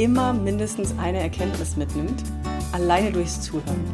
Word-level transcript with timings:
immer 0.00 0.32
mindestens 0.32 0.94
eine 0.98 1.20
Erkenntnis 1.20 1.76
mitnimmt, 1.76 2.22
alleine 2.72 3.12
durchs 3.12 3.42
Zuhören. 3.42 3.84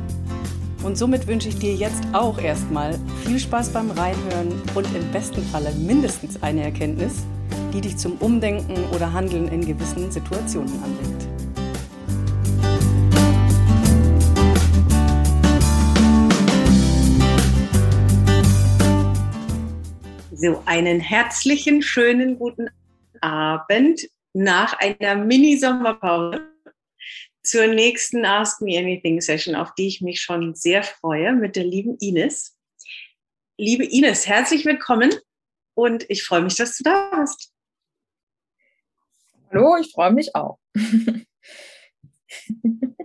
Und 0.84 0.96
somit 0.96 1.26
wünsche 1.26 1.48
ich 1.48 1.58
dir 1.58 1.74
jetzt 1.74 2.04
auch 2.12 2.38
erstmal 2.38 2.96
viel 3.24 3.40
Spaß 3.40 3.70
beim 3.70 3.90
Reinhören 3.90 4.52
und 4.76 4.86
im 4.94 5.10
besten 5.10 5.42
Falle 5.42 5.72
mindestens 5.72 6.40
eine 6.44 6.62
Erkenntnis, 6.62 7.24
die 7.72 7.80
dich 7.80 7.96
zum 7.96 8.12
Umdenken 8.18 8.76
oder 8.94 9.12
Handeln 9.12 9.48
in 9.48 9.66
gewissen 9.66 10.12
Situationen 10.12 10.72
anregt. 10.84 11.26
So, 20.32 20.62
einen 20.66 21.00
herzlichen, 21.00 21.82
schönen 21.82 22.38
guten 22.38 22.68
Abend 23.20 24.08
nach 24.36 24.74
einer 24.74 25.16
Mini-Sommerpause 25.16 26.46
zur 27.42 27.68
nächsten 27.68 28.26
Ask 28.26 28.60
Me 28.60 28.78
Anything 28.78 29.22
Session, 29.22 29.54
auf 29.54 29.74
die 29.76 29.86
ich 29.86 30.02
mich 30.02 30.20
schon 30.20 30.54
sehr 30.54 30.82
freue, 30.82 31.32
mit 31.32 31.56
der 31.56 31.64
lieben 31.64 31.96
Ines. 32.00 32.54
Liebe 33.56 33.84
Ines, 33.84 34.26
herzlich 34.26 34.66
willkommen 34.66 35.14
und 35.72 36.04
ich 36.10 36.22
freue 36.22 36.42
mich, 36.42 36.56
dass 36.56 36.76
du 36.76 36.84
da 36.84 37.10
bist. 37.18 37.50
Hallo, 39.50 39.78
ich 39.80 39.90
freue 39.92 40.12
mich 40.12 40.34
auch. 40.34 40.58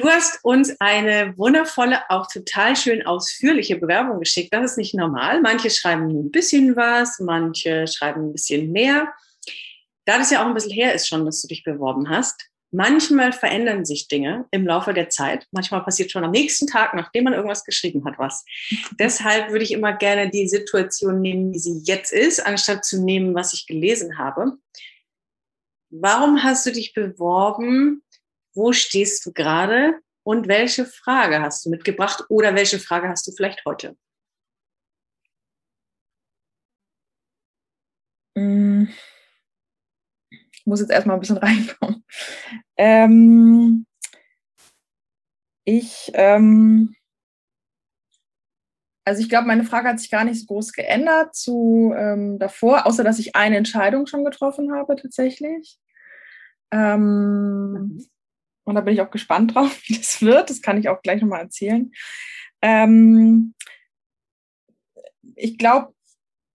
Du 0.00 0.08
hast 0.08 0.42
uns 0.44 0.74
eine 0.80 1.36
wundervolle, 1.36 2.00
auch 2.08 2.26
total 2.26 2.74
schön 2.74 3.04
ausführliche 3.04 3.76
Bewerbung 3.76 4.18
geschickt. 4.18 4.48
Das 4.50 4.70
ist 4.70 4.78
nicht 4.78 4.94
normal. 4.94 5.42
Manche 5.42 5.68
schreiben 5.68 6.06
nur 6.06 6.22
ein 6.22 6.30
bisschen 6.30 6.74
was, 6.74 7.20
manche 7.20 7.86
schreiben 7.86 8.28
ein 8.28 8.32
bisschen 8.32 8.72
mehr. 8.72 9.12
Da 10.06 10.16
das 10.16 10.30
ja 10.30 10.42
auch 10.42 10.46
ein 10.46 10.54
bisschen 10.54 10.72
her 10.72 10.94
ist 10.94 11.06
schon, 11.06 11.26
dass 11.26 11.42
du 11.42 11.48
dich 11.48 11.64
beworben 11.64 12.08
hast, 12.08 12.48
manchmal 12.70 13.34
verändern 13.34 13.84
sich 13.84 14.08
Dinge 14.08 14.46
im 14.52 14.66
Laufe 14.66 14.94
der 14.94 15.10
Zeit. 15.10 15.46
Manchmal 15.50 15.82
passiert 15.82 16.10
schon 16.10 16.24
am 16.24 16.30
nächsten 16.30 16.66
Tag, 16.66 16.94
nachdem 16.94 17.24
man 17.24 17.34
irgendwas 17.34 17.66
geschrieben 17.66 18.02
hat, 18.06 18.18
was. 18.18 18.46
Deshalb 18.98 19.50
würde 19.50 19.64
ich 19.64 19.72
immer 19.72 19.92
gerne 19.92 20.30
die 20.30 20.48
Situation 20.48 21.20
nehmen, 21.20 21.52
wie 21.52 21.58
sie 21.58 21.82
jetzt 21.84 22.10
ist, 22.10 22.46
anstatt 22.46 22.86
zu 22.86 23.04
nehmen, 23.04 23.34
was 23.34 23.52
ich 23.52 23.66
gelesen 23.66 24.16
habe. 24.16 24.56
Warum 25.90 26.42
hast 26.42 26.64
du 26.64 26.72
dich 26.72 26.94
beworben 26.94 28.02
wo 28.54 28.72
stehst 28.72 29.24
du 29.26 29.32
gerade 29.32 30.00
und 30.22 30.48
welche 30.48 30.84
Frage 30.86 31.40
hast 31.40 31.64
du 31.64 31.70
mitgebracht 31.70 32.24
oder 32.28 32.54
welche 32.54 32.78
Frage 32.78 33.08
hast 33.08 33.26
du 33.26 33.32
vielleicht 33.32 33.64
heute? 33.64 33.96
Mm. 38.36 38.88
Ich 40.30 40.66
muss 40.66 40.80
jetzt 40.80 40.90
erstmal 40.90 41.16
ein 41.16 41.20
bisschen 41.20 41.36
reinkommen. 41.38 42.04
Ähm, 42.76 43.86
ich, 45.64 46.10
ähm, 46.14 46.94
also 49.04 49.22
ich 49.22 49.28
glaube, 49.28 49.46
meine 49.46 49.64
Frage 49.64 49.88
hat 49.88 50.00
sich 50.00 50.10
gar 50.10 50.24
nicht 50.24 50.40
so 50.40 50.46
groß 50.46 50.72
geändert 50.72 51.34
zu 51.34 51.94
ähm, 51.96 52.38
davor, 52.38 52.86
außer 52.86 53.04
dass 53.04 53.18
ich 53.18 53.34
eine 53.36 53.56
Entscheidung 53.56 54.06
schon 54.06 54.24
getroffen 54.24 54.72
habe 54.72 54.96
tatsächlich. 54.96 55.78
Ähm, 56.70 57.72
mhm. 57.72 58.09
Und 58.70 58.76
da 58.76 58.82
bin 58.82 58.94
ich 58.94 59.00
auch 59.00 59.10
gespannt 59.10 59.54
drauf, 59.54 59.80
wie 59.86 59.96
das 59.96 60.22
wird. 60.22 60.48
Das 60.48 60.62
kann 60.62 60.78
ich 60.78 60.88
auch 60.88 61.02
gleich 61.02 61.20
nochmal 61.20 61.40
erzählen. 61.40 61.92
Ähm, 62.62 63.54
ich 65.34 65.58
glaube, 65.58 65.92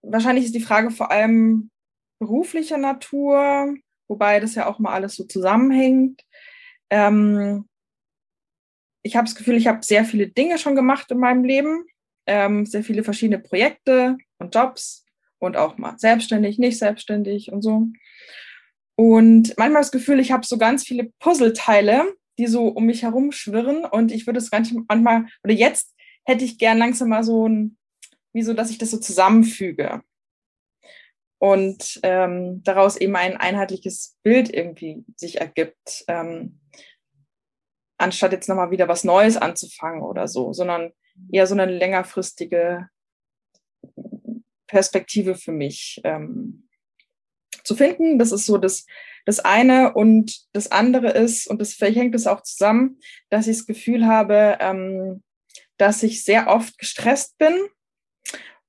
wahrscheinlich 0.02 0.46
ist 0.46 0.56
die 0.56 0.62
Frage 0.62 0.92
vor 0.92 1.12
allem 1.12 1.70
beruflicher 2.20 2.78
Natur, 2.78 3.76
wobei 4.08 4.40
das 4.40 4.56
ja 4.56 4.68
auch 4.68 4.80
mal 4.80 4.94
alles 4.94 5.16
so 5.16 5.26
zusammenhängt. 5.26 6.22
Ähm, 6.90 7.68
ich 9.04 9.18
habe 9.18 9.26
das 9.26 9.36
Gefühl, 9.36 9.58
ich 9.58 9.68
habe 9.68 9.84
sehr 9.84 10.06
viele 10.06 10.28
Dinge 10.28 10.58
schon 10.58 10.76
gemacht 10.76 11.12
in 11.12 11.20
meinem 11.20 11.44
Leben, 11.44 11.86
ähm, 12.28 12.66
sehr 12.66 12.84
viele 12.84 13.04
verschiedene 13.04 13.40
Projekte 13.40 14.18
und 14.38 14.56
Jobs 14.56 15.06
und 15.40 15.58
auch 15.58 15.78
mal 15.78 16.00
selbstständig, 16.00 16.60
nicht 16.60 16.78
selbstständig 16.78 17.52
und 17.52 17.62
so. 17.62 17.90
Und 18.96 19.54
manchmal 19.58 19.82
das 19.82 19.92
Gefühl, 19.92 20.20
ich 20.20 20.32
habe 20.32 20.46
so 20.46 20.58
ganz 20.58 20.84
viele 20.84 21.12
Puzzleteile, 21.20 22.14
die 22.38 22.48
so 22.48 22.68
um 22.68 22.86
mich 22.86 23.04
herum 23.04 23.32
schwirren 23.32 23.86
und 23.86 24.12
ich 24.12 24.26
würde 24.26 24.40
es 24.40 24.52
manchmal, 24.52 25.26
oder 25.44 25.54
jetzt 25.54 25.94
hätte 26.26 26.46
ich 26.46 26.58
gern 26.58 26.78
langsam 26.78 27.10
mal 27.10 27.24
so 27.24 27.48
ein, 27.48 27.78
wie 28.34 28.42
so, 28.42 28.54
dass 28.54 28.70
ich 28.70 28.78
das 28.78 28.92
so 28.92 28.98
zusammenfüge 28.98 30.02
und 31.38 32.00
ähm, 32.04 32.64
daraus 32.64 32.98
eben 32.98 33.16
ein 33.16 33.38
einheitliches 33.38 34.18
Bild 34.24 34.54
irgendwie 34.54 35.06
sich 35.16 35.40
ergibt, 35.40 36.04
ähm, 36.08 36.60
anstatt 37.98 38.32
jetzt 38.32 38.50
nochmal 38.50 38.72
wieder 38.72 38.88
was 38.88 39.04
Neues 39.04 39.38
anzufangen 39.38 40.02
oder 40.02 40.28
so, 40.28 40.54
sondern 40.54 40.92
eher 41.32 41.48
so 41.48 41.54
eine 41.54 41.66
längerfristige 41.66 42.90
Perspektive 44.68 45.36
für 45.36 45.52
mich. 45.52 46.02
Ähm, 46.04 46.68
zu 47.64 47.76
finden. 47.76 48.20
Das 48.20 48.32
ist 48.32 48.46
so 48.46 48.58
das, 48.58 48.86
das 49.26 49.40
eine. 49.40 49.94
Und 49.94 50.46
das 50.54 50.72
andere 50.72 51.10
ist, 51.12 51.48
und 51.48 51.62
das 51.62 51.74
vielleicht 51.74 51.98
hängt 51.98 52.16
es 52.16 52.28
auch 52.28 52.42
zusammen, 52.42 53.00
dass 53.30 53.48
ich 53.48 53.58
das 53.58 53.66
Gefühl 53.66 54.06
habe, 54.06 54.58
ähm, 54.60 55.24
dass 55.78 56.04
ich 56.04 56.24
sehr 56.24 56.48
oft 56.48 56.78
gestresst 56.78 57.38
bin 57.38 57.54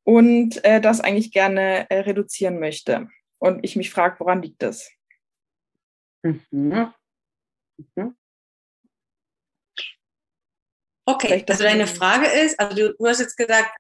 und 0.05 0.65
äh, 0.65 0.81
das 0.81 1.01
eigentlich 1.01 1.33
gerne 1.33 1.91
äh, 1.91 2.01
reduzieren 2.01 2.61
möchte. 2.61 3.09
Und 3.39 3.65
ich 3.65 3.77
mich 3.77 3.91
frage, 3.91 4.19
woran 4.21 4.43
liegt 4.43 4.63
das? 4.63 4.91
Mhm. 6.23 6.93
Mhm. 7.95 8.17
Okay, 11.09 11.45
also 11.49 11.63
deine 11.63 11.87
Frage 11.87 12.27
ist, 12.27 12.59
also 12.59 12.75
du, 12.75 12.95
du 12.95 13.07
hast 13.07 13.21
jetzt 13.21 13.37
gesagt, 13.37 13.71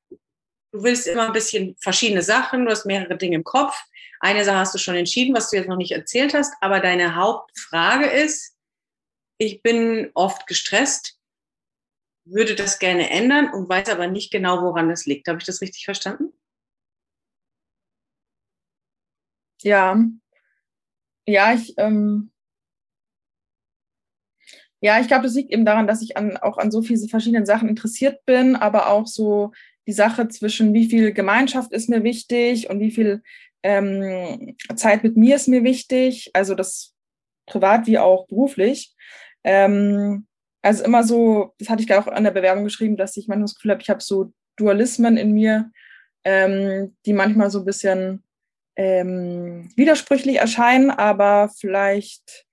du 0.72 0.83
willst 0.83 1.09
immer 1.09 1.27
ein 1.27 1.33
bisschen 1.33 1.77
verschiedene 1.81 2.22
Sachen, 2.22 2.65
du 2.65 2.71
hast 2.71 2.87
mehrere 2.87 3.16
Dinge 3.16 3.37
im 3.37 3.45
Kopf. 3.45 3.77
Eine 4.21 4.44
Sache 4.44 4.59
hast 4.59 4.75
du 4.75 4.78
schon 4.78 4.97
entschieden, 4.97 5.34
was 5.34 5.50
du 5.50 5.56
jetzt 5.56 5.69
noch 5.69 5.77
nicht 5.77 5.93
erzählt 5.93 6.34
hast, 6.34 6.54
aber 6.60 6.81
deine 6.81 7.16
Hauptfrage 7.16 8.06
ist, 8.06 8.56
ich 9.38 9.62
bin 9.62 10.10
oft 10.15 10.47
gestresst, 10.47 11.19
würde 12.25 12.54
das 12.54 12.78
gerne 12.78 13.10
ändern 13.10 13.53
und 13.53 13.69
weiß 13.69 13.88
aber 13.91 14.06
nicht 14.09 14.32
genau, 14.32 14.62
woran 14.62 14.88
das 14.88 15.06
liegt. 15.06 15.28
Habe 15.28 15.38
ich 15.38 15.44
das 15.47 15.60
richtig 15.60 15.84
verstanden? 15.84 16.32
Ja. 19.62 19.97
Ja, 21.27 21.53
ich, 21.54 21.75
ähm, 21.78 22.31
ja, 24.81 25.00
ich 25.00 25.09
glaube, 25.09 25.25
das 25.25 25.34
liegt 25.34 25.50
eben 25.53 25.65
daran, 25.65 25.87
dass 25.87 26.03
ich 26.03 26.16
an, 26.16 26.37
auch 26.37 26.59
an 26.59 26.71
so 26.71 26.83
vielen 26.83 27.09
verschiedenen 27.09 27.47
Sachen 27.47 27.69
interessiert 27.69 28.25
bin, 28.27 28.56
aber 28.56 28.91
auch 28.91 29.06
so 29.06 29.53
die 29.87 29.93
Sache 29.93 30.28
zwischen, 30.28 30.75
wie 30.75 30.88
viel 30.88 31.12
Gemeinschaft 31.12 31.72
ist 31.72 31.89
mir 31.89 32.03
wichtig 32.03 32.69
und 32.71 32.80
wie 32.80 32.91
viel 32.91 33.22
ähm, 33.63 34.57
Zeit 34.77 35.03
mit 35.03 35.17
mir 35.17 35.37
ist 35.37 35.49
mir 35.49 35.65
wichtig, 35.65 36.31
also 36.35 36.55
das 36.55 36.95
privat 37.47 37.87
wie 37.87 37.99
auch 37.99 38.27
beruflich. 38.27 38.95
Ähm, 39.45 40.27
also 40.63 40.85
immer 40.85 41.05
so, 41.05 41.55
das 41.59 41.69
hatte 41.69 41.83
ich 41.83 41.95
auch 41.95 42.09
an 42.09 42.25
der 42.25 42.33
Bewerbung 42.33 42.65
geschrieben, 42.65 42.97
dass 42.97 43.17
ich 43.17 43.29
manchmal 43.29 43.45
das 43.45 43.55
Gefühl 43.55 43.71
habe, 43.71 43.83
ich 43.83 43.91
habe 43.91 44.03
so 44.03 44.33
Dualismen 44.57 45.17
in 45.17 45.33
mir, 45.33 45.71
ähm, 46.25 46.97
die 47.07 47.13
manchmal 47.13 47.51
so 47.51 47.61
ein 47.61 47.65
bisschen 47.65 48.25
ähm, 48.75 49.71
widersprüchlich 49.77 50.37
erscheinen, 50.37 50.91
aber 50.91 51.51
vielleicht, 51.57 52.47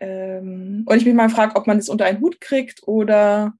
ähm, 0.00 0.84
und 0.86 0.96
ich 0.96 1.04
mich 1.04 1.14
mal 1.14 1.28
frage, 1.28 1.56
ob 1.56 1.66
man 1.66 1.78
das 1.78 1.88
unter 1.88 2.04
einen 2.04 2.20
Hut 2.20 2.40
kriegt 2.40 2.86
oder, 2.86 3.54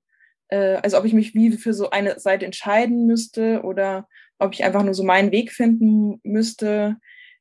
äh, 0.48 0.76
also 0.76 0.98
ob 0.98 1.04
ich 1.04 1.12
mich 1.12 1.34
wie 1.34 1.52
für 1.52 1.74
so 1.74 1.90
eine 1.90 2.18
Seite 2.20 2.46
entscheiden 2.46 3.06
müsste 3.06 3.62
oder 3.62 4.08
ob 4.38 4.54
ich 4.54 4.64
einfach 4.64 4.82
nur 4.82 4.94
so 4.94 5.04
meinen 5.04 5.32
Weg 5.32 5.52
finden 5.52 6.20
müsste, 6.24 6.96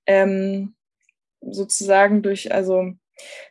ähm, 0.05 0.75
sozusagen 1.41 2.21
durch, 2.21 2.53
also 2.53 2.93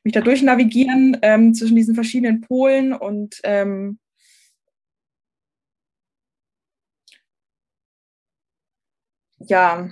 mich 0.05 0.15
da 0.15 0.21
durch 0.21 0.43
navigieren 0.43 1.19
ähm, 1.23 1.55
zwischen 1.55 1.77
diesen 1.77 1.95
verschiedenen 1.95 2.41
Polen 2.41 2.93
und 2.93 3.41
ähm, 3.45 3.99
ja. 9.39 9.89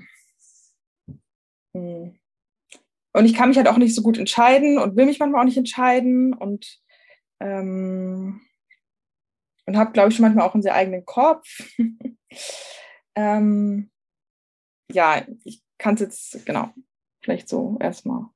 Hm. 1.75 2.19
und 3.13 3.25
ich 3.27 3.35
kann 3.35 3.51
mich 3.51 3.59
halt 3.59 3.69
auch 3.69 3.77
nicht 3.77 3.95
so 3.95 4.03
gut 4.03 4.19
entscheiden 4.19 4.79
und 4.79 4.97
will 4.97 5.07
mich 5.07 5.19
manchmal 5.19 5.43
auch 5.43 5.47
nicht 5.47 5.59
entscheiden 5.59 6.33
und 6.33 6.81
ähm, 7.41 8.41
und 9.67 9.77
habe, 9.77 9.93
glaube 9.93 10.09
ich, 10.09 10.17
schon 10.17 10.23
manchmal 10.23 10.49
auch 10.49 10.55
einen 10.55 10.63
sehr 10.63 10.75
eigenen 10.75 11.05
Kopf. 11.05 11.47
ähm, 13.19 13.91
ja, 14.93 15.27
ich 15.45 15.61
kann 15.77 15.95
es 15.95 16.01
jetzt, 16.01 16.47
genau, 16.47 16.73
vielleicht 17.21 17.49
so 17.49 17.77
erstmal. 17.81 18.27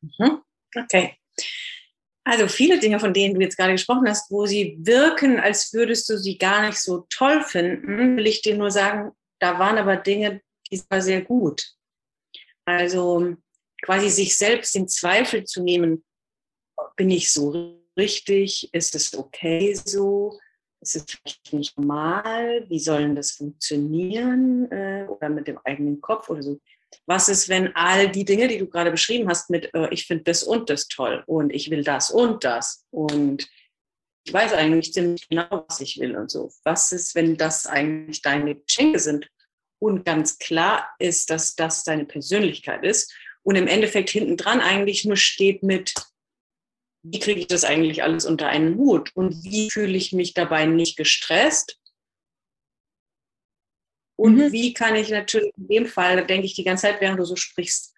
Mhm. 0.00 0.42
Okay. 0.74 1.16
Also 2.24 2.48
viele 2.48 2.78
Dinge, 2.78 2.98
von 2.98 3.12
denen 3.12 3.34
du 3.34 3.40
jetzt 3.40 3.56
gerade 3.56 3.72
gesprochen 3.72 4.08
hast, 4.08 4.30
wo 4.30 4.46
sie 4.46 4.78
wirken, 4.80 5.38
als 5.38 5.72
würdest 5.72 6.08
du 6.08 6.16
sie 6.16 6.38
gar 6.38 6.66
nicht 6.66 6.78
so 6.78 7.06
toll 7.10 7.42
finden, 7.42 8.16
will 8.16 8.26
ich 8.26 8.40
dir 8.40 8.56
nur 8.56 8.70
sagen, 8.70 9.12
da 9.38 9.58
waren 9.58 9.78
aber 9.78 9.96
Dinge, 9.96 10.40
die 10.70 10.82
waren 10.88 11.02
sehr 11.02 11.22
gut. 11.22 11.74
Also 12.64 13.36
quasi 13.82 14.08
sich 14.08 14.36
selbst 14.36 14.76
in 14.76 14.88
Zweifel 14.88 15.44
zu 15.44 15.62
nehmen, 15.62 16.04
bin 16.96 17.10
ich 17.10 17.32
so 17.32 17.82
richtig? 17.96 18.72
Ist 18.72 18.94
es 18.94 19.14
okay 19.14 19.74
so? 19.74 20.38
Ist 20.80 20.96
es 20.96 21.04
vielleicht 21.04 21.52
nicht 21.52 21.78
normal? 21.78 22.64
Wie 22.68 22.78
soll 22.78 23.14
das 23.14 23.32
funktionieren? 23.32 24.70
Äh, 24.70 25.06
oder 25.08 25.28
mit 25.28 25.46
dem 25.46 25.58
eigenen 25.64 26.00
Kopf 26.00 26.30
oder 26.30 26.42
so. 26.42 26.60
Was 27.06 27.28
ist, 27.28 27.48
wenn 27.48 27.74
all 27.76 28.08
die 28.08 28.24
Dinge, 28.24 28.48
die 28.48 28.58
du 28.58 28.66
gerade 28.66 28.90
beschrieben 28.90 29.28
hast, 29.28 29.50
mit 29.50 29.72
äh, 29.74 29.88
ich 29.90 30.06
finde 30.06 30.24
das 30.24 30.42
und 30.42 30.70
das 30.70 30.88
toll 30.88 31.22
und 31.26 31.52
ich 31.52 31.70
will 31.70 31.84
das 31.84 32.10
und 32.10 32.44
das 32.44 32.84
und 32.90 33.48
ich 34.24 34.32
weiß 34.32 34.52
eigentlich 34.52 34.92
ziemlich 34.92 35.28
genau, 35.28 35.64
was 35.68 35.80
ich 35.80 35.98
will 35.98 36.16
und 36.16 36.30
so. 36.30 36.50
Was 36.64 36.92
ist, 36.92 37.14
wenn 37.14 37.36
das 37.36 37.66
eigentlich 37.66 38.22
deine 38.22 38.54
Geschenke 38.54 38.98
sind 38.98 39.28
und 39.78 40.04
ganz 40.04 40.38
klar 40.38 40.88
ist, 40.98 41.30
dass 41.30 41.54
das 41.56 41.84
deine 41.84 42.04
Persönlichkeit 42.04 42.84
ist 42.84 43.14
und 43.42 43.56
im 43.56 43.66
Endeffekt 43.66 44.10
hinten 44.10 44.36
dran 44.36 44.60
eigentlich 44.60 45.04
nur 45.04 45.16
steht 45.16 45.62
mit, 45.62 45.94
wie 47.02 47.18
kriege 47.18 47.40
ich 47.40 47.46
das 47.46 47.64
eigentlich 47.64 48.02
alles 48.02 48.26
unter 48.26 48.48
einen 48.48 48.76
Hut 48.76 49.10
und 49.14 49.42
wie 49.44 49.70
fühle 49.70 49.96
ich 49.96 50.12
mich 50.12 50.34
dabei 50.34 50.66
nicht 50.66 50.96
gestresst 50.96 51.80
und 54.20 54.36
mhm. 54.36 54.52
wie 54.52 54.74
kann 54.74 54.96
ich 54.96 55.08
natürlich 55.08 55.50
in 55.56 55.66
dem 55.66 55.86
Fall, 55.86 56.16
da 56.16 56.22
denke 56.22 56.44
ich 56.44 56.54
die 56.54 56.62
ganze 56.62 56.82
Zeit, 56.82 57.00
während 57.00 57.18
du 57.18 57.24
so 57.24 57.36
sprichst, 57.36 57.94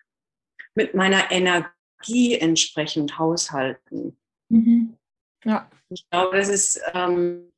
mit 0.77 0.95
meiner 0.95 1.33
Energie 1.33 2.39
entsprechend 2.39 3.19
haushalten. 3.19 4.17
Mhm. 4.49 4.97
Ja. 5.45 5.69
Ich 5.89 6.09
glaube, 6.11 6.37
das 6.37 6.49
ist, 6.49 6.81
ähm, 6.95 7.53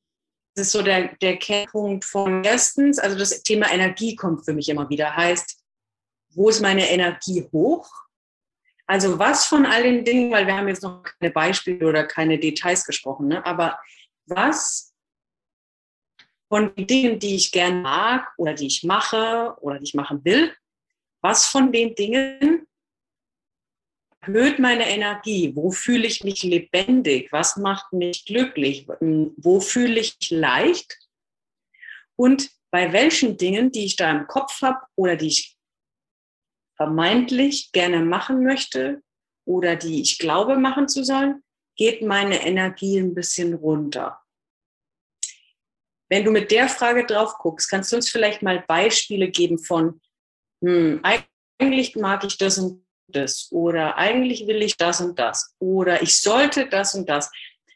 das 0.54 0.68
ist 0.68 0.72
so 0.72 0.80
der, 0.80 1.14
der 1.16 1.36
Kernpunkt 1.36 2.06
von 2.06 2.42
erstens, 2.42 2.98
also 2.98 3.18
das 3.18 3.42
Thema 3.42 3.70
Energie 3.70 4.16
kommt 4.16 4.46
für 4.46 4.54
mich 4.54 4.70
immer 4.70 4.88
wieder. 4.88 5.14
Heißt, 5.14 5.62
wo 6.30 6.48
ist 6.48 6.62
meine 6.62 6.88
Energie 6.88 7.46
hoch? 7.52 7.86
Also 8.86 9.18
was 9.18 9.46
von 9.46 9.64
all 9.64 9.82
den 9.82 10.04
Dingen, 10.04 10.30
weil 10.30 10.46
wir 10.46 10.56
haben 10.56 10.68
jetzt 10.68 10.82
noch 10.82 11.02
keine 11.02 11.32
Beispiele 11.32 11.86
oder 11.86 12.04
keine 12.04 12.38
Details 12.38 12.84
gesprochen, 12.84 13.28
ne? 13.28 13.44
aber 13.46 13.78
was 14.26 14.94
von 16.48 16.74
den 16.74 16.86
Dingen, 16.86 17.18
die 17.18 17.34
ich 17.34 17.50
gern 17.50 17.82
mag 17.82 18.32
oder 18.36 18.54
die 18.54 18.66
ich 18.66 18.84
mache 18.84 19.56
oder 19.60 19.78
die 19.78 19.84
ich 19.84 19.94
machen 19.94 20.24
will, 20.24 20.54
was 21.22 21.46
von 21.46 21.72
den 21.72 21.94
Dingen 21.94 22.66
erhöht 24.20 24.58
meine 24.58 24.88
Energie? 24.88 25.54
Wo 25.54 25.70
fühle 25.70 26.06
ich 26.06 26.22
mich 26.22 26.42
lebendig? 26.42 27.32
Was 27.32 27.56
macht 27.56 27.92
mich 27.92 28.24
glücklich? 28.24 28.86
Wo 28.98 29.60
fühle 29.60 30.00
ich 30.00 30.16
leicht? 30.30 30.98
Und 32.16 32.50
bei 32.70 32.92
welchen 32.92 33.36
Dingen, 33.36 33.70
die 33.72 33.84
ich 33.86 33.96
da 33.96 34.10
im 34.10 34.26
Kopf 34.26 34.60
habe 34.62 34.80
oder 34.96 35.16
die 35.16 35.28
ich 35.28 35.53
vermeintlich 36.76 37.72
gerne 37.72 38.00
machen 38.00 38.42
möchte 38.42 39.02
oder 39.46 39.76
die 39.76 40.00
ich 40.00 40.18
glaube 40.18 40.56
machen 40.56 40.88
zu 40.88 41.04
sollen, 41.04 41.42
geht 41.76 42.02
meine 42.02 42.46
Energie 42.46 42.98
ein 42.98 43.14
bisschen 43.14 43.54
runter. 43.54 44.20
Wenn 46.08 46.24
du 46.24 46.30
mit 46.30 46.50
der 46.50 46.68
Frage 46.68 47.06
drauf 47.06 47.38
guckst, 47.38 47.68
kannst 47.70 47.92
du 47.92 47.96
uns 47.96 48.10
vielleicht 48.10 48.42
mal 48.42 48.64
Beispiele 48.66 49.28
geben 49.28 49.58
von, 49.58 50.00
hm, 50.62 51.00
eigentlich 51.58 51.96
mag 51.96 52.24
ich 52.24 52.38
das 52.38 52.58
und 52.58 52.84
das 53.08 53.48
oder 53.50 53.96
eigentlich 53.96 54.46
will 54.46 54.62
ich 54.62 54.76
das 54.76 55.00
und 55.00 55.18
das 55.18 55.54
oder 55.58 56.02
ich 56.02 56.18
sollte 56.20 56.66
das 56.68 56.94
und 56.94 57.08
das. 57.08 57.30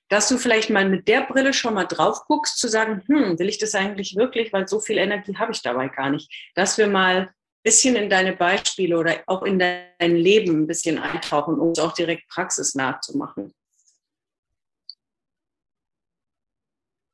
Dass 0.09 0.29
du 0.29 0.39
vielleicht 0.39 0.71
mal 0.71 0.89
mit 0.89 1.07
der 1.07 1.27
Brille 1.27 1.53
schon 1.53 1.75
mal 1.75 1.85
drauf 1.85 2.25
guckst, 2.27 2.59
zu 2.59 2.69
sagen, 2.69 3.03
hm, 3.07 3.39
will 3.39 3.49
ich 3.49 3.59
das 3.59 3.75
eigentlich 3.75 4.17
wirklich, 4.17 4.53
weil 4.55 4.67
so 4.67 4.81
viel 4.81 4.97
Energie 4.97 5.37
habe 5.37 5.53
ich 5.53 5.61
dabei 5.61 5.89
gar 5.89 6.09
nicht. 6.09 6.33
Dass 6.55 6.79
wir 6.79 6.87
mal 6.87 7.31
bisschen 7.63 7.97
in 7.97 8.09
deine 8.09 8.35
Beispiele 8.35 8.99
oder 8.99 9.17
auch 9.27 9.43
in 9.43 9.59
dein 9.59 10.17
Leben 10.17 10.63
ein 10.63 10.67
bisschen 10.67 10.99
eintauchen, 10.99 11.59
um 11.59 11.71
es 11.71 11.79
auch 11.79 11.93
direkt 11.93 12.29
praxisnah 12.29 13.01
zu 13.01 13.17
machen. 13.17 13.53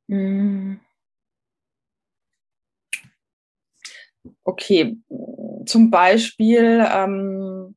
Hm. 0.09 0.81
Okay, 4.45 4.97
zum 5.67 5.91
Beispiel, 5.91 6.87
ähm, 6.91 7.75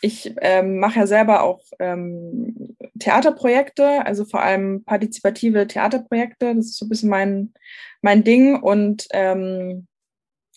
ich 0.00 0.34
ähm, 0.40 0.78
mache 0.78 1.00
ja 1.00 1.06
selber 1.06 1.42
auch 1.42 1.62
ähm, 1.78 2.76
Theaterprojekte, 2.98 4.04
also 4.04 4.24
vor 4.24 4.42
allem 4.42 4.84
partizipative 4.84 5.66
Theaterprojekte. 5.66 6.54
Das 6.54 6.66
ist 6.66 6.78
so 6.78 6.86
ein 6.86 6.88
bisschen 6.88 7.08
mein, 7.08 7.54
mein 8.00 8.24
Ding 8.24 8.60
und 8.60 9.06
ähm, 9.12 9.86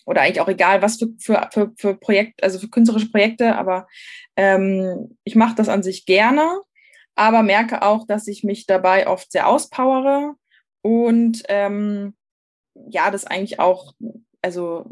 oder 0.06 0.22
eigentlich 0.22 0.40
auch 0.40 0.48
egal, 0.48 0.80
was 0.80 0.96
für, 0.96 1.08
für, 1.18 1.48
für, 1.52 1.72
für 1.76 1.94
Projekt, 1.96 2.42
also 2.42 2.58
für 2.58 2.68
künstlerische 2.68 3.10
Projekte, 3.10 3.56
aber 3.56 3.86
ähm, 4.36 5.18
ich 5.24 5.34
mache 5.34 5.56
das 5.56 5.68
an 5.68 5.82
sich 5.82 6.06
gerne, 6.06 6.60
aber 7.14 7.42
merke 7.42 7.82
auch, 7.82 8.06
dass 8.06 8.26
ich 8.28 8.44
mich 8.44 8.66
dabei 8.66 9.06
oft 9.06 9.30
sehr 9.30 9.48
auspowere 9.48 10.34
und 10.82 11.42
ähm, 11.48 12.14
ja, 12.88 13.10
das 13.10 13.26
eigentlich 13.26 13.60
auch 13.60 13.92
also 14.46 14.86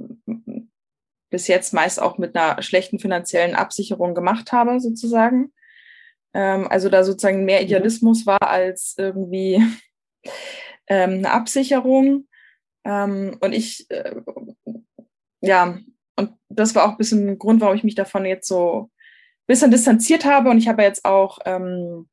bis 1.31 1.49
jetzt 1.49 1.72
meist 1.72 2.00
auch 2.00 2.19
mit 2.19 2.37
einer 2.37 2.62
schlechten 2.62 2.99
finanziellen 2.99 3.55
Absicherung 3.55 4.14
gemacht 4.14 4.52
habe, 4.52 4.81
sozusagen. 4.81 5.52
Ähm, 6.32 6.69
also 6.69 6.88
da 6.88 7.05
sozusagen 7.05 7.44
mehr 7.44 7.61
mhm. 7.61 7.66
Idealismus 7.66 8.26
war 8.26 8.43
als 8.43 8.94
irgendwie 8.99 9.62
ähm, 10.87 11.11
eine 11.11 11.31
Absicherung. 11.31 12.28
Ähm, 12.85 13.37
und 13.40 13.52
ich, 13.52 13.90
äh, 13.90 14.14
ja, 15.45 15.79
und 16.17 16.33
das 16.49 16.75
war 16.75 16.85
auch 16.85 16.93
ein 16.93 16.97
bisschen 16.97 17.29
ein 17.29 17.39
Grund, 17.39 17.61
warum 17.61 17.77
ich 17.77 17.85
mich 17.85 17.95
davon 17.95 18.25
jetzt 18.25 18.49
so 18.49 18.91
ein 18.91 19.47
bisschen 19.47 19.71
distanziert 19.71 20.25
habe. 20.25 20.51
Und 20.51 20.59
ich 20.59 20.69
habe 20.69 20.83
jetzt 20.83 21.05
auch, 21.05 21.39
ähm, 21.45 22.09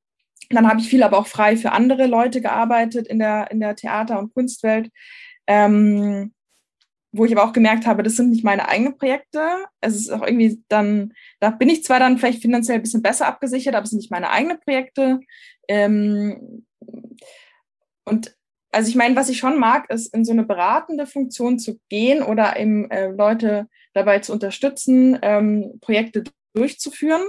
dann 0.50 0.68
habe 0.68 0.82
ich 0.82 0.90
viel 0.90 1.04
aber 1.04 1.18
auch 1.18 1.28
frei 1.28 1.56
für 1.58 1.72
andere 1.72 2.08
Leute 2.08 2.42
gearbeitet 2.42 3.08
in 3.08 3.20
der, 3.20 3.50
in 3.52 3.60
der 3.60 3.76
Theater- 3.76 4.20
und 4.20 4.34
Kunstwelt. 4.34 4.90
Ähm, 5.48 6.34
wo 7.14 7.26
ich 7.26 7.38
aber 7.38 7.44
auch 7.44 7.54
gemerkt 7.54 7.86
habe, 7.86 8.04
das 8.04 8.16
sind 8.16 8.30
nicht 8.30 8.44
meine 8.44 8.70
eigenen 8.70 8.98
Projekte. 8.98 9.66
Es 9.82 9.96
ist 9.96 10.10
auch 10.10 10.22
irgendwie 10.26 10.64
dann, 10.70 11.14
da 11.42 11.50
bin 11.50 11.70
ich 11.70 11.84
zwar 11.84 12.00
dann 12.00 12.18
vielleicht 12.18 12.42
finanziell 12.42 12.78
ein 12.78 12.82
bisschen 12.82 13.02
besser 13.02 13.28
abgesichert, 13.28 13.76
aber 13.76 13.84
es 13.84 13.90
sind 13.90 14.00
nicht 14.00 14.12
meine 14.12 14.30
eigenen 14.30 14.60
Projekte. 14.62 15.20
Ähm, 15.68 16.66
und 18.06 18.36
also 18.72 18.90
ich 18.90 18.96
meine, 18.96 19.16
was 19.16 19.30
ich 19.30 19.38
schon 19.38 19.60
mag, 19.60 19.90
ist 19.90 20.14
in 20.14 20.24
so 20.24 20.32
eine 20.32 20.44
beratende 20.44 21.06
Funktion 21.06 21.60
zu 21.60 21.80
gehen 21.90 22.24
oder 22.24 22.58
eben 22.58 22.90
äh, 22.90 23.10
Leute 23.10 23.68
dabei 23.94 24.20
zu 24.20 24.32
unterstützen, 24.32 25.20
ähm, 25.22 25.80
Projekte 25.82 26.24
durchzuführen. 26.54 27.28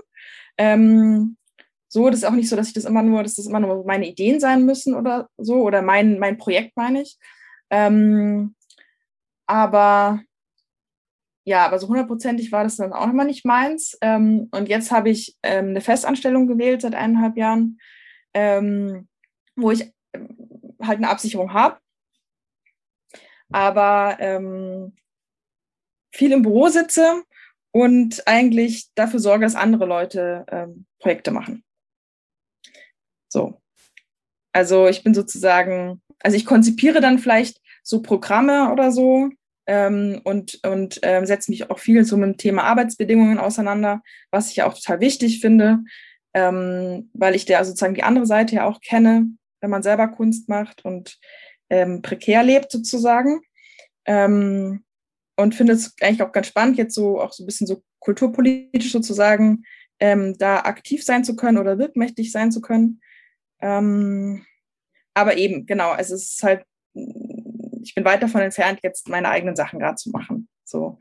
Ähm, 0.56 1.36
so, 1.88 2.08
das 2.08 2.20
ist 2.20 2.24
auch 2.24 2.32
nicht 2.32 2.48
so, 2.48 2.56
dass 2.56 2.68
ich 2.68 2.74
das 2.74 2.84
immer 2.84 3.02
nur, 3.02 3.22
dass 3.22 3.34
das 3.34 3.46
immer 3.46 3.60
nur 3.60 3.84
meine 3.84 4.08
Ideen 4.08 4.40
sein 4.40 4.64
müssen 4.64 4.94
oder 4.94 5.28
so, 5.36 5.62
oder 5.62 5.82
mein, 5.82 6.18
mein 6.18 6.38
Projekt 6.38 6.76
meine 6.76 7.02
ich. 7.02 7.18
Ähm, 7.70 8.54
aber 9.46 10.20
ja, 11.44 11.66
aber 11.66 11.78
so 11.78 11.88
hundertprozentig 11.88 12.52
war 12.52 12.62
das 12.62 12.76
dann 12.76 12.92
auch 12.92 13.10
immer 13.10 13.24
nicht 13.24 13.44
meins. 13.44 13.98
Ähm, 14.00 14.48
und 14.52 14.68
jetzt 14.68 14.92
habe 14.92 15.10
ich 15.10 15.36
ähm, 15.42 15.70
eine 15.70 15.80
Festanstellung 15.80 16.46
gewählt 16.46 16.82
seit 16.82 16.94
eineinhalb 16.94 17.36
Jahren, 17.36 17.78
ähm, 18.32 19.08
wo 19.56 19.72
ich 19.72 19.92
halt 20.86 20.98
eine 20.98 21.08
Absicherung 21.08 21.52
habe. 21.52 21.78
Aber 23.50 24.16
ähm, 24.20 24.96
viel 26.12 26.32
im 26.32 26.42
Büro 26.42 26.68
sitze 26.68 27.22
und 27.70 28.26
eigentlich 28.26 28.88
dafür 28.94 29.20
sorge, 29.20 29.44
dass 29.44 29.54
andere 29.54 29.86
Leute 29.86 30.44
ähm, 30.48 30.86
Projekte 30.98 31.30
machen. 31.30 31.64
So. 33.28 33.60
Also 34.52 34.88
ich 34.88 35.02
bin 35.02 35.14
sozusagen, 35.14 36.02
also 36.20 36.36
ich 36.36 36.44
konzipiere 36.44 37.00
dann 37.00 37.18
vielleicht 37.18 37.60
so 37.82 38.02
Programme 38.02 38.70
oder 38.70 38.92
so, 38.92 39.30
ähm, 39.66 40.20
und, 40.24 40.60
und 40.64 41.00
ähm, 41.02 41.26
setze 41.26 41.50
mich 41.50 41.70
auch 41.70 41.78
viel 41.78 42.04
so 42.04 42.16
mit 42.16 42.26
dem 42.26 42.36
Thema 42.36 42.64
Arbeitsbedingungen 42.64 43.38
auseinander, 43.38 44.02
was 44.30 44.50
ich 44.50 44.62
auch 44.62 44.74
total 44.74 45.00
wichtig 45.00 45.40
finde, 45.40 45.78
ähm, 46.34 47.10
weil 47.12 47.34
ich 47.34 47.44
der 47.44 47.64
sozusagen 47.64 47.94
die 47.94 48.02
andere 48.02 48.26
Seite 48.26 48.56
ja 48.56 48.64
auch 48.66 48.80
kenne, 48.80 49.28
wenn 49.62 49.70
man 49.70 49.82
selber 49.82 50.08
Kunst 50.08 50.50
macht 50.50 50.84
und 50.84 51.18
ähm, 51.70 52.02
prekär 52.02 52.42
lebt 52.42 52.70
sozusagen. 52.70 53.40
Ähm, 54.04 54.84
und 55.36 55.54
finde 55.54 55.72
es 55.72 55.94
eigentlich 56.02 56.22
auch 56.22 56.32
ganz 56.32 56.48
spannend, 56.48 56.76
jetzt 56.76 56.94
so 56.94 57.20
auch 57.20 57.32
so 57.32 57.42
ein 57.42 57.46
bisschen 57.46 57.66
so 57.66 57.82
kulturpolitisch 58.00 58.92
sozusagen 58.92 59.64
ähm, 59.98 60.36
da 60.36 60.60
aktiv 60.60 61.02
sein 61.04 61.24
zu 61.24 61.36
können 61.36 61.58
oder 61.58 61.78
wirkmächtig 61.78 62.30
sein 62.30 62.52
zu 62.52 62.60
können. 62.60 63.00
Ähm, 63.60 64.44
aber 65.14 65.36
eben, 65.36 65.64
genau, 65.66 65.94
es 65.96 66.10
ist 66.10 66.42
halt, 66.42 66.64
ich 66.94 67.94
bin 67.94 68.04
weit 68.04 68.22
davon 68.22 68.40
entfernt, 68.40 68.80
jetzt 68.82 69.08
meine 69.08 69.28
eigenen 69.28 69.56
Sachen 69.56 69.78
gerade 69.78 69.96
zu 69.96 70.10
machen. 70.10 70.48
So. 70.64 70.98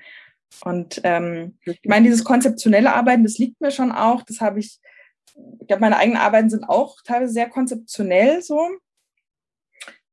Und 0.64 1.02
ähm, 1.04 1.58
ich 1.66 1.80
meine, 1.86 2.06
dieses 2.06 2.24
konzeptionelle 2.24 2.94
Arbeiten, 2.94 3.24
das 3.24 3.38
liegt 3.38 3.60
mir 3.62 3.72
schon 3.72 3.92
auch. 3.92 4.24
Das 4.24 4.42
habe 4.42 4.60
ich, 4.60 4.80
ich 5.60 5.68
glaube, 5.68 5.82
meine 5.82 5.98
eigenen 5.98 6.22
Arbeiten 6.22 6.50
sind 6.50 6.66
auch 6.66 7.02
teilweise 7.04 7.34
sehr 7.34 7.50
konzeptionell 7.50 8.42
so. 8.42 8.68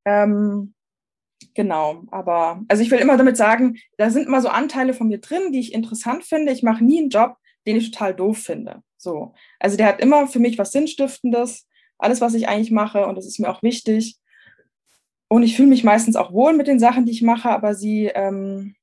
Ähm, 0.04 0.74
genau, 1.54 2.04
aber 2.10 2.62
also 2.68 2.82
ich 2.82 2.90
will 2.90 2.98
immer 2.98 3.16
damit 3.16 3.36
sagen, 3.36 3.78
da 3.96 4.10
sind 4.10 4.26
immer 4.26 4.40
so 4.40 4.48
Anteile 4.48 4.94
von 4.94 5.08
mir 5.08 5.18
drin, 5.18 5.52
die 5.52 5.60
ich 5.60 5.74
interessant 5.74 6.24
finde. 6.24 6.52
Ich 6.52 6.62
mache 6.62 6.84
nie 6.84 7.00
einen 7.00 7.10
Job, 7.10 7.36
den 7.66 7.76
ich 7.76 7.90
total 7.90 8.14
doof 8.14 8.38
finde. 8.38 8.82
So. 8.96 9.34
Also 9.58 9.76
der 9.76 9.86
hat 9.86 10.00
immer 10.00 10.26
für 10.26 10.38
mich 10.38 10.58
was 10.58 10.72
Sinnstiftendes, 10.72 11.66
alles, 11.98 12.20
was 12.20 12.34
ich 12.34 12.48
eigentlich 12.48 12.70
mache, 12.70 13.06
und 13.06 13.16
das 13.16 13.26
ist 13.26 13.38
mir 13.38 13.50
auch 13.50 13.62
wichtig. 13.62 14.18
Und 15.28 15.42
ich 15.42 15.56
fühle 15.56 15.68
mich 15.68 15.84
meistens 15.84 16.16
auch 16.16 16.32
wohl 16.32 16.54
mit 16.54 16.66
den 16.66 16.78
Sachen, 16.78 17.04
die 17.04 17.12
ich 17.12 17.22
mache, 17.22 17.50
aber 17.50 17.74
sie 17.74 18.06
ähm, 18.06 18.76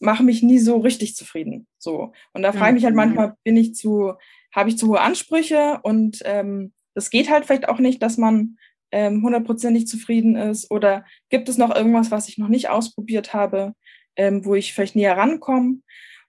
machen 0.00 0.26
mich 0.26 0.42
nie 0.42 0.58
so 0.58 0.78
richtig 0.78 1.14
zufrieden. 1.14 1.68
So. 1.78 2.12
Und 2.32 2.42
da 2.42 2.52
frage 2.52 2.70
ich 2.70 2.74
mich 2.74 2.84
halt 2.84 2.94
mhm. 2.94 2.96
manchmal, 2.96 3.36
bin 3.44 3.56
ich 3.56 3.74
zu, 3.74 4.14
habe 4.54 4.68
ich 4.68 4.78
zu 4.78 4.88
hohe 4.88 5.00
Ansprüche 5.00 5.80
und 5.82 6.20
ähm, 6.24 6.72
das 6.94 7.10
geht 7.10 7.30
halt 7.30 7.46
vielleicht 7.46 7.68
auch 7.68 7.78
nicht, 7.78 8.02
dass 8.02 8.18
man 8.18 8.58
ähm, 8.90 9.22
hundertprozentig 9.22 9.86
zufrieden 9.86 10.36
ist? 10.36 10.70
Oder 10.70 11.04
gibt 11.30 11.48
es 11.48 11.58
noch 11.58 11.74
irgendwas, 11.74 12.10
was 12.10 12.28
ich 12.28 12.38
noch 12.38 12.48
nicht 12.48 12.68
ausprobiert 12.68 13.32
habe, 13.32 13.74
ähm, 14.16 14.44
wo 14.44 14.54
ich 14.54 14.74
vielleicht 14.74 14.94
näher 14.94 15.16
rankomme? 15.16 15.78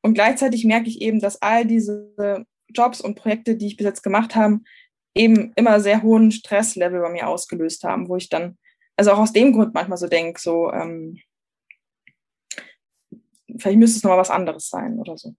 Und 0.01 0.13
gleichzeitig 0.13 0.65
merke 0.65 0.88
ich 0.88 1.01
eben, 1.01 1.20
dass 1.20 1.42
all 1.42 1.65
diese 1.65 2.46
Jobs 2.74 3.01
und 3.01 3.15
Projekte, 3.15 3.56
die 3.56 3.68
ich 3.68 3.77
bis 3.77 3.86
jetzt 3.86 4.03
gemacht 4.03 4.36
habe, 4.36 4.60
eben 5.15 5.53
immer 5.56 5.80
sehr 5.80 6.01
hohen 6.01 6.32
Stresslevel 6.32 7.01
bei 7.01 7.10
mir 7.10 7.27
ausgelöst 7.27 7.84
haben, 7.84 8.10
wo 8.10 8.15
ich 8.15 8.30
dann, 8.30 8.58
also 8.98 9.12
auch 9.12 9.20
aus 9.20 9.34
dem 9.34 9.53
Grund 9.53 9.74
manchmal 9.74 9.98
so 9.98 10.08
denke, 10.08 10.39
so, 10.42 10.72
ähm, 10.72 11.20
vielleicht 13.58 13.77
müsste 13.77 13.98
es 13.98 14.03
nochmal 14.03 14.20
was 14.20 14.32
anderes 14.32 14.70
sein 14.70 15.00
oder 15.00 15.18
so. 15.18 15.36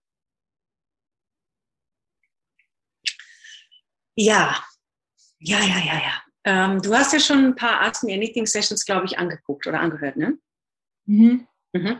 Ja, 4.17 4.63
ja, 5.39 5.61
ja, 5.61 5.79
ja, 5.79 5.95
ja. 5.95 6.23
Ähm, 6.45 6.81
du 6.83 6.95
hast 6.95 7.13
ja 7.13 7.21
schon 7.21 7.45
ein 7.45 7.55
paar 7.55 7.81
Ask 7.81 8.05
Me 8.05 8.13
Anything 8.13 8.47
Sessions, 8.47 8.85
glaube 8.85 9.07
ich, 9.07 9.19
angeguckt 9.19 9.67
oder 9.67 9.81
angehört, 9.81 10.17
ne? 10.17 10.39
Mhm. 11.07 11.47
Mhm. 11.73 11.99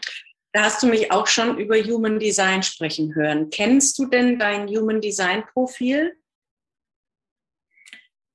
Da 0.53 0.65
hast 0.65 0.83
du 0.83 0.87
mich 0.87 1.11
auch 1.11 1.27
schon 1.27 1.59
über 1.59 1.77
Human 1.77 2.19
Design 2.19 2.63
sprechen 2.63 3.15
hören. 3.15 3.51
Kennst 3.51 3.99
du 3.99 4.07
denn 4.07 4.39
dein 4.39 4.69
Human 4.69 5.01
Design 5.01 5.45
Profil? 5.53 6.17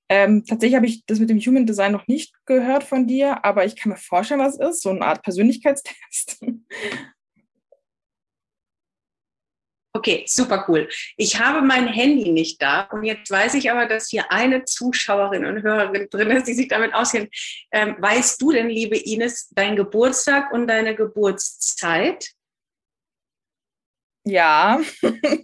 Ähm, 0.09 0.43
tatsächlich 0.43 0.75
habe 0.75 0.88
ich 0.88 1.05
das 1.05 1.19
mit 1.19 1.29
dem 1.29 1.39
Human 1.39 1.67
Design 1.67 1.91
noch 1.91 2.07
nicht 2.07 2.33
gehört 2.45 2.83
von 2.83 3.05
dir, 3.07 3.45
aber 3.45 3.65
ich 3.65 3.75
kann 3.75 3.91
mir 3.91 3.98
vorstellen, 3.98 4.39
was 4.39 4.59
es 4.59 4.69
ist. 4.69 4.81
So 4.81 4.89
eine 4.89 5.05
Art 5.05 5.21
Persönlichkeitstest. 5.21 6.43
Okay, 9.91 10.24
super 10.27 10.65
cool. 10.67 10.88
Ich 11.17 11.39
habe 11.39 11.62
mein 11.62 11.88
Handy 11.88 12.31
nicht 12.31 12.62
da 12.62 12.81
und 12.91 13.03
jetzt 13.03 13.31
weiß 13.31 13.55
ich 13.55 13.72
aber, 13.72 13.88
dass 13.88 14.10
hier 14.10 14.31
eine 14.31 14.63
Zuschauerin 14.63 15.46
und 15.46 15.63
Hörerin 15.63 16.08
drin 16.12 16.29
ist, 16.29 16.48
die 16.48 16.53
sich 16.53 16.67
damit 16.67 16.93
auskennt. 16.93 17.29
Ähm, 17.72 17.96
weißt 17.98 18.39
du 18.39 18.51
denn, 18.51 18.69
liebe 18.69 18.96
Ines, 18.98 19.50
dein 19.50 19.75
Geburtstag 19.75 20.53
und 20.53 20.67
deine 20.67 20.96
Geburtszeit? 20.96 22.29
Ja, 24.25 24.79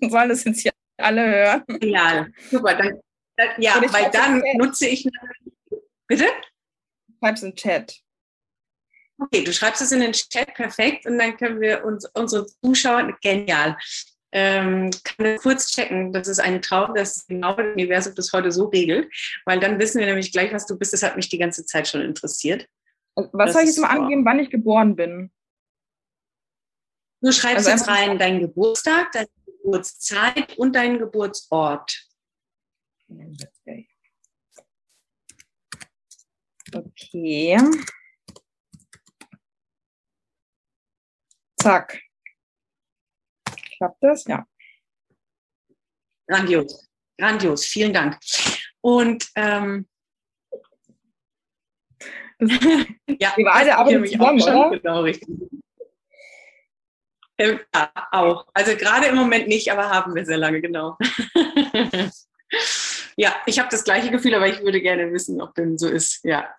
sollen 0.09 0.29
das 0.29 0.43
jetzt 0.43 0.61
hier 0.61 0.73
alle 0.97 1.25
hören? 1.25 1.63
Ja, 1.81 2.27
super. 2.51 2.75
Dann, 2.75 2.99
dann 3.37 3.49
ja, 3.57 3.81
weil 3.91 4.11
dann 4.11 4.43
nutze 4.57 4.87
ich. 4.87 5.09
Bitte? 6.07 6.27
Schreib's 7.19 7.41
im 7.41 7.55
Chat. 7.55 7.99
Okay, 9.17 9.43
du 9.43 9.51
schreibst 9.53 9.81
es 9.81 9.91
in 9.91 10.01
den 10.01 10.11
Chat, 10.11 10.53
perfekt. 10.53 11.07
Und 11.07 11.17
dann 11.17 11.35
können 11.35 11.59
wir 11.61 11.83
uns 11.83 12.05
unsere 12.13 12.45
Zuschauer, 12.45 13.17
genial, 13.21 13.77
ähm, 14.35 14.91
kann 15.05 15.37
kurz 15.37 15.71
checken. 15.71 16.11
Das 16.11 16.27
ist 16.27 16.39
ein 16.39 16.61
Traum, 16.61 16.93
dass 16.93 17.25
genau 17.25 17.55
das 17.55 17.67
Universum 17.67 18.13
das 18.15 18.33
heute 18.33 18.51
so 18.51 18.65
regelt, 18.65 19.09
weil 19.45 19.61
dann 19.61 19.79
wissen 19.79 19.99
wir 19.99 20.07
nämlich 20.07 20.33
gleich, 20.33 20.51
was 20.51 20.65
du 20.65 20.77
bist. 20.77 20.91
Das 20.91 21.03
hat 21.03 21.15
mich 21.15 21.29
die 21.29 21.37
ganze 21.37 21.65
Zeit 21.65 21.87
schon 21.87 22.01
interessiert. 22.01 22.67
Was 23.15 23.31
das 23.31 23.53
soll 23.53 23.61
ich 23.61 23.69
jetzt 23.69 23.79
mal 23.79 23.97
angeben, 23.97 24.25
wann 24.25 24.39
ich 24.39 24.49
geboren 24.49 24.97
bin? 24.97 25.31
Du 27.21 27.31
schreibst 27.31 27.65
also 27.65 27.69
jetzt 27.69 27.87
rein 27.87 28.19
deinen 28.19 28.41
Geburtstag, 28.41 29.13
deine 29.13 29.29
Geburtszeit 29.45 30.57
und 30.57 30.75
deinen 30.75 30.99
Geburtsort. 30.99 32.05
Okay. 36.73 37.57
Zack. 41.57 42.04
Klappt 43.77 44.03
das? 44.03 44.25
Ja. 44.25 44.45
Grandios. 46.27 46.87
Grandios. 47.17 47.65
Vielen 47.65 47.93
Dank. 47.93 48.19
Und 48.81 49.29
ähm, 49.35 49.87
ja, 52.39 53.33
wir 53.35 53.45
beide 53.45 53.77
arbeiten 53.77 54.05
zusammen, 54.05 54.41
oder? 54.41 54.69
Genau, 54.77 55.01
richtig. 55.01 55.27
Ähm, 57.37 57.59
ja, 57.73 57.91
auch. 58.11 58.47
Also 58.53 58.75
gerade 58.75 59.07
im 59.07 59.15
Moment 59.15 59.47
nicht, 59.47 59.71
aber 59.71 59.89
haben 59.89 60.15
wir 60.15 60.25
sehr 60.25 60.37
lange, 60.37 60.61
genau. 60.61 60.97
ja, 63.17 63.35
ich 63.45 63.59
habe 63.59 63.69
das 63.69 63.83
gleiche 63.83 64.11
Gefühl, 64.11 64.35
aber 64.35 64.47
ich 64.47 64.61
würde 64.61 64.81
gerne 64.81 65.11
wissen, 65.11 65.41
ob 65.41 65.53
dem 65.55 65.77
so 65.77 65.87
ist. 65.87 66.23
Ja. 66.23 66.53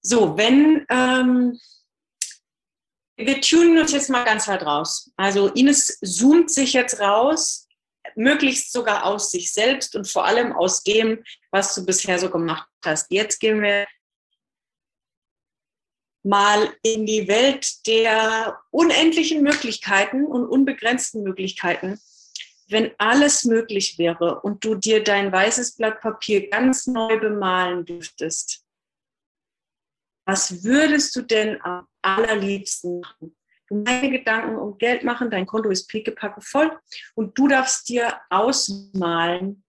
So, 0.00 0.36
wenn 0.36 0.84
ähm, 0.88 1.58
wir 3.16 3.40
tunen 3.40 3.78
uns 3.78 3.92
jetzt 3.92 4.10
mal 4.10 4.24
ganz 4.24 4.48
weit 4.48 4.62
raus. 4.62 5.10
Also 5.16 5.48
Ines 5.48 5.98
zoomt 6.00 6.50
sich 6.50 6.72
jetzt 6.72 7.00
raus, 7.00 7.68
möglichst 8.16 8.72
sogar 8.72 9.04
aus 9.04 9.30
sich 9.30 9.52
selbst 9.52 9.94
und 9.96 10.08
vor 10.08 10.24
allem 10.24 10.52
aus 10.52 10.82
dem, 10.82 11.22
was 11.50 11.74
du 11.74 11.84
bisher 11.84 12.18
so 12.18 12.30
gemacht 12.30 12.68
hast. 12.84 13.10
Jetzt 13.10 13.38
gehen 13.38 13.62
wir 13.62 13.86
mal 16.24 16.72
in 16.82 17.04
die 17.04 17.26
Welt 17.28 17.86
der 17.86 18.58
unendlichen 18.70 19.42
Möglichkeiten 19.42 20.24
und 20.24 20.46
unbegrenzten 20.46 21.22
Möglichkeiten. 21.22 22.00
Wenn 22.68 22.92
alles 22.98 23.44
möglich 23.44 23.98
wäre 23.98 24.40
und 24.40 24.64
du 24.64 24.76
dir 24.76 25.02
dein 25.02 25.32
weißes 25.32 25.76
Blatt 25.76 26.00
Papier 26.00 26.48
ganz 26.48 26.86
neu 26.86 27.18
bemalen 27.18 27.84
dürftest, 27.84 28.64
was 30.32 30.64
würdest 30.64 31.14
du 31.14 31.20
denn 31.20 31.60
am 31.62 31.86
allerliebsten 32.00 33.00
machen? 33.00 33.36
Du 33.68 33.76
meine 33.76 34.10
Gedanken 34.10 34.56
um 34.56 34.78
Geld 34.78 35.04
machen, 35.04 35.30
dein 35.30 35.44
Konto 35.44 35.68
ist 35.68 35.88
pickepacke 35.88 36.40
voll 36.40 36.70
und 37.14 37.36
du 37.38 37.48
darfst 37.48 37.86
dir 37.90 38.18
ausmalen, 38.30 39.62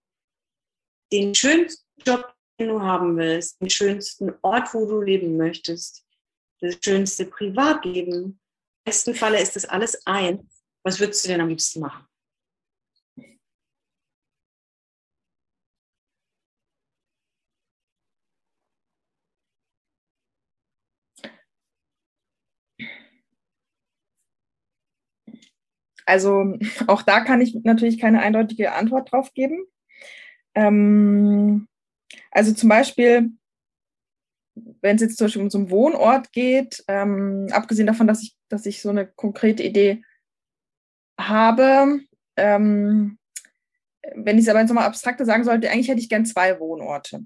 den 1.11 1.35
schönsten 1.35 1.85
Job, 2.05 2.33
den 2.57 2.69
du 2.69 2.81
haben 2.81 3.17
willst, 3.17 3.59
den 3.59 3.69
schönsten 3.69 4.33
Ort, 4.41 4.73
wo 4.73 4.85
du 4.85 5.01
leben 5.01 5.35
möchtest, 5.35 6.05
das 6.61 6.77
schönste 6.81 7.25
Privatleben. 7.25 8.13
Im 8.23 8.39
besten 8.85 9.15
Falle 9.15 9.41
ist 9.41 9.57
das 9.57 9.65
alles 9.65 10.07
ein. 10.07 10.49
Was 10.83 10.97
würdest 11.01 11.25
du 11.25 11.27
denn 11.27 11.41
am 11.41 11.49
liebsten 11.49 11.81
machen? 11.81 12.05
Also 26.05 26.57
auch 26.87 27.01
da 27.01 27.21
kann 27.21 27.41
ich 27.41 27.55
natürlich 27.63 27.99
keine 27.99 28.21
eindeutige 28.21 28.73
Antwort 28.73 29.11
drauf 29.11 29.33
geben. 29.33 29.65
Ähm, 30.55 31.67
also 32.31 32.53
zum 32.53 32.69
Beispiel, 32.69 33.31
wenn 34.81 34.95
es 34.95 35.01
jetzt 35.01 35.17
zum 35.17 35.25
Beispiel 35.25 35.41
um 35.41 35.49
so 35.49 35.57
einen 35.57 35.71
Wohnort 35.71 36.31
geht, 36.31 36.83
ähm, 36.87 37.47
abgesehen 37.51 37.87
davon, 37.87 38.07
dass 38.07 38.21
ich, 38.21 38.35
dass 38.49 38.65
ich 38.65 38.81
so 38.81 38.89
eine 38.89 39.07
konkrete 39.07 39.63
Idee 39.63 40.03
habe, 41.19 42.01
ähm, 42.37 43.17
wenn 44.15 44.37
ich 44.37 44.43
es 44.43 44.49
aber 44.49 44.59
jetzt 44.59 44.69
nochmal 44.69 44.85
abstrakter 44.85 45.25
sagen 45.25 45.43
sollte, 45.43 45.69
eigentlich 45.69 45.87
hätte 45.87 46.01
ich 46.01 46.09
gern 46.09 46.25
zwei 46.25 46.59
Wohnorte. 46.59 47.25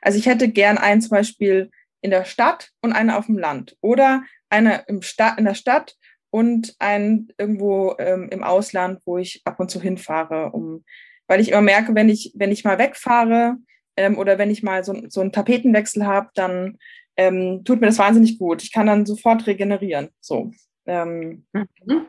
Also 0.00 0.18
ich 0.18 0.26
hätte 0.26 0.48
gern 0.48 0.78
einen 0.78 1.00
zum 1.00 1.10
Beispiel 1.10 1.70
in 2.00 2.10
der 2.10 2.24
Stadt 2.24 2.70
und 2.82 2.92
einen 2.92 3.10
auf 3.10 3.26
dem 3.26 3.38
Land 3.38 3.76
oder 3.80 4.24
eine 4.48 4.84
im 4.88 5.02
Sta 5.02 5.34
in 5.34 5.44
der 5.44 5.54
Stadt 5.54 5.96
und 6.30 6.74
einen 6.78 7.32
irgendwo 7.38 7.94
ähm, 7.98 8.28
im 8.30 8.42
Ausland, 8.42 9.00
wo 9.04 9.18
ich 9.18 9.42
ab 9.44 9.60
und 9.60 9.70
zu 9.70 9.80
hinfahre, 9.80 10.50
um, 10.52 10.84
weil 11.26 11.40
ich 11.40 11.50
immer 11.50 11.62
merke, 11.62 11.94
wenn 11.94 12.08
ich, 12.08 12.32
wenn 12.34 12.52
ich 12.52 12.64
mal 12.64 12.78
wegfahre 12.78 13.56
ähm, 13.96 14.18
oder 14.18 14.38
wenn 14.38 14.50
ich 14.50 14.62
mal 14.62 14.84
so, 14.84 14.94
so 15.08 15.20
einen 15.20 15.32
Tapetenwechsel 15.32 16.06
habe, 16.06 16.30
dann 16.34 16.78
ähm, 17.16 17.64
tut 17.64 17.80
mir 17.80 17.86
das 17.86 17.98
wahnsinnig 17.98 18.38
gut. 18.38 18.62
Ich 18.62 18.72
kann 18.72 18.86
dann 18.86 19.06
sofort 19.06 19.46
regenerieren. 19.46 20.10
So. 20.20 20.52
Ähm, 20.86 21.46
mhm. 21.52 22.06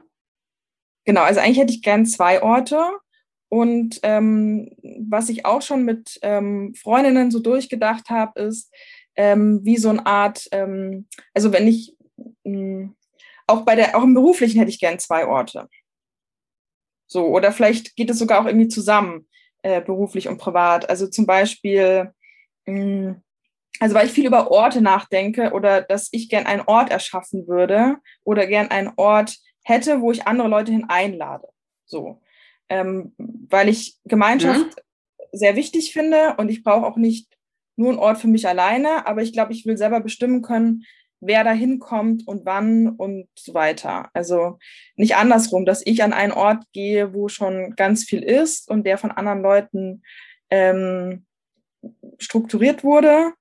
genau, 1.06 1.22
also 1.22 1.40
eigentlich 1.40 1.58
hätte 1.58 1.74
ich 1.74 1.82
gern 1.82 2.06
zwei 2.06 2.42
Orte. 2.42 2.82
Und 3.50 4.02
ähm, 4.04 4.72
was 5.10 5.30
ich 5.30 5.46
auch 5.46 5.62
schon 5.62 5.86
mit 5.86 6.20
ähm, 6.22 6.74
Freundinnen 6.76 7.32
so 7.32 7.40
durchgedacht 7.40 8.10
habe, 8.10 8.42
ist 8.42 8.74
wie 9.20 9.78
so 9.78 9.90
eine 9.90 10.06
Art, 10.06 10.48
also 11.34 11.52
wenn 11.52 11.68
ich 11.68 11.98
mh, 12.18 12.24
hm, 12.46 12.97
auch 13.48 13.62
bei 13.62 13.76
der, 13.76 13.98
auch 13.98 14.04
im 14.04 14.14
beruflichen 14.14 14.60
hätte 14.60 14.70
ich 14.70 14.80
gern 14.80 15.00
zwei 15.00 15.26
Orte. 15.26 15.68
So, 17.08 17.26
oder 17.28 17.52
vielleicht 17.52 17.96
geht 17.96 18.10
es 18.10 18.20
sogar 18.20 18.42
auch 18.42 18.46
irgendwie 18.46 18.68
zusammen, 18.68 19.28
äh, 19.64 19.82
beruflich 19.82 20.28
und 20.28 20.38
privat. 20.38 20.90
Also 20.90 21.08
zum 21.08 21.26
Beispiel, 21.26 22.12
mh, 22.66 22.74
hm, 22.74 23.24
also 23.80 23.96
weil 23.96 24.08
ich 24.08 24.12
viel 24.12 24.26
über 24.26 24.50
Orte 24.52 24.82
nachdenke 24.82 25.52
oder 25.52 25.82
dass 25.82 26.10
ich 26.12 26.30
gern 26.30 26.48
einen 26.48 26.64
Ort 26.66 26.90
erschaffen 26.90 27.48
würde 27.48 27.98
oder 28.24 28.48
gern 28.48 28.70
einen 28.70 28.92
Ort 28.98 29.38
hätte, 29.64 30.02
wo 30.02 30.12
ich 30.12 30.26
andere 30.26 30.48
Leute 30.48 30.72
hin 30.72 30.86
einlade. 30.90 31.48
So 31.86 32.22
ähm, 32.70 33.14
weil 33.18 33.70
ich 33.70 33.98
Gemeinschaft 34.06 34.66
mhm. 34.66 35.28
sehr 35.32 35.56
wichtig 35.56 35.94
finde 35.94 36.36
und 36.38 36.50
ich 36.50 36.64
brauche 36.64 36.86
auch 36.86 36.98
nicht 36.98 37.28
nur 37.76 37.90
einen 37.90 38.00
Ort 38.00 38.18
für 38.18 38.28
mich 38.28 38.48
alleine, 38.48 39.06
aber 39.06 39.22
ich 39.22 39.34
glaube, 39.34 39.54
ich 39.54 39.66
will 39.66 39.78
selber 39.78 40.00
bestimmen 40.00 40.42
können, 40.42 40.84
wer 41.20 41.44
da 41.44 41.52
hinkommt 41.52 42.28
und 42.28 42.46
wann 42.46 42.90
und 42.90 43.28
so 43.38 43.54
weiter. 43.54 44.10
Also 44.14 44.60
nicht 44.96 45.16
andersrum, 45.16 45.66
dass 45.66 45.86
ich 45.86 46.04
an 46.04 46.14
einen 46.14 46.32
Ort 46.32 46.64
gehe, 46.74 47.14
wo 47.14 47.28
schon 47.28 47.76
ganz 47.76 48.04
viel 48.04 48.24
ist 48.24 48.70
und 48.70 48.86
der 48.86 48.98
von 48.98 49.12
anderen 49.12 49.42
Leuten 49.42 50.04
ähm, 50.50 51.26
strukturiert 52.20 52.84
wurde 52.84 53.34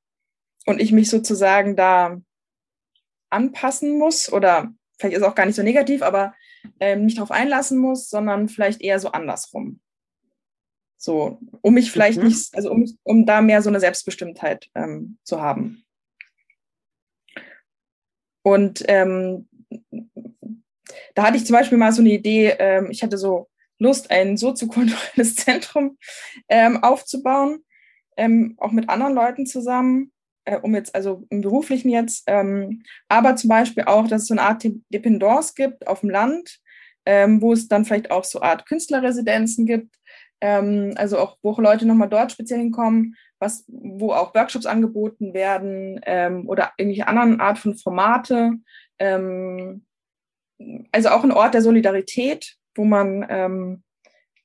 und 0.67 0.81
ich 0.81 0.93
mich 0.93 1.11
sozusagen 1.11 1.77
da 1.77 2.21
anpassen 3.31 3.99
muss 3.99 4.33
oder 4.33 4.73
vielleicht 4.99 5.17
ist 5.17 5.23
es 5.23 5.29
auch 5.29 5.35
gar 5.35 5.47
nicht 5.47 5.57
so 5.57 5.63
negativ, 5.63 6.03
aber 6.03 6.35
ähm, 6.81 7.05
nicht 7.05 7.19
darauf 7.19 7.31
einlassen 7.31 7.79
muss, 7.79 8.09
sondern 8.09 8.49
vielleicht 8.49 8.81
eher 8.81 8.99
so 8.99 9.13
andersrum. 9.13 9.81
So, 10.99 11.39
um 11.61 11.75
mich 11.75 11.93
vielleicht 11.93 12.19
mhm. 12.19 12.29
nicht, 12.29 12.55
also 12.55 12.71
um, 12.71 12.85
um 13.03 13.27
da 13.27 13.43
mehr 13.43 13.63
so 13.63 13.69
eine 13.69 13.81
Selbstbestimmtheit 13.81 14.71
ähm, 14.75 15.19
zu 15.23 15.41
haben. 15.41 15.86
Und 18.47 18.85
ähm, 18.87 19.49
da 21.17 21.25
hatte 21.25 21.37
ich 21.37 21.47
zum 21.47 21.57
Beispiel 21.57 21.79
mal 21.79 21.91
so 21.91 22.01
eine 22.01 22.13
Idee, 22.13 22.55
ähm, 22.61 22.93
ich 22.93 23.03
hatte 23.03 23.19
so 23.19 23.49
Lust, 23.81 24.09
ein 24.13 24.37
soziokulturelles 24.37 25.35
Zentrum 25.35 25.99
ähm, 26.49 26.81
aufzubauen, 26.81 27.65
ähm, 28.17 28.55
auch 28.59 28.71
mit 28.71 28.89
anderen 28.89 29.15
Leuten 29.15 29.47
zusammen 29.47 30.13
äh, 30.45 30.59
um 30.59 30.77
jetzt, 30.77 30.95
also 30.95 31.27
im 31.29 31.41
beruflichen 31.41 31.89
jetzt, 31.89 32.23
ähm, 32.29 32.85
aber 33.09 33.35
zum 33.35 33.49
Beispiel 33.49 33.83
auch, 33.83 34.07
dass 34.07 34.23
es 34.23 34.29
so 34.29 34.35
eine 34.35 34.43
Art 34.43 34.65
Dependance 34.91 35.55
gibt 35.57 35.89
auf 35.89 36.03
dem 36.03 36.11
Land, 36.11 36.61
ähm, 37.05 37.43
wo 37.43 37.53
es 37.53 37.67
dann 37.67 37.85
vielleicht 37.85 38.13
auch 38.13 38.23
so 38.23 38.39
eine 38.39 38.53
Art 38.53 38.67
Künstlerresidenzen 38.67 39.67
gibt, 39.67 39.97
also 40.39 41.19
auch, 41.19 41.39
wo 41.43 41.59
Leute 41.59 41.87
nochmal 41.87 42.11
dort 42.11 42.31
speziell 42.31 42.61
hinkommen, 42.61 43.17
was, 43.47 43.65
wo 43.69 44.13
auch 44.13 44.35
Workshops 44.35 44.67
angeboten 44.67 45.33
werden 45.33 46.01
ähm, 46.05 46.49
oder 46.49 46.73
irgendwelche 46.77 47.07
anderen 47.07 47.41
Art 47.41 47.59
von 47.59 47.77
Formate. 47.77 48.53
Ähm, 48.99 49.85
also 50.93 51.11
auch 51.11 51.23
ein 51.23 51.33
Ort 51.33 51.55
der 51.55 51.63
Solidarität, 51.63 52.57
wo 52.75 52.85
man 52.85 53.25
ähm, 53.29 53.83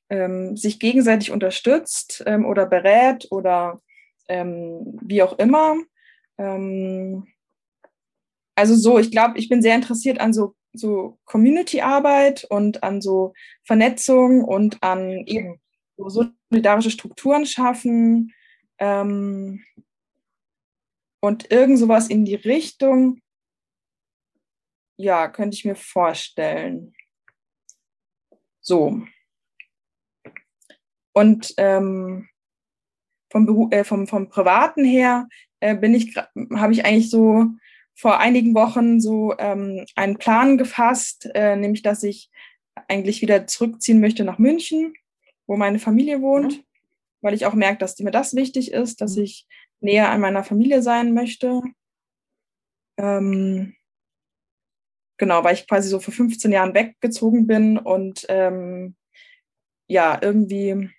ähm, 0.10 0.56
sich 0.56 0.80
gegenseitig 0.80 1.32
unterstützt 1.32 2.24
ähm, 2.26 2.46
oder 2.46 2.66
berät 2.66 3.28
oder 3.32 3.80
ähm, 4.28 5.00
wie 5.02 5.24
auch 5.24 5.38
immer. 5.40 5.76
Also 8.56 8.76
so, 8.76 8.98
ich 8.98 9.12
glaube, 9.12 9.38
ich 9.38 9.48
bin 9.48 9.62
sehr 9.62 9.76
interessiert 9.76 10.20
an 10.20 10.34
so, 10.34 10.56
so 10.74 11.20
Community-Arbeit 11.26 12.48
und 12.50 12.82
an 12.82 13.00
so 13.00 13.34
Vernetzung 13.64 14.44
und 14.44 14.82
an 14.82 15.24
eben 15.28 15.60
so 15.98 16.32
solidarische 16.50 16.90
Strukturen 16.90 17.46
schaffen 17.46 18.34
ähm, 18.82 19.64
und 21.22 21.52
irgend 21.52 21.78
sowas 21.78 22.10
in 22.10 22.26
die 22.26 22.36
Richtung, 22.36 23.22
ja, 24.98 25.30
könnte 25.30 25.56
ich 25.56 25.66
mir 25.66 25.76
vorstellen. 25.76 26.94
So. 28.60 29.02
Und 31.14 31.54
ähm, 31.58 32.28
vom, 33.32 33.72
äh, 33.72 33.84
vom, 33.84 34.08
vom 34.08 34.30
Privaten 34.30 34.84
her 34.84 35.28
äh, 35.60 35.76
bin 35.76 35.94
ich, 35.94 36.16
habe 36.18 36.74
ich 36.74 36.84
eigentlich 36.84 37.10
so 37.10 37.46
vor 37.94 38.20
einigen 38.20 38.56
Wochen 38.56 39.00
so 39.00 39.36
ähm, 39.38 39.86
einen 39.96 40.18
Plan 40.18 40.58
gefasst, 40.58 41.30
äh, 41.36 41.56
nämlich 41.56 41.84
dass 41.84 42.04
ich 42.04 42.32
eigentlich 42.88 43.22
wieder 43.22 43.46
zurückziehen 43.46 44.00
möchte 44.00 44.24
nach 44.24 44.40
München, 44.40 44.94
wo 45.46 45.56
meine 45.56 45.78
Familie 45.78 46.22
wohnt, 46.22 46.58
mhm. 46.58 46.64
Weil 47.22 47.34
ich 47.34 47.46
auch 47.46 47.54
merke, 47.54 47.78
dass 47.78 48.00
mir 48.00 48.12
das 48.12 48.36
wichtig 48.36 48.72
ist, 48.72 49.02
dass 49.02 49.16
mhm. 49.16 49.24
ich 49.24 49.48
näher 49.80 50.10
an 50.10 50.22
meiner 50.22 50.44
Familie 50.44 50.82
sein 50.82 51.14
möchte. 51.14 51.62
Ähm, 52.98 53.76
genau, 55.18 55.44
weil 55.44 55.56
ich 55.56 55.68
quasi 55.68 55.90
so 55.90 56.00
vor 56.00 56.14
15 56.14 56.52
Jahren 56.52 56.74
weggezogen 56.74 57.48
bin 57.48 57.78
und 57.78 58.26
ähm, 58.30 58.96
ja, 59.88 60.20
irgendwie, 60.22 60.90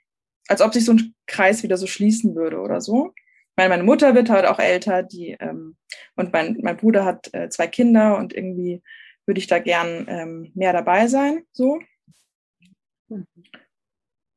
als 0.49 0.61
ob 0.61 0.75
sich 0.75 0.85
so 0.85 0.93
ein 0.93 1.15
Kreis 1.27 1.63
wieder 1.63 1.77
so 1.77 1.87
schließen 1.87 2.35
würde 2.35 2.61
oder 2.61 2.81
so 2.81 3.13
meine, 3.57 3.69
meine 3.69 3.83
Mutter 3.85 4.15
wird 4.15 4.31
halt 4.31 4.47
auch 4.47 4.59
älter, 4.59 5.03
die 5.03 5.37
ähm, 5.41 5.77
und 6.17 6.33
mein, 6.33 6.59
mein 6.63 6.77
Bruder 6.77 7.05
hat 7.05 7.33
äh, 7.35 7.49
zwei 7.49 7.67
Kinder 7.67 8.17
und 8.19 8.33
irgendwie 8.35 8.83
würde 9.27 9.39
ich 9.39 9.47
da 9.47 9.59
gern 9.59 10.07
ähm, 10.09 10.53
mehr 10.55 10.73
dabei 10.73 11.07
sein. 11.07 11.45
So. 11.53 11.79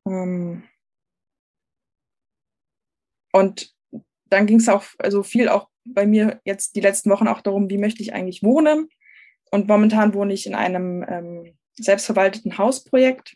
Mhm. 0.06 0.64
Und 3.36 3.74
dann 4.30 4.46
ging 4.46 4.60
es 4.60 4.70
auch 4.70 4.84
also 4.98 5.24
viel 5.24 5.50
auch 5.50 5.70
bei 5.84 6.06
mir 6.06 6.40
jetzt 6.46 6.76
die 6.76 6.82
letzten 6.82 7.10
Wochen 7.10 7.28
auch 7.28 7.42
darum, 7.42 7.70
wie 7.70 7.78
möchte 7.78 8.02
ich 8.02 8.14
eigentlich 8.14 8.44
wohnen. 8.44 8.90
Und 9.52 9.68
momentan 9.68 10.14
wohne 10.14 10.34
ich 10.34 10.48
in 10.48 10.56
einem 10.56 11.06
ähm, 11.08 11.58
selbstverwalteten 11.76 12.58
Hausprojekt, 12.58 13.36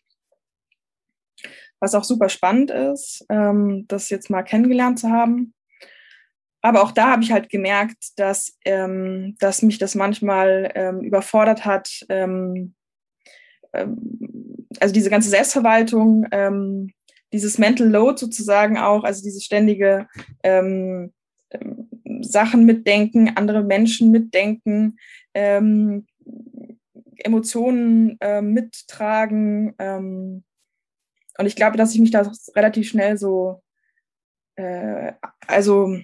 was 1.79 1.93
auch 1.95 2.03
super 2.03 2.29
spannend 2.29 2.71
ist, 2.71 3.25
ähm, 3.29 3.85
das 3.87 4.09
jetzt 4.09 4.29
mal 4.29 4.43
kennengelernt 4.43 4.99
zu 4.99 5.09
haben 5.09 5.53
aber 6.61 6.83
auch 6.83 6.91
da 6.91 7.11
habe 7.11 7.23
ich 7.23 7.31
halt 7.31 7.49
gemerkt, 7.49 8.17
dass, 8.17 8.57
ähm, 8.65 9.35
dass 9.39 9.61
mich 9.61 9.77
das 9.77 9.95
manchmal 9.95 10.71
ähm, 10.75 11.01
überfordert 11.01 11.65
hat. 11.65 12.05
Ähm, 12.09 12.75
ähm 13.73 14.67
also 14.79 14.93
diese 14.93 15.09
ganze 15.09 15.29
Selbstverwaltung, 15.29 16.27
ähm, 16.31 16.93
dieses 17.31 17.57
Mental 17.57 17.87
Load 17.87 18.19
sozusagen 18.19 18.77
auch, 18.77 19.03
also 19.03 19.21
diese 19.23 19.41
ständige 19.41 20.07
ähm, 20.43 21.13
Sachen 22.21 22.65
mitdenken, 22.65 23.31
andere 23.35 23.63
Menschen 23.63 24.11
mitdenken, 24.11 24.97
Emotionen 27.23 28.17
äh, 28.19 28.41
mittragen. 28.41 29.73
und 29.77 30.43
ich 31.39 31.55
glaube, 31.55 31.77
dass 31.77 31.93
ich 31.93 32.01
mich 32.01 32.11
da 32.11 32.31
relativ 32.55 32.87
schnell 32.89 33.17
so, 33.17 33.63
äh, 34.55 35.13
also 35.47 35.95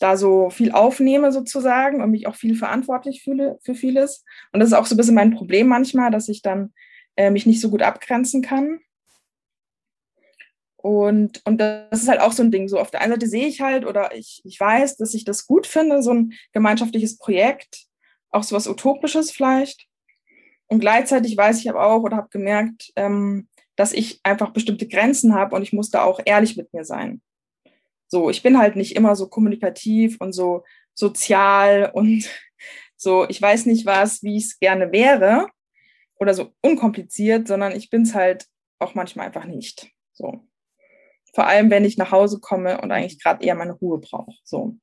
da 0.00 0.16
so 0.16 0.50
viel 0.50 0.72
aufnehme 0.72 1.30
sozusagen 1.30 2.02
und 2.02 2.10
mich 2.10 2.26
auch 2.26 2.34
viel 2.34 2.56
verantwortlich 2.56 3.22
fühle 3.22 3.58
für 3.62 3.74
vieles. 3.74 4.24
Und 4.52 4.60
das 4.60 4.70
ist 4.70 4.74
auch 4.74 4.86
so 4.86 4.94
ein 4.94 4.96
bisschen 4.96 5.14
mein 5.14 5.34
Problem 5.34 5.68
manchmal, 5.68 6.10
dass 6.10 6.28
ich 6.28 6.42
dann 6.42 6.72
äh, 7.16 7.30
mich 7.30 7.46
nicht 7.46 7.60
so 7.60 7.70
gut 7.70 7.82
abgrenzen 7.82 8.42
kann. 8.42 8.80
Und, 10.82 11.42
und 11.44 11.58
das 11.58 12.02
ist 12.02 12.08
halt 12.08 12.20
auch 12.20 12.32
so 12.32 12.42
ein 12.42 12.50
Ding. 12.50 12.66
So 12.68 12.78
auf 12.78 12.90
der 12.90 13.02
einen 13.02 13.12
Seite 13.12 13.26
sehe 13.26 13.46
ich 13.46 13.60
halt 13.60 13.84
oder 13.84 14.14
ich, 14.14 14.40
ich 14.44 14.58
weiß, 14.58 14.96
dass 14.96 15.12
ich 15.12 15.24
das 15.24 15.46
gut 15.46 15.66
finde, 15.66 16.02
so 16.02 16.12
ein 16.12 16.32
gemeinschaftliches 16.52 17.18
Projekt, 17.18 17.84
auch 18.30 18.42
so 18.42 18.56
was 18.56 18.66
Utopisches 18.66 19.30
vielleicht. 19.30 19.86
Und 20.68 20.80
gleichzeitig 20.80 21.36
weiß 21.36 21.58
ich 21.58 21.68
aber 21.68 21.84
auch 21.86 22.02
oder 22.02 22.16
habe 22.16 22.28
gemerkt, 22.30 22.92
ähm, 22.96 23.48
dass 23.76 23.92
ich 23.92 24.20
einfach 24.22 24.52
bestimmte 24.52 24.88
Grenzen 24.88 25.34
habe 25.34 25.54
und 25.54 25.62
ich 25.62 25.72
muss 25.72 25.90
da 25.90 26.02
auch 26.02 26.20
ehrlich 26.24 26.56
mit 26.56 26.72
mir 26.72 26.84
sein. 26.84 27.20
So, 28.08 28.30
ich 28.30 28.42
bin 28.42 28.58
halt 28.58 28.76
nicht 28.76 28.96
immer 28.96 29.16
so 29.16 29.28
kommunikativ 29.28 30.16
und 30.20 30.32
so 30.32 30.64
sozial 30.94 31.90
und 31.92 32.30
so, 32.96 33.28
ich 33.28 33.40
weiß 33.40 33.66
nicht 33.66 33.84
was, 33.84 34.22
wie 34.22 34.36
ich 34.38 34.44
es 34.44 34.58
gerne 34.58 34.92
wäre 34.92 35.48
oder 36.18 36.32
so 36.32 36.52
unkompliziert, 36.62 37.48
sondern 37.48 37.72
ich 37.72 37.90
bin 37.90 38.02
es 38.02 38.14
halt 38.14 38.46
auch 38.78 38.94
manchmal 38.94 39.26
einfach 39.26 39.44
nicht. 39.44 39.90
So. 40.12 40.46
Vor 41.34 41.46
allem, 41.46 41.70
wenn 41.70 41.84
ich 41.84 41.96
nach 41.96 42.12
Hause 42.12 42.40
komme 42.40 42.80
und 42.80 42.90
eigentlich 42.90 43.22
gerade 43.22 43.44
eher 43.44 43.54
meine 43.54 43.72
Ruhe 43.72 43.98
brauche. 43.98 44.32
So. 44.44 44.76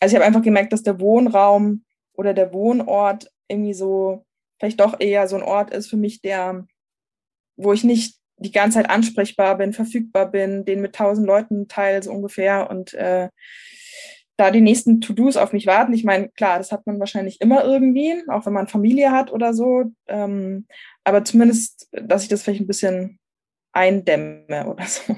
Also 0.00 0.12
ich 0.12 0.16
habe 0.16 0.26
einfach 0.26 0.42
gemerkt, 0.42 0.72
dass 0.72 0.82
der 0.82 1.00
Wohnraum 1.00 1.84
oder 2.14 2.34
der 2.34 2.52
Wohnort 2.52 3.30
irgendwie 3.48 3.74
so 3.74 4.24
vielleicht 4.58 4.80
doch 4.80 4.98
eher 5.00 5.28
so 5.28 5.36
ein 5.36 5.42
Ort 5.42 5.70
ist 5.70 5.88
für 5.88 5.96
mich, 5.96 6.20
der, 6.20 6.66
wo 7.56 7.72
ich 7.72 7.84
nicht 7.84 8.16
die 8.38 8.52
ganze 8.52 8.78
Zeit 8.78 8.90
ansprechbar 8.90 9.56
bin, 9.56 9.72
verfügbar 9.72 10.30
bin, 10.30 10.64
den 10.64 10.80
mit 10.80 10.94
tausend 10.94 11.26
Leuten 11.26 11.68
teile, 11.68 12.02
so 12.02 12.12
ungefähr. 12.12 12.68
Und 12.70 12.92
äh, 12.94 13.28
da 14.36 14.50
die 14.50 14.60
nächsten 14.60 15.00
To-Dos 15.00 15.36
auf 15.36 15.52
mich 15.52 15.66
warten. 15.66 15.94
Ich 15.94 16.04
meine, 16.04 16.28
klar, 16.30 16.58
das 16.58 16.70
hat 16.70 16.86
man 16.86 17.00
wahrscheinlich 17.00 17.40
immer 17.40 17.64
irgendwie, 17.64 18.22
auch 18.28 18.44
wenn 18.44 18.52
man 18.52 18.68
Familie 18.68 19.10
hat 19.10 19.32
oder 19.32 19.54
so. 19.54 19.84
Ähm, 20.06 20.66
aber 21.04 21.24
zumindest, 21.24 21.88
dass 21.92 22.24
ich 22.24 22.28
das 22.28 22.42
vielleicht 22.42 22.60
ein 22.60 22.66
bisschen 22.66 23.18
eindämme 23.76 24.66
oder 24.66 24.86
so. 24.86 25.16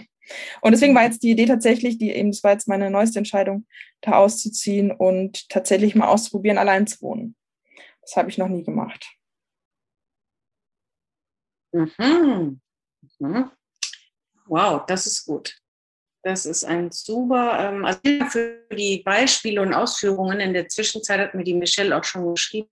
Und 0.60 0.72
deswegen 0.72 0.94
war 0.94 1.04
jetzt 1.04 1.22
die 1.22 1.30
Idee 1.30 1.46
tatsächlich, 1.46 1.98
die 1.98 2.10
eben, 2.12 2.30
das 2.30 2.44
war 2.44 2.52
jetzt 2.52 2.68
meine 2.68 2.90
neueste 2.90 3.18
Entscheidung, 3.18 3.66
da 4.02 4.18
auszuziehen 4.18 4.90
und 4.90 5.48
tatsächlich 5.48 5.94
mal 5.94 6.08
auszuprobieren, 6.08 6.58
allein 6.58 6.86
zu 6.86 7.00
wohnen. 7.00 7.34
Das 8.02 8.16
habe 8.16 8.28
ich 8.28 8.38
noch 8.38 8.48
nie 8.48 8.62
gemacht. 8.62 9.06
Mhm. 11.72 12.60
Mhm. 13.18 13.50
Wow, 14.46 14.84
das 14.86 15.06
ist 15.06 15.24
gut. 15.26 15.56
Das 16.22 16.46
ist 16.46 16.64
ein 16.64 16.90
super, 16.90 17.70
ähm, 17.70 17.84
also 17.84 18.00
für 18.28 18.66
die 18.72 19.02
Beispiele 19.02 19.62
und 19.62 19.72
Ausführungen. 19.72 20.40
In 20.40 20.52
der 20.52 20.68
Zwischenzeit 20.68 21.20
hat 21.20 21.34
mir 21.34 21.44
die 21.44 21.54
Michelle 21.54 21.96
auch 21.96 22.04
schon 22.04 22.34
geschrieben, 22.34 22.68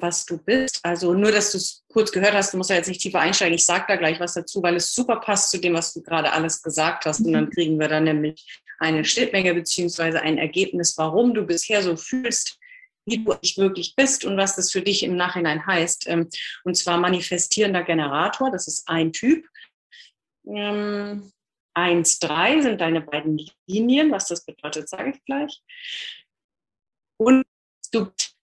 was 0.00 0.26
du 0.26 0.38
bist. 0.38 0.80
Also 0.82 1.14
nur, 1.14 1.30
dass 1.30 1.52
du 1.52 1.58
es 1.58 1.84
kurz 1.88 2.10
gehört 2.10 2.34
hast, 2.34 2.52
du 2.52 2.56
musst 2.56 2.70
ja 2.70 2.76
jetzt 2.76 2.88
nicht 2.88 3.00
tiefer 3.00 3.20
einsteigen. 3.20 3.54
Ich 3.54 3.64
sage 3.64 3.84
da 3.88 3.96
gleich 3.96 4.18
was 4.18 4.34
dazu, 4.34 4.62
weil 4.62 4.76
es 4.76 4.92
super 4.92 5.16
passt 5.20 5.50
zu 5.50 5.58
dem, 5.58 5.74
was 5.74 5.92
du 5.92 6.02
gerade 6.02 6.32
alles 6.32 6.62
gesagt 6.62 7.04
hast. 7.04 7.20
Und 7.20 7.32
dann 7.32 7.44
mhm. 7.44 7.50
kriegen 7.50 7.80
wir 7.80 7.88
dann 7.88 8.04
nämlich 8.04 8.60
eine 8.78 9.04
Schnittmenge 9.04 9.54
beziehungsweise 9.54 10.22
ein 10.22 10.38
Ergebnis, 10.38 10.96
warum 10.98 11.34
du 11.34 11.44
bisher 11.44 11.82
so 11.82 11.96
fühlst, 11.96 12.58
wie 13.06 13.22
du 13.24 13.32
eigentlich 13.32 13.58
wirklich 13.58 13.94
bist 13.94 14.24
und 14.24 14.36
was 14.36 14.56
das 14.56 14.72
für 14.72 14.82
dich 14.82 15.02
im 15.02 15.16
Nachhinein 15.16 15.64
heißt. 15.64 16.08
Ähm, 16.08 16.28
und 16.64 16.76
zwar 16.76 16.98
manifestierender 16.98 17.84
Generator, 17.84 18.50
das 18.50 18.66
ist 18.66 18.88
ein 18.88 19.12
Typ. 19.12 19.46
1, 20.46 21.28
3 22.18 22.62
sind 22.62 22.80
deine 22.80 23.02
beiden 23.02 23.40
Linien. 23.66 24.10
Was 24.10 24.26
das 24.26 24.44
bedeutet, 24.44 24.88
sage 24.88 25.10
ich 25.10 25.24
gleich. 25.24 25.62
Und 27.18 27.44
du 27.92 28.06
emotional 28.06 28.39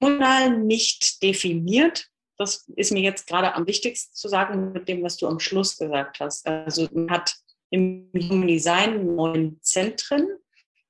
nicht 0.00 1.22
definiert. 1.22 2.08
Das 2.36 2.68
ist 2.76 2.92
mir 2.92 3.02
jetzt 3.02 3.26
gerade 3.26 3.54
am 3.54 3.66
wichtigsten 3.66 4.14
zu 4.14 4.28
sagen 4.28 4.72
mit 4.72 4.88
dem, 4.88 5.02
was 5.02 5.16
du 5.16 5.28
am 5.28 5.38
Schluss 5.38 5.76
gesagt 5.76 6.20
hast. 6.20 6.46
Also 6.46 6.88
man 6.92 7.10
hat 7.10 7.36
im 7.70 8.10
Human 8.14 8.48
Design 8.48 9.14
neun 9.14 9.58
Zentren 9.62 10.28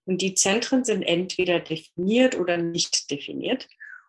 und 0.07 0.21
die 0.21 0.35
Zentren 0.35 0.85
sind 0.85 1.03
entweder 1.03 1.61
definiert 1.61 2.38
oder 2.38 2.57
nicht 2.57 3.11
definiert. 3.11 3.69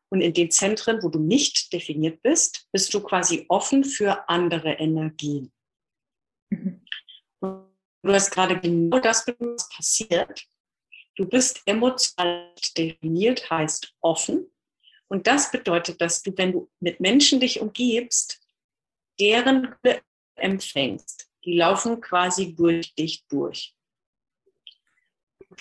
Und 0.09 0.21
in 0.21 0.33
den 0.33 0.51
Zentren, 0.51 1.01
wo 1.01 1.09
du 1.09 1.19
nicht 1.19 1.73
definiert 1.73 2.21
bist, 2.21 2.67
bist 2.71 2.93
du 2.93 3.01
quasi 3.01 3.45
offen 3.49 3.83
für 3.83 4.29
andere 4.29 4.73
Energien. 4.73 5.51
Du 7.41 8.13
hast 8.13 8.29
gerade 8.31 8.59
genau 8.59 8.99
das, 8.99 9.25
was 9.27 9.69
passiert. 9.69 10.45
Du 11.15 11.25
bist 11.27 11.61
emotional 11.65 12.53
definiert, 12.77 13.49
heißt 13.49 13.95
offen. 14.01 14.51
Und 15.15 15.27
das 15.27 15.49
bedeutet, 15.49 16.01
dass 16.01 16.21
du, 16.23 16.33
wenn 16.35 16.51
du 16.51 16.69
mit 16.81 16.99
Menschen 16.99 17.39
dich 17.39 17.61
umgibst, 17.61 18.45
deren 19.17 19.73
empfängst. 20.35 21.29
Die 21.45 21.53
laufen 21.53 22.01
quasi 22.01 22.53
durch 22.53 22.93
dich 22.95 23.25
durch. 23.29 23.73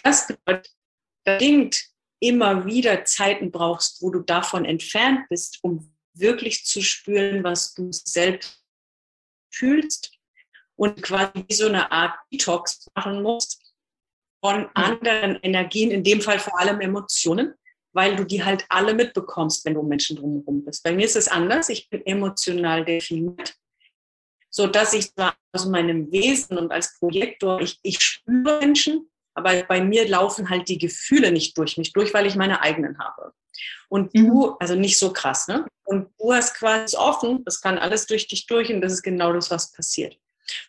Das 0.02 0.26
bedeutet, 0.26 0.74
bedingt 1.22 1.84
immer 2.18 2.66
wieder 2.66 3.04
Zeiten 3.04 3.52
brauchst, 3.52 4.02
wo 4.02 4.10
du 4.10 4.22
davon 4.22 4.64
entfernt 4.64 5.20
bist, 5.28 5.60
um 5.62 5.94
wirklich 6.14 6.64
zu 6.64 6.82
spüren, 6.82 7.44
was 7.44 7.74
du 7.74 7.92
selbst 7.92 8.60
fühlst 9.52 10.18
und 10.74 11.00
quasi 11.00 11.44
wie 11.46 11.54
so 11.54 11.68
eine 11.68 11.92
Art 11.92 12.18
Detox 12.32 12.90
machen 12.96 13.22
musst 13.22 13.72
von 14.40 14.68
anderen 14.74 15.38
Energien, 15.44 15.92
in 15.92 16.02
dem 16.02 16.20
Fall 16.20 16.40
vor 16.40 16.58
allem 16.58 16.80
Emotionen 16.80 17.54
weil 17.94 18.16
du 18.16 18.24
die 18.24 18.44
halt 18.44 18.66
alle 18.68 18.92
mitbekommst, 18.92 19.64
wenn 19.64 19.74
du 19.74 19.82
Menschen 19.82 20.16
drumherum 20.16 20.64
bist. 20.64 20.82
Bei 20.82 20.92
mir 20.92 21.06
ist 21.06 21.16
es 21.16 21.28
anders. 21.28 21.68
Ich 21.68 21.88
bin 21.88 22.04
emotional 22.04 22.84
definiert, 22.84 23.54
so 24.50 24.66
dass 24.66 24.92
ich 24.92 25.14
zwar 25.14 25.34
aus 25.52 25.66
meinem 25.66 26.10
Wesen 26.12 26.58
und 26.58 26.72
als 26.72 26.98
Projektor, 26.98 27.60
ich, 27.60 27.78
ich 27.82 28.00
spüre 28.00 28.58
Menschen, 28.60 29.08
aber 29.34 29.62
bei 29.64 29.82
mir 29.82 30.08
laufen 30.08 30.50
halt 30.50 30.68
die 30.68 30.78
Gefühle 30.78 31.32
nicht 31.32 31.56
durch 31.56 31.76
mich 31.76 31.92
durch, 31.92 32.12
weil 32.12 32.26
ich 32.26 32.36
meine 32.36 32.60
eigenen 32.60 32.98
habe. 32.98 33.32
Und 33.88 34.16
du, 34.16 34.46
mhm. 34.46 34.56
also 34.58 34.74
nicht 34.74 34.98
so 34.98 35.12
krass, 35.12 35.48
ne? 35.48 35.66
Und 35.84 36.08
du 36.18 36.32
hast 36.32 36.54
quasi 36.54 36.96
offen, 36.96 37.44
das 37.44 37.60
kann 37.60 37.78
alles 37.78 38.06
durch 38.06 38.26
dich 38.26 38.46
durch 38.46 38.72
und 38.72 38.80
das 38.80 38.92
ist 38.92 39.02
genau 39.02 39.32
das, 39.32 39.50
was 39.50 39.72
passiert. 39.72 40.18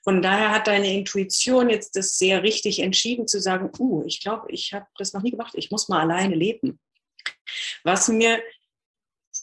Von 0.03 0.21
daher 0.21 0.51
hat 0.51 0.67
deine 0.67 0.93
Intuition 0.93 1.69
jetzt 1.69 1.95
das 1.95 2.17
sehr 2.17 2.43
richtig 2.43 2.79
entschieden 2.79 3.27
zu 3.27 3.41
sagen, 3.41 3.71
uh, 3.79 4.03
ich 4.05 4.21
glaube, 4.21 4.47
ich 4.49 4.73
habe 4.73 4.85
das 4.97 5.13
noch 5.13 5.21
nie 5.21 5.31
gemacht, 5.31 5.53
ich 5.55 5.71
muss 5.71 5.89
mal 5.89 6.01
alleine 6.01 6.35
leben. 6.35 6.79
Was 7.83 8.07
mir 8.07 8.41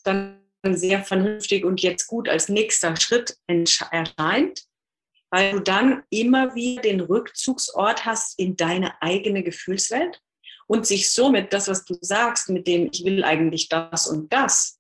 dann 0.05 0.41
sehr 0.65 1.03
vernünftig 1.03 1.65
und 1.65 1.83
jetzt 1.83 2.07
gut 2.07 2.29
als 2.29 2.49
nächster 2.49 2.95
Schritt 2.97 3.37
erscheint, 3.47 4.65
weil 5.31 5.53
du 5.53 5.61
dann 5.61 6.03
immer 6.11 6.55
wieder 6.55 6.83
den 6.83 7.01
Rückzugsort 7.01 8.05
hast 8.05 8.39
in 8.39 8.57
deine 8.57 9.01
eigene 9.01 9.43
Gefühlswelt 9.43 10.21
und 10.67 10.87
sich 10.87 11.11
somit 11.11 11.53
das, 11.53 11.69
was 11.69 11.85
du 11.85 11.97
sagst, 12.01 12.49
mit 12.49 12.67
dem 12.67 12.89
ich 12.93 13.05
will 13.05 13.25
eigentlich 13.25 13.69
das 13.69 14.07
und 14.07 14.33
das. 14.33 14.79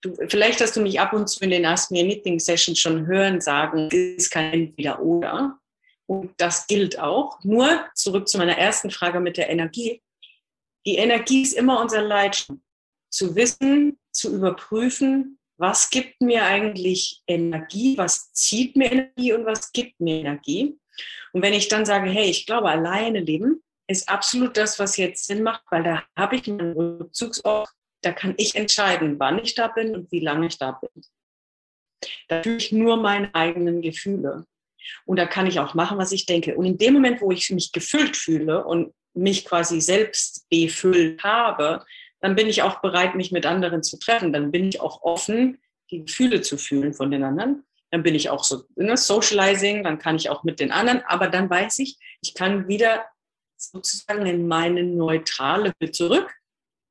Du, 0.00 0.14
vielleicht 0.28 0.60
hast 0.60 0.76
du 0.76 0.80
mich 0.80 1.00
ab 1.00 1.12
und 1.12 1.28
zu 1.28 1.42
in 1.42 1.50
den 1.50 1.66
Ask 1.66 1.90
Me 1.90 2.00
Anything 2.00 2.38
Sessions 2.38 2.78
schon 2.78 3.06
hören 3.06 3.40
sagen, 3.40 3.88
es 3.90 4.24
ist 4.24 4.30
kein 4.30 4.52
Entweder 4.52 5.02
oder. 5.02 5.58
Und 6.06 6.32
das 6.38 6.66
gilt 6.68 6.98
auch. 6.98 7.42
Nur 7.42 7.84
zurück 7.94 8.28
zu 8.28 8.38
meiner 8.38 8.56
ersten 8.56 8.90
Frage 8.90 9.20
mit 9.20 9.36
der 9.36 9.50
Energie. 9.50 10.00
Die 10.88 10.96
Energie 10.96 11.42
ist 11.42 11.52
immer 11.52 11.82
unser 11.82 12.00
Leitstern. 12.00 12.62
Zu 13.10 13.36
wissen, 13.36 13.98
zu 14.10 14.34
überprüfen, 14.34 15.38
was 15.58 15.90
gibt 15.90 16.22
mir 16.22 16.46
eigentlich 16.46 17.22
Energie, 17.26 17.98
was 17.98 18.32
zieht 18.32 18.74
mir 18.74 18.90
Energie 18.90 19.34
und 19.34 19.44
was 19.44 19.70
gibt 19.72 20.00
mir 20.00 20.20
Energie. 20.20 20.78
Und 21.34 21.42
wenn 21.42 21.52
ich 21.52 21.68
dann 21.68 21.84
sage, 21.84 22.08
hey, 22.08 22.30
ich 22.30 22.46
glaube, 22.46 22.70
alleine 22.70 23.20
leben 23.20 23.62
ist 23.86 24.08
absolut 24.08 24.56
das, 24.56 24.78
was 24.78 24.96
jetzt 24.96 25.26
Sinn 25.26 25.42
macht, 25.42 25.62
weil 25.70 25.82
da 25.82 26.04
habe 26.16 26.36
ich 26.36 26.48
einen 26.48 26.72
Rückzugsort, 26.72 27.68
da 28.00 28.12
kann 28.12 28.32
ich 28.38 28.54
entscheiden, 28.54 29.18
wann 29.18 29.40
ich 29.40 29.54
da 29.54 29.68
bin 29.68 29.94
und 29.94 30.10
wie 30.10 30.20
lange 30.20 30.46
ich 30.46 30.56
da 30.56 30.72
bin. 30.72 31.02
Da 32.28 32.42
fühle 32.42 32.56
ich 32.56 32.72
nur 32.72 32.96
meine 32.96 33.34
eigenen 33.34 33.82
Gefühle. 33.82 34.46
Und 35.04 35.18
da 35.18 35.26
kann 35.26 35.46
ich 35.46 35.60
auch 35.60 35.74
machen, 35.74 35.98
was 35.98 36.12
ich 36.12 36.24
denke. 36.24 36.56
Und 36.56 36.64
in 36.64 36.78
dem 36.78 36.94
Moment, 36.94 37.20
wo 37.20 37.30
ich 37.30 37.50
mich 37.50 37.72
gefüllt 37.72 38.16
fühle 38.16 38.64
und 38.64 38.94
mich 39.14 39.44
quasi 39.44 39.80
selbst 39.80 40.48
befüllt 40.48 41.22
habe, 41.22 41.84
dann 42.20 42.34
bin 42.34 42.48
ich 42.48 42.62
auch 42.62 42.80
bereit, 42.80 43.14
mich 43.14 43.32
mit 43.32 43.46
anderen 43.46 43.82
zu 43.82 43.98
treffen. 43.98 44.32
Dann 44.32 44.50
bin 44.50 44.68
ich 44.68 44.80
auch 44.80 45.02
offen, 45.02 45.58
die 45.90 46.04
Gefühle 46.04 46.42
zu 46.42 46.58
fühlen 46.58 46.94
von 46.94 47.10
den 47.10 47.22
anderen. 47.22 47.64
Dann 47.90 48.02
bin 48.02 48.14
ich 48.14 48.28
auch 48.28 48.44
so 48.44 48.64
ne, 48.76 48.96
socializing, 48.96 49.84
dann 49.84 49.98
kann 49.98 50.16
ich 50.16 50.28
auch 50.28 50.44
mit 50.44 50.60
den 50.60 50.72
anderen. 50.72 51.02
Aber 51.06 51.28
dann 51.28 51.48
weiß 51.48 51.78
ich, 51.78 51.96
ich 52.20 52.34
kann 52.34 52.68
wieder 52.68 53.06
sozusagen 53.56 54.26
in 54.26 54.46
meine 54.46 54.82
neutrale 54.82 55.72
zurück, 55.92 56.32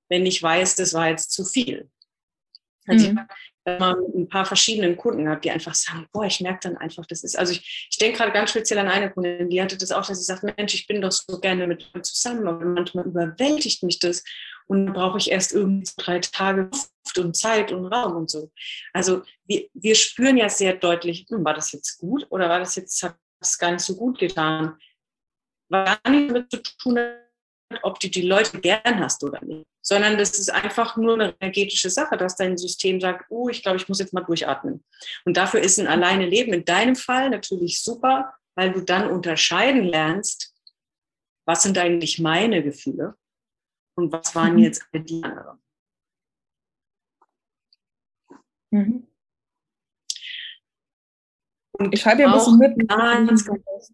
wenn 0.09 0.25
ich 0.25 0.41
weiß, 0.41 0.75
das 0.75 0.93
war 0.93 1.09
jetzt 1.09 1.31
zu 1.31 1.45
viel. 1.45 1.89
Also 2.87 3.11
mhm 3.11 3.27
wenn 3.67 3.79
man 3.79 3.97
ein 4.15 4.29
paar 4.29 4.45
verschiedenen 4.45 4.95
Kunden 4.95 5.27
hat, 5.27 5.43
die 5.43 5.51
einfach 5.51 5.75
sagen, 5.75 6.07
boah, 6.13 6.23
ich 6.23 6.39
merke 6.39 6.69
dann 6.69 6.77
einfach, 6.77 7.05
das 7.05 7.25
ist, 7.25 7.37
also 7.37 7.51
ich, 7.51 7.87
ich 7.91 7.97
denke 7.97 8.17
gerade 8.17 8.31
ganz 8.31 8.51
speziell 8.51 8.79
an 8.79 8.87
eine 8.87 9.11
Kundin, 9.11 9.49
die 9.49 9.61
hatte 9.61 9.77
das 9.77 9.91
auch, 9.91 10.05
dass 10.05 10.19
sie 10.19 10.23
sagt, 10.23 10.43
Mensch, 10.43 10.73
ich 10.73 10.87
bin 10.87 11.01
doch 11.01 11.11
so 11.11 11.37
gerne 11.39 11.67
mit 11.67 11.93
dir 11.93 12.01
zusammen, 12.01 12.47
aber 12.47 12.63
manchmal 12.63 13.05
überwältigt 13.05 13.83
mich 13.83 13.99
das 13.99 14.23
und 14.67 14.85
dann 14.85 14.93
brauche 14.93 15.17
ich 15.17 15.31
erst 15.31 15.51
irgendwie 15.51 15.91
drei 15.97 16.19
Tage 16.19 16.69
Luft 16.71 17.17
und 17.17 17.35
Zeit 17.35 17.73
und 17.73 17.87
Raum 17.87 18.15
und 18.15 18.29
so. 18.29 18.51
Also 18.93 19.23
wir, 19.45 19.67
wir 19.73 19.95
spüren 19.95 20.37
ja 20.37 20.47
sehr 20.47 20.73
deutlich, 20.73 21.25
hm, 21.27 21.43
war 21.43 21.53
das 21.53 21.73
jetzt 21.73 21.97
gut 21.97 22.25
oder 22.29 22.47
war 22.47 22.59
das 22.59 22.77
jetzt, 22.77 23.03
hat 23.03 23.17
es 23.41 23.57
gar 23.57 23.71
nicht 23.71 23.83
so 23.83 23.97
gut 23.97 24.17
getan? 24.17 24.77
War 25.67 25.99
nicht 26.07 26.29
damit 26.29 26.49
zu 26.49 26.63
tun, 26.63 26.97
ob 27.83 27.99
du 27.99 28.09
die 28.09 28.21
Leute 28.21 28.59
gern 28.59 28.99
hast 28.99 29.23
oder 29.23 29.43
nicht, 29.43 29.65
sondern 29.81 30.17
das 30.17 30.37
ist 30.37 30.49
einfach 30.49 30.97
nur 30.97 31.15
eine 31.15 31.35
energetische 31.39 31.89
Sache, 31.89 32.17
dass 32.17 32.35
dein 32.35 32.57
System 32.57 32.99
sagt, 33.01 33.25
oh, 33.29 33.49
ich 33.49 33.61
glaube, 33.61 33.77
ich 33.77 33.87
muss 33.89 33.99
jetzt 33.99 34.13
mal 34.13 34.23
durchatmen. 34.23 34.83
Und 35.25 35.37
dafür 35.37 35.59
ist 35.59 35.79
ein 35.79 35.87
alleine 35.87 36.25
Leben 36.25 36.53
in 36.53 36.65
deinem 36.65 36.95
Fall 36.95 37.29
natürlich 37.29 37.81
super, 37.81 38.33
weil 38.55 38.71
du 38.71 38.81
dann 38.81 39.09
unterscheiden 39.09 39.83
lernst, 39.83 40.53
was 41.45 41.63
sind 41.63 41.77
eigentlich 41.77 42.19
meine 42.19 42.63
Gefühle 42.63 43.15
und 43.95 44.11
was 44.11 44.35
waren 44.35 44.53
mhm. 44.53 44.59
jetzt 44.59 44.85
die 44.93 45.23
anderen. 45.23 45.59
Mhm. 48.71 49.07
Und 51.73 51.93
ich 51.93 52.01
schreibe 52.01 52.23
ja 52.23 52.33
ein 52.33 52.33
bisschen 52.33 52.57
mit. 52.57 53.91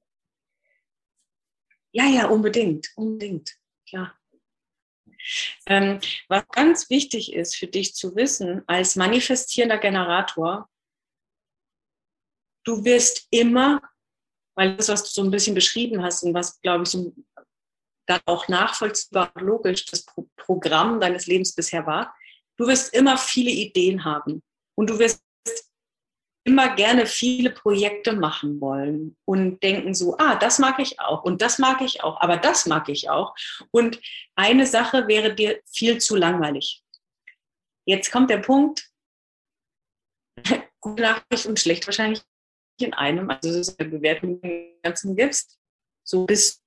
Ja, 1.91 2.05
ja, 2.05 2.27
unbedingt, 2.27 2.91
unbedingt 2.95 3.55
klar. 3.93 4.19
Ähm, 5.67 5.99
was 6.27 6.47
ganz 6.49 6.89
wichtig 6.89 7.33
ist 7.33 7.55
für 7.55 7.67
dich 7.67 7.95
zu 7.95 8.15
wissen, 8.15 8.63
als 8.67 8.95
manifestierender 8.95 9.77
Generator, 9.77 10.69
du 12.65 12.83
wirst 12.83 13.27
immer, 13.29 13.81
weil 14.55 14.75
das, 14.75 14.89
was 14.89 15.03
du 15.03 15.09
so 15.09 15.23
ein 15.23 15.31
bisschen 15.31 15.55
beschrieben 15.55 16.03
hast 16.03 16.23
und 16.23 16.33
was, 16.33 16.59
glaube 16.61 16.83
ich, 16.83 16.89
so 16.89 17.13
dann 18.05 18.19
auch 18.25 18.49
nachvollziehbar 18.49 19.31
logisch 19.35 19.85
das 19.85 20.03
Pro 20.03 20.27
Programm 20.35 20.99
deines 20.99 21.25
Lebens 21.25 21.55
bisher 21.55 21.85
war. 21.85 22.13
Du 22.57 22.67
wirst 22.67 22.93
immer 22.93 23.17
viele 23.17 23.49
Ideen 23.49 24.03
haben 24.03 24.43
und 24.75 24.89
du 24.89 24.99
wirst 24.99 25.23
immer 26.45 26.75
gerne 26.75 27.05
viele 27.05 27.51
Projekte 27.51 28.13
machen 28.13 28.59
wollen 28.59 29.15
und 29.25 29.63
denken 29.63 29.93
so, 29.93 30.17
ah, 30.17 30.35
das 30.35 30.59
mag 30.59 30.79
ich 30.79 30.99
auch 30.99 31.23
und 31.23 31.41
das 31.41 31.57
mag 31.57 31.81
ich 31.81 32.03
auch, 32.03 32.19
aber 32.19 32.37
das 32.37 32.65
mag 32.65 32.89
ich 32.89 33.09
auch. 33.09 33.33
Und 33.71 33.99
eine 34.35 34.65
Sache 34.65 35.07
wäre 35.07 35.33
dir 35.33 35.61
viel 35.65 35.99
zu 35.99 36.15
langweilig. 36.15 36.83
Jetzt 37.85 38.11
kommt 38.11 38.29
der 38.29 38.39
Punkt, 38.39 38.89
gute 40.81 41.01
Nachricht 41.01 41.45
und 41.45 41.59
schlecht 41.59 41.87
wahrscheinlich 41.87 42.21
in 42.79 42.93
einem, 42.93 43.29
also 43.29 43.49
es 43.49 43.69
ist 43.69 43.79
eine 43.79 43.89
Bewertung, 43.89 44.41
die 44.41 44.49
du 44.49 44.79
Ganzen 44.81 45.15
gibst. 45.15 45.57
So 46.05 46.25
bist, 46.25 46.61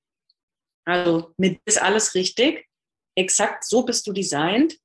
also 0.87 1.35
mit 1.37 1.61
ist 1.67 1.81
alles 1.81 2.15
richtig, 2.15 2.67
exakt 3.15 3.65
so 3.65 3.83
bist 3.83 4.07
du 4.07 4.13
designt. 4.13 4.79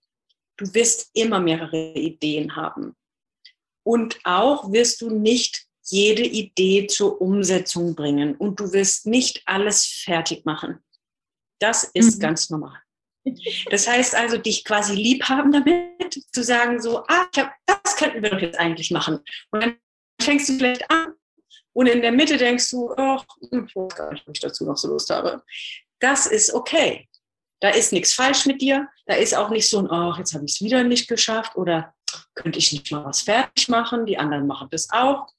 Du 0.58 0.74
wirst 0.74 1.10
immer 1.14 1.40
mehrere 1.40 1.94
Ideen 1.94 2.56
haben. 2.56 2.96
Und 3.84 4.20
auch 4.24 4.72
wirst 4.72 5.02
du 5.02 5.10
nicht 5.10 5.66
jede 5.84 6.24
Idee 6.24 6.88
zur 6.88 7.22
Umsetzung 7.22 7.96
bringen 7.96 8.36
und 8.36 8.60
du 8.60 8.72
wirst 8.72 9.08
nicht 9.08 9.42
alles 9.46 9.86
fertig 9.86 10.46
machen. 10.46 10.80
Das 11.60 11.84
ist 11.84 12.18
mhm. 12.18 12.22
ganz 12.22 12.50
normal. 12.50 12.78
Das 13.70 13.88
heißt 13.88 14.16
also, 14.16 14.38
dich 14.38 14.64
quasi 14.64 14.96
lieb 14.96 15.26
haben 15.26 15.52
damit, 15.52 16.24
zu 16.32 16.44
sagen 16.44 16.82
so, 16.82 17.04
ah, 17.08 17.28
hab, 17.36 17.54
das 17.66 17.96
könnten 17.96 18.24
wir 18.24 18.32
doch 18.32 18.40
jetzt 18.40 18.58
eigentlich 18.58 18.90
machen. 18.90 19.20
Und 19.52 19.64
dann 19.64 19.76
fängst 20.20 20.50
du 20.50 20.54
vielleicht 20.54 20.90
an 20.90 21.14
und 21.74 21.88
in 21.88 22.02
der 22.02 22.12
Mitte 22.12 22.38
denkst 22.38 22.70
du, 22.72 22.94
ach, 22.98 23.26
ich 23.40 23.76
weiß 23.76 23.96
gar 23.96 24.12
nicht, 24.12 24.28
ob 24.28 24.36
ich 24.36 24.42
dazu 24.42 24.66
noch 24.66 24.78
so 24.78 24.88
Lust 24.88 25.10
habe. 25.10 25.44
Das 26.00 26.26
ist 26.26 26.54
okay. 26.54 27.08
Da 27.60 27.70
ist 27.70 27.94
nichts 27.94 28.14
falsch 28.14 28.48
mit 28.48 28.62
dir. 28.62 28.90
Da 29.06 29.14
ist 29.14 29.36
auch 29.36 29.50
nicht 29.50 29.70
so 29.70 29.80
ein, 29.80 29.92
ach, 29.92 30.18
jetzt 30.18 30.34
habe 30.34 30.46
ich 30.46 30.54
es 30.54 30.62
wieder 30.62 30.84
nicht 30.84 31.08
geschafft 31.08 31.56
oder 31.56 31.94
könnte 32.36 32.60
ich 32.60 32.72
nicht 32.72 32.92
mal 32.92 33.06
was 33.06 33.22
fertig 33.22 33.70
machen, 33.70 34.06
die 34.06 34.18
anderen 34.18 34.48
machen 34.48 34.70
das 34.72 34.90
auch. 34.92 35.34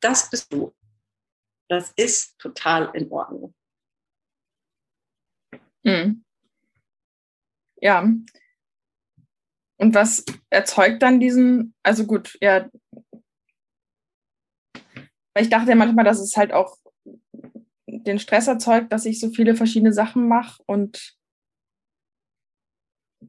Das 0.00 0.30
bist 0.30 0.52
du. 0.52 0.74
Das 1.68 1.92
ist 1.96 2.38
total 2.38 2.90
in 2.94 3.10
Ordnung. 3.10 3.54
Mhm. 5.84 6.24
Ja. 7.80 8.00
Und 9.78 9.94
was 9.94 10.24
erzeugt 10.50 11.02
dann 11.02 11.18
diesen, 11.18 11.74
also 11.82 12.06
gut, 12.06 12.38
ja, 12.40 12.68
weil 15.34 15.44
ich 15.44 15.50
dachte 15.50 15.70
ja 15.70 15.74
manchmal, 15.74 16.04
dass 16.04 16.20
es 16.20 16.36
halt 16.36 16.52
auch 16.52 16.76
den 17.86 18.18
Stress 18.18 18.46
erzeugt, 18.46 18.92
dass 18.92 19.06
ich 19.06 19.18
so 19.18 19.30
viele 19.30 19.56
verschiedene 19.56 19.92
Sachen 19.92 20.28
mache 20.28 20.62
und 20.66 21.16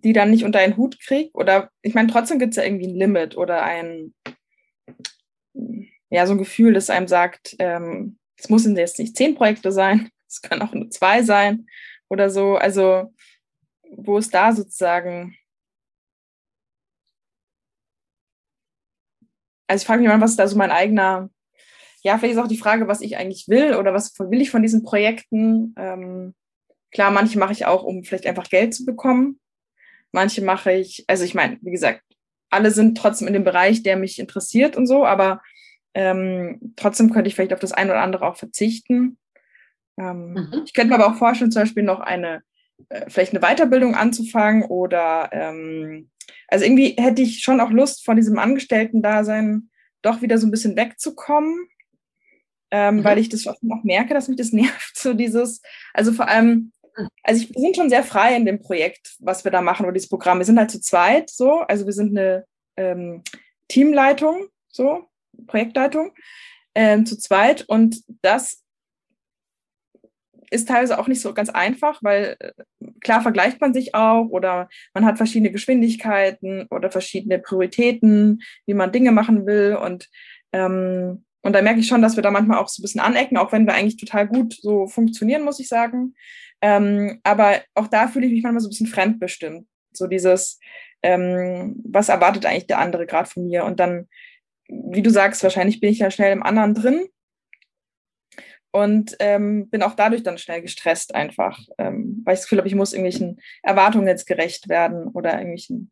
die 0.01 0.13
dann 0.13 0.32
nicht 0.32 0.43
unter 0.43 0.60
einen 0.60 0.77
Hut 0.77 0.99
kriege. 0.99 1.29
Oder 1.34 1.69
ich 1.82 1.93
meine, 1.93 2.08
trotzdem 2.08 2.39
gibt 2.39 2.51
es 2.51 2.58
ja 2.58 2.63
irgendwie 2.63 2.88
ein 2.88 2.95
Limit 2.95 3.38
oder 3.38 3.63
ein, 3.63 4.13
ja, 6.10 6.25
so 6.25 6.34
ein 6.34 6.39
Gefühl, 6.39 6.73
das 6.73 6.89
einem 6.89 7.08
sagt, 7.08 7.56
ähm, 7.60 8.17
es 8.38 8.49
müssen 8.49 8.75
jetzt 8.75 8.99
nicht 8.99 9.15
zehn 9.15 9.36
Projekte 9.36 9.71
sein, 9.71 10.10
es 10.27 10.41
können 10.41 10.62
auch 10.62 10.73
nur 10.73 10.89
zwei 10.89 11.23
sein 11.23 11.67
oder 12.10 12.29
so. 12.29 12.56
Also, 12.56 13.13
wo 13.95 14.17
ist 14.17 14.34
da 14.34 14.51
sozusagen. 14.53 15.38
Also 19.67 19.82
ich 19.82 19.88
frage 19.88 20.01
mich 20.01 20.10
mal, 20.10 20.19
was 20.19 20.32
ist 20.32 20.39
da 20.39 20.47
so 20.47 20.58
mein 20.58 20.71
eigener, 20.71 21.29
ja, 22.03 22.17
vielleicht 22.17 22.36
ist 22.36 22.39
auch 22.39 22.47
die 22.47 22.58
Frage, 22.58 22.88
was 22.88 23.01
ich 23.01 23.17
eigentlich 23.17 23.47
will 23.47 23.75
oder 23.75 23.93
was 23.93 24.13
will 24.19 24.41
ich 24.41 24.51
von 24.51 24.62
diesen 24.62 24.84
Projekten. 24.84 25.73
Ähm, 25.77 26.36
klar, 26.91 27.12
manche 27.12 27.39
mache 27.39 27.53
ich 27.53 27.65
auch, 27.65 27.84
um 27.84 28.03
vielleicht 28.03 28.27
einfach 28.27 28.49
Geld 28.49 28.75
zu 28.75 28.86
bekommen 28.86 29.39
manche 30.13 30.41
mache 30.41 30.71
ich, 30.71 31.04
also 31.08 31.23
ich 31.23 31.36
meine, 31.36 31.58
wie 31.62 31.71
gesagt, 31.71 32.02
alle 32.49 32.71
sind 32.71 32.97
trotzdem 32.97 33.28
in 33.28 33.34
dem 33.34 33.43
Bereich, 33.43 33.84
der 33.84 33.97
mich 33.97 34.19
interessiert 34.19 34.78
und 34.78 34.88
so, 34.88 35.06
aber 35.06 35.41
ähm, 35.93 36.73
trotzdem 36.76 37.12
könnte 37.12 37.28
ich 37.28 37.36
vielleicht 37.36 37.54
auf 37.54 37.60
das 37.60 37.73
eine 37.73 37.91
oder 37.91 38.02
andere 38.02 38.28
auch 38.28 38.38
verzichten. 38.38 39.17
Ähm, 39.97 40.34
mhm. 40.34 40.63
Ich 40.65 40.73
könnte 40.73 40.89
mir 40.89 41.04
aber 41.04 41.13
auch 41.13 41.17
vorstellen, 41.17 41.52
zum 41.52 41.63
Beispiel 41.63 41.84
noch 41.84 41.99
eine, 41.99 42.43
äh, 42.89 43.10
vielleicht 43.10 43.34
eine 43.34 43.41
Weiterbildung 43.41 43.95
anzufangen 43.95 44.63
oder 44.63 45.30
ähm, 45.32 46.10
also 46.47 46.65
irgendwie 46.65 46.95
hätte 46.97 47.21
ich 47.21 47.41
schon 47.41 47.60
auch 47.60 47.71
Lust, 47.71 48.06
von 48.06 48.15
diesem 48.15 48.38
Angestellten-Dasein 48.38 49.69
doch 50.02 50.21
wieder 50.21 50.38
so 50.38 50.45
ein 50.45 50.52
bisschen 50.52 50.76
wegzukommen, 50.76 51.67
ähm, 52.71 52.97
mhm. 52.97 53.04
weil 53.04 53.17
ich 53.17 53.30
das 53.30 53.47
auch 53.47 53.58
merke, 53.84 54.13
dass 54.13 54.28
mich 54.28 54.38
das 54.38 54.52
nervt, 54.54 54.97
so 54.97 55.13
dieses, 55.13 55.62
also 55.93 56.12
vor 56.12 56.28
allem 56.28 56.72
also 57.23 57.41
ich, 57.41 57.53
wir 57.53 57.62
sind 57.62 57.75
schon 57.75 57.89
sehr 57.89 58.03
frei 58.03 58.36
in 58.36 58.45
dem 58.45 58.60
Projekt, 58.60 59.15
was 59.19 59.43
wir 59.43 59.51
da 59.51 59.62
machen 59.62 59.86
oder 59.86 59.93
dieses 59.93 60.10
Programm. 60.10 60.39
Wir 60.39 60.45
sind 60.45 60.60
halt 60.60 60.71
zu 60.71 60.82
zweit 60.82 61.29
so, 61.29 61.60
also 61.60 61.86
wir 61.86 61.93
sind 61.93 62.17
eine 62.17 62.45
ähm, 62.77 63.23
Teamleitung, 63.67 64.47
so, 64.69 65.08
Projektleitung, 65.47 66.13
ähm, 66.75 67.06
zu 67.06 67.17
zweit 67.17 67.63
und 67.67 68.01
das 68.21 68.63
ist 70.49 70.67
teilweise 70.67 70.99
auch 70.99 71.08
nicht 71.08 71.21
so 71.21 71.34
ganz 71.34 71.49
einfach, 71.49 71.99
weil 72.03 72.36
äh, 72.39 72.51
klar 73.01 73.21
vergleicht 73.21 73.60
man 73.60 73.73
sich 73.73 73.95
auch 73.95 74.27
oder 74.29 74.69
man 74.93 75.06
hat 75.06 75.17
verschiedene 75.17 75.51
Geschwindigkeiten 75.51 76.67
oder 76.69 76.91
verschiedene 76.91 77.39
Prioritäten, 77.39 78.41
wie 78.67 78.75
man 78.75 78.91
Dinge 78.91 79.12
machen 79.12 79.45
will 79.45 79.77
und 79.82 80.10
ähm, 80.51 81.25
und 81.45 81.53
da 81.53 81.62
merke 81.62 81.82
ich 81.82 81.88
schon, 81.88 82.01
dass 82.01 82.15
wir 82.15 82.23
da 82.23 82.32
manchmal 82.32 82.58
auch 82.58 82.69
so 82.69 82.82
ein 82.82 82.84
bisschen 82.84 83.01
anecken, 83.01 83.36
auch 83.38 83.51
wenn 83.51 83.67
wir 83.67 83.73
eigentlich 83.73 83.97
total 83.97 84.27
gut 84.27 84.53
so 84.62 84.88
funktionieren, 84.88 85.43
muss 85.43 85.60
ich 85.60 85.67
sagen. 85.67 86.15
Ähm, 86.63 87.19
aber 87.23 87.62
auch 87.73 87.89
da 87.89 88.08
fühle 88.08 88.26
ich 88.26 88.32
mich 88.32 88.41
manchmal 88.41 88.62
so 88.62 88.67
ein 88.67 88.69
bisschen 88.69 88.88
fremdbestimmt. 88.88 89.67
So 89.91 90.08
dieses, 90.08 90.62
ähm, 91.04 91.76
was 91.84 92.08
erwartet 92.08 92.45
eigentlich 92.45 92.67
der 92.67 92.80
andere 92.80 93.06
gerade 93.06 93.30
von 93.30 93.45
mir? 93.45 93.65
Und 93.65 93.82
dann, 93.82 94.08
wie 94.69 95.02
du 95.02 95.10
sagst, 95.10 95.43
wahrscheinlich 95.43 95.82
bin 95.82 95.91
ich 95.91 95.99
ja 95.99 96.10
schnell 96.10 96.32
im 96.32 96.41
anderen 96.41 96.73
drin 96.73 97.06
und 98.71 99.17
ähm, 99.19 99.69
bin 99.69 99.84
auch 99.84 99.93
dadurch 99.93 100.23
dann 100.23 100.38
schnell 100.38 100.62
gestresst 100.62 101.13
einfach, 101.13 101.60
ähm, 101.78 102.21
weil 102.23 102.36
ich 102.36 102.39
das 102.39 102.45
Gefühl 102.45 102.60
habe, 102.60 102.69
ich 102.69 102.76
muss 102.76 102.93
irgendwelchen 102.93 103.41
Erwartungen 103.62 104.08
jetzt 104.08 104.26
gerecht 104.26 104.69
werden 104.69 105.10
oder 105.10 105.34
irgendwelchen 105.34 105.91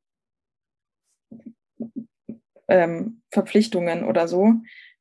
ähm, 2.70 3.22
Verpflichtungen 3.30 4.06
oder 4.06 4.30
so. 4.30 4.54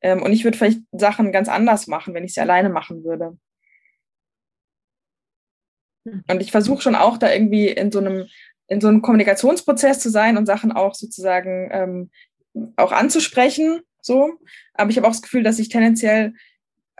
Ähm, 0.02 0.20
und 0.20 0.32
ich 0.32 0.42
würde 0.42 0.58
vielleicht 0.58 0.80
Sachen 0.90 1.30
ganz 1.30 1.48
anders 1.48 1.86
machen, 1.86 2.12
wenn 2.12 2.24
ich 2.24 2.34
sie 2.34 2.40
alleine 2.40 2.70
machen 2.70 3.04
würde. 3.04 3.38
Und 6.04 6.40
ich 6.40 6.50
versuche 6.50 6.82
schon 6.82 6.94
auch 6.94 7.18
da 7.18 7.32
irgendwie 7.32 7.68
in 7.68 7.92
so 7.92 7.98
einem, 7.98 8.26
in 8.68 8.80
so 8.80 8.88
einem 8.88 9.02
Kommunikationsprozess 9.02 10.00
zu 10.00 10.10
sein 10.10 10.36
und 10.36 10.46
Sachen 10.46 10.72
auch 10.72 10.94
sozusagen 10.94 11.68
ähm, 11.72 12.10
auch 12.76 12.92
anzusprechen. 12.92 13.80
So. 14.00 14.32
Aber 14.74 14.90
ich 14.90 14.96
habe 14.96 15.06
auch 15.06 15.12
das 15.12 15.22
Gefühl, 15.22 15.42
dass 15.42 15.58
ich 15.58 15.68
tendenziell, 15.68 16.34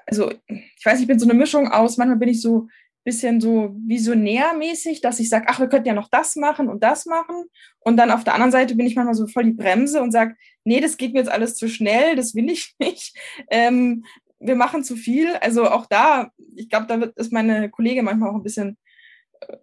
also 0.06 0.32
ich 0.46 0.84
weiß, 0.84 1.00
ich 1.00 1.06
bin 1.06 1.18
so 1.18 1.26
eine 1.26 1.38
Mischung 1.38 1.68
aus, 1.68 1.96
manchmal 1.96 2.18
bin 2.18 2.28
ich 2.28 2.40
so 2.40 2.68
bisschen 3.04 3.40
so 3.40 3.74
visionärmäßig, 3.86 5.00
dass 5.00 5.20
ich 5.20 5.28
sage, 5.28 5.46
ach, 5.48 5.58
wir 5.58 5.68
könnten 5.68 5.88
ja 5.88 5.94
noch 5.94 6.08
das 6.10 6.36
machen 6.36 6.68
und 6.68 6.82
das 6.82 7.06
machen. 7.06 7.44
Und 7.78 7.96
dann 7.96 8.10
auf 8.10 8.24
der 8.24 8.34
anderen 8.34 8.52
Seite 8.52 8.74
bin 8.74 8.86
ich 8.86 8.94
manchmal 8.94 9.14
so 9.14 9.26
voll 9.26 9.44
die 9.44 9.52
Bremse 9.52 10.02
und 10.02 10.12
sage, 10.12 10.36
nee, 10.64 10.80
das 10.80 10.96
geht 10.96 11.12
mir 11.12 11.20
jetzt 11.20 11.30
alles 11.30 11.54
zu 11.54 11.68
schnell, 11.68 12.14
das 12.14 12.34
will 12.34 12.50
ich 12.50 12.74
nicht. 12.78 13.16
Ähm, 13.50 14.04
wir 14.38 14.54
machen 14.54 14.84
zu 14.84 14.96
viel. 14.96 15.34
Also 15.40 15.70
auch 15.70 15.86
da, 15.86 16.30
ich 16.54 16.68
glaube, 16.68 16.86
da 16.86 17.00
wird, 17.00 17.16
ist 17.16 17.32
meine 17.32 17.70
Kollegin 17.70 18.04
manchmal 18.04 18.30
auch 18.30 18.36
ein 18.36 18.42
bisschen 18.42 18.76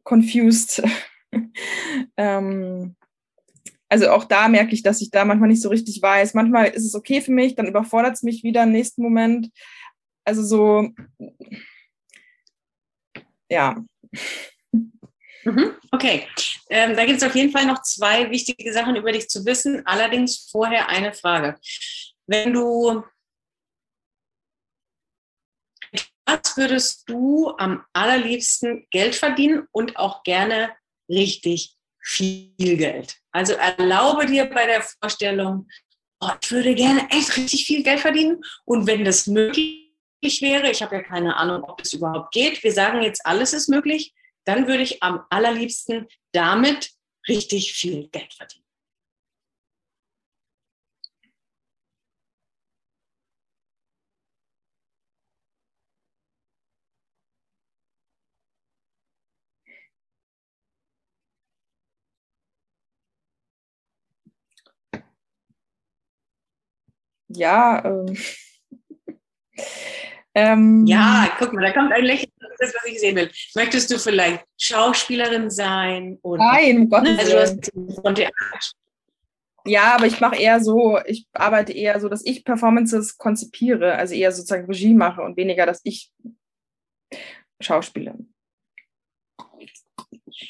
confused. 0.04 0.84
ähm, 2.18 2.96
also 3.90 4.10
auch 4.10 4.26
da 4.26 4.48
merke 4.48 4.74
ich, 4.74 4.84
dass 4.84 5.02
ich 5.02 5.12
da 5.12 5.24
manchmal 5.24 5.50
nicht 5.50 5.62
so 5.62 5.70
richtig 5.70 6.02
weiß. 6.02 6.34
Manchmal 6.34 6.68
ist 6.68 6.86
es 6.86 6.96
okay 6.96 7.22
für 7.22 7.32
mich, 7.32 7.56
dann 7.56 7.68
überfordert 7.68 8.14
es 8.16 8.24
mich 8.24 8.44
wieder 8.44 8.64
im 8.64 8.72
nächsten 8.72 9.02
Moment. 9.02 9.50
Also 10.26 10.44
so, 10.44 10.90
ja. 13.50 13.82
Mhm, 15.44 15.72
okay, 15.92 16.28
ähm, 16.70 16.96
da 16.98 17.06
gibt 17.06 17.22
es 17.22 17.24
auf 17.24 17.36
jeden 17.36 17.52
Fall 17.52 17.66
noch 17.66 17.82
zwei 17.82 18.30
wichtige 18.30 18.74
Sachen 18.74 18.98
über 18.98 19.14
dich 19.14 19.30
zu 19.30 19.46
wissen. 19.46 19.86
Allerdings 19.86 20.50
vorher 20.52 20.90
eine 20.90 21.14
Frage. 21.14 21.56
Wenn 22.26 22.52
du 22.52 23.04
was 26.28 26.58
würdest 26.58 27.10
du 27.10 27.54
am 27.58 27.84
allerliebsten 27.94 28.86
Geld 28.92 29.16
verdienen 29.16 29.66
und 29.72 29.98
auch 29.98 30.24
gerne 30.24 30.72
richtig 31.10 31.76
viel 32.02 32.52
Geld? 32.58 33.16
Also 33.32 33.54
erlaube 33.54 34.26
dir 34.26 34.46
bei 34.46 34.66
der 34.66 34.82
Vorstellung, 34.82 35.68
oh, 36.20 36.30
ich 36.42 36.52
würde 36.52 36.76
gerne 36.76 37.10
echt 37.10 37.36
richtig 37.38 37.66
viel 37.66 37.82
Geld 37.82 38.02
verdienen 38.02 38.42
und 38.66 38.88
wenn 38.88 39.06
das 39.06 39.26
möglich 39.28 39.94
wäre, 40.42 40.70
ich 40.70 40.82
habe 40.82 40.98
ja 40.98 41.02
keine 41.02 41.38
Ahnung, 41.38 41.64
ob 41.64 41.82
es 41.82 41.94
überhaupt 41.94 42.34
geht, 42.34 42.62
wir 42.62 42.74
sagen 42.74 43.02
jetzt, 43.02 43.26
alles 43.26 43.54
ist 43.54 43.70
möglich, 43.70 44.14
dann 44.44 44.68
würde 44.68 44.84
ich 44.84 45.02
am 45.02 45.24
allerliebsten 45.30 46.08
damit 46.34 46.92
richtig 47.28 47.74
viel 47.74 48.10
Geld 48.10 48.34
verdienen. 48.34 48.67
Ja, 67.30 67.84
ähm, 67.86 68.18
ähm, 70.36 70.86
ja, 70.86 71.30
guck 71.40 71.54
mal, 71.54 71.62
da 71.62 71.74
kommt 71.74 71.92
ein 71.92 72.04
Lächeln, 72.04 72.32
das 72.40 72.52
ist 72.52 72.62
das, 72.62 72.76
was 72.76 72.92
ich 72.92 73.00
sehen 73.00 73.16
will. 73.16 73.32
Möchtest 73.56 73.92
du 73.92 74.00
vielleicht 74.00 74.46
Schauspielerin 74.60 75.50
sein? 75.50 76.20
Oder, 76.22 76.44
Nein, 76.44 76.78
um 76.78 76.90
Gottes 76.90 77.20
also, 77.20 77.60
Willen. 77.74 78.30
Ja, 79.66 79.96
aber 79.96 80.06
ich 80.06 80.22
mache 80.22 80.38
eher 80.38 80.62
so, 80.62 81.00
ich 81.06 81.28
arbeite 81.34 81.74
eher 81.74 82.00
so, 82.00 82.08
dass 82.08 82.26
ich 82.26 82.46
Performances 82.46 83.18
konzipiere, 83.18 83.96
also 83.96 84.14
eher 84.14 84.32
sozusagen 84.32 84.66
Regie 84.66 84.94
mache 84.94 85.22
und 85.22 85.36
weniger, 85.36 85.66
dass 85.66 85.82
ich 85.84 86.10
schauspiele. 87.60 88.16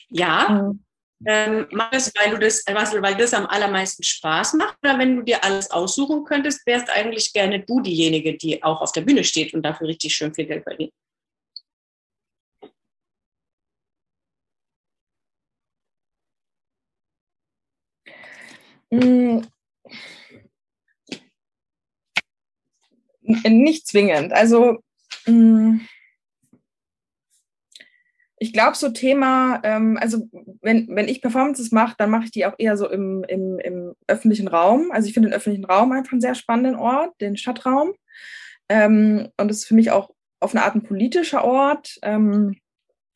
Ja, 0.10 0.50
mhm. 0.50 0.84
Ähm, 1.26 1.68
mach 1.72 1.92
es, 1.94 2.14
weil 2.16 2.32
du 2.32 2.38
das, 2.38 2.64
weil 2.68 3.16
das 3.16 3.34
am 3.34 3.48
allermeisten 3.48 4.04
Spaß 4.04 4.54
macht, 4.54 4.78
oder 4.84 5.00
wenn 5.00 5.16
du 5.18 5.24
dir 5.24 5.44
alles 5.44 5.72
aussuchen 5.72 6.24
könntest, 6.26 6.66
wärst 6.66 6.90
eigentlich 6.90 7.34
gerne 7.34 7.60
du 7.62 7.82
diejenige, 7.82 8.38
die 8.38 8.64
auch 8.64 8.82
auf 8.82 8.92
der 8.92 9.02
Bühne 9.02 9.24
steht 9.24 9.54
und 9.54 9.64
dafür 9.64 9.88
richtig 9.88 10.16
schön 10.16 10.34
viel 10.34 10.46
Geld 10.46 10.64
verdient. 10.64 10.92
Mm. 18.92 19.42
Nicht 23.46 23.88
zwingend. 23.88 24.32
Also 24.34 24.78
mm, 25.26 25.80
ich 28.40 28.54
glaube, 28.54 28.78
so 28.78 28.90
Thema, 28.90 29.60
ähm, 29.64 29.98
also 30.00 30.30
wenn, 30.62 30.88
wenn 30.90 31.08
ich 31.08 31.22
Performances 31.22 31.72
mache, 31.72 31.96
dann 31.98 32.12
mache 32.12 32.26
ich 32.26 32.32
die 32.32 32.46
auch 32.46 32.54
eher 32.58 32.78
so 32.78 32.90
im, 32.90 33.24
im, 33.28 33.60
im 33.60 33.94
öffentlichen 34.08 34.48
Raum. 34.48 34.92
Also 34.92 35.08
ich 35.08 35.14
finde 35.14 35.30
den 35.30 35.36
öffentlichen 35.36 35.66
Raum 35.66 35.92
einfach 35.92 36.12
einen 36.12 36.22
sehr 36.22 36.36
spannenden 36.36 36.76
Ort, 36.76 37.20
den 37.20 37.36
Stadtraum. 37.36 37.94
Ähm, 38.70 39.30
und 39.38 39.50
es 39.50 39.60
ist 39.60 39.68
für 39.68 39.76
mich 39.76 39.92
auch 39.92 40.12
auf 40.40 40.54
eine 40.54 40.64
Art 40.64 40.76
ein 40.76 40.84
politischer 40.84 41.44
Ort 41.44 41.98
ähm, 42.04 42.58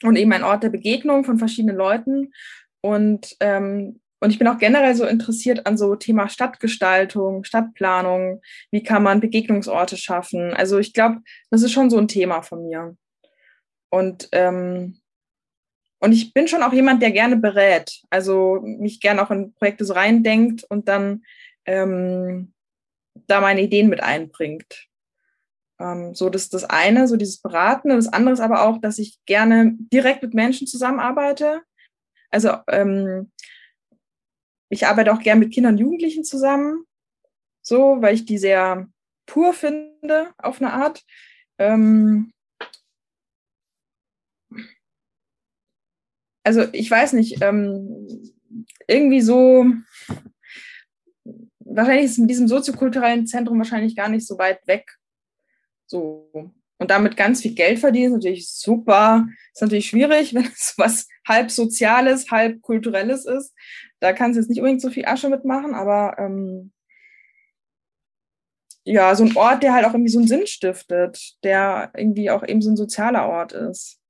und 0.04 0.16
eben 0.16 0.34
ein 0.34 0.44
Ort 0.44 0.64
der 0.64 0.70
Begegnung 0.70 1.24
von 1.24 1.38
verschiedenen 1.38 1.76
Leuten. 1.76 2.32
Und 2.82 3.36
ähm, 3.42 4.00
und 4.24 4.30
ich 4.30 4.38
bin 4.38 4.48
auch 4.48 4.60
generell 4.60 4.94
so 4.94 5.06
interessiert 5.06 5.66
an 5.66 5.78
so 5.78 5.96
Thema 5.96 6.30
Stadtgestaltung, 6.30 7.44
Stadtplanung. 7.44 8.42
Wie 8.70 8.84
kann 8.84 9.02
man 9.02 9.20
Begegnungsorte 9.20 9.98
schaffen? 9.98 10.54
Also 10.54 10.78
ich 10.78 10.94
glaube, 10.94 11.22
das 11.50 11.64
ist 11.64 11.72
schon 11.72 11.90
so 11.90 11.98
ein 11.98 12.08
Thema 12.08 12.44
von 12.44 12.64
mir. 12.68 12.96
Und, 13.90 14.30
ähm, 14.32 15.01
und 16.02 16.14
ich 16.14 16.34
bin 16.34 16.48
schon 16.48 16.64
auch 16.64 16.74
jemand, 16.74 17.02
der 17.02 17.12
gerne 17.12 17.38
berät. 17.38 18.02
Also 18.10 18.60
mich 18.64 19.00
gerne 19.00 19.22
auch 19.22 19.30
in 19.30 19.54
Projekte 19.54 19.86
so 19.86 19.94
reindenkt 19.94 20.64
und 20.64 20.88
dann 20.88 21.24
ähm, 21.66 22.54
da 23.28 23.40
meine 23.40 23.62
Ideen 23.62 23.88
mit 23.88 24.02
einbringt. 24.02 24.88
Ähm, 25.80 26.16
so, 26.16 26.30
das 26.30 26.44
ist 26.44 26.56
das 26.56 26.64
eine, 26.64 27.08
so 27.08 27.18
dieses 27.18 27.40
Beraten. 27.40 27.90
Das 27.90 28.08
andere 28.08 28.34
ist 28.34 28.40
aber 28.40 28.64
auch, 28.64 28.80
dass 28.80 28.98
ich 28.98 29.20
gerne 29.28 29.76
direkt 29.94 30.24
mit 30.24 30.34
Menschen 30.34 30.66
zusammenarbeite. 30.66 31.62
Also 32.32 32.58
ähm, 32.68 33.32
ich 34.70 34.88
arbeite 34.88 35.14
auch 35.14 35.20
gern 35.20 35.38
mit 35.38 35.54
Kindern 35.54 35.76
und 35.76 35.82
Jugendlichen 35.82 36.24
zusammen, 36.24 36.86
so, 37.62 38.02
weil 38.02 38.16
ich 38.16 38.26
die 38.26 38.40
sehr 38.40 38.88
pur 39.28 39.54
finde, 39.54 40.34
auf 40.40 40.62
eine 40.62 40.74
Art. 40.74 41.04
Ähm 41.60 42.34
also 46.44 46.66
ich 46.72 46.90
weiß 46.90 47.14
nicht, 47.14 47.42
ähm, 47.42 48.08
irgendwie 48.88 49.22
so, 49.22 49.66
wahrscheinlich 51.60 52.06
ist 52.06 52.12
es 52.12 52.18
mit 52.18 52.30
diesem 52.30 52.48
soziokulturellen 52.48 53.28
Zentrum 53.28 53.58
wahrscheinlich 53.58 53.96
gar 53.96 54.10
nicht 54.10 54.28
so 54.28 54.38
weit 54.38 54.66
weg. 54.68 54.98
So. 55.86 56.30
Und 56.78 56.90
damit 56.90 57.16
ganz 57.16 57.42
viel 57.42 57.54
Geld 57.54 57.78
verdienen, 57.78 58.08
ist 58.08 58.14
natürlich 58.14 58.50
super. 58.50 59.28
Ist 59.54 59.62
natürlich 59.62 59.88
schwierig, 59.88 60.34
wenn 60.34 60.46
es 60.46 60.74
was 60.78 61.08
halb 61.28 61.52
Soziales, 61.52 62.32
halb 62.32 62.62
Kulturelles 62.62 63.26
ist. 63.26 63.54
Da 64.00 64.14
kannst 64.14 64.36
du 64.36 64.42
jetzt 64.42 64.50
nicht 64.50 64.60
unbedingt 64.60 64.82
so 64.82 64.90
viel 64.90 65.06
Asche 65.06 65.30
mitmachen, 65.30 65.76
aber 65.76 66.16
ähm, 66.18 66.72
ja, 68.84 69.14
so 69.14 69.24
ein 69.24 69.38
Ort, 69.38 69.62
der 69.62 69.74
halt 69.74 69.86
auch 69.86 69.94
irgendwie 69.94 70.12
so 70.12 70.18
einen 70.18 70.28
Sinn 70.28 70.48
stiftet, 70.48 71.36
der 71.44 71.92
irgendwie 71.96 72.32
auch 72.32 72.48
eben 72.48 72.64
so 72.64 72.72
ein 72.72 72.78
sozialer 72.78 73.30
Ort 73.30 73.54
ist. 73.54 74.01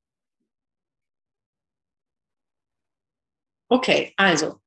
Okay, 3.72 4.14
also 4.18 4.60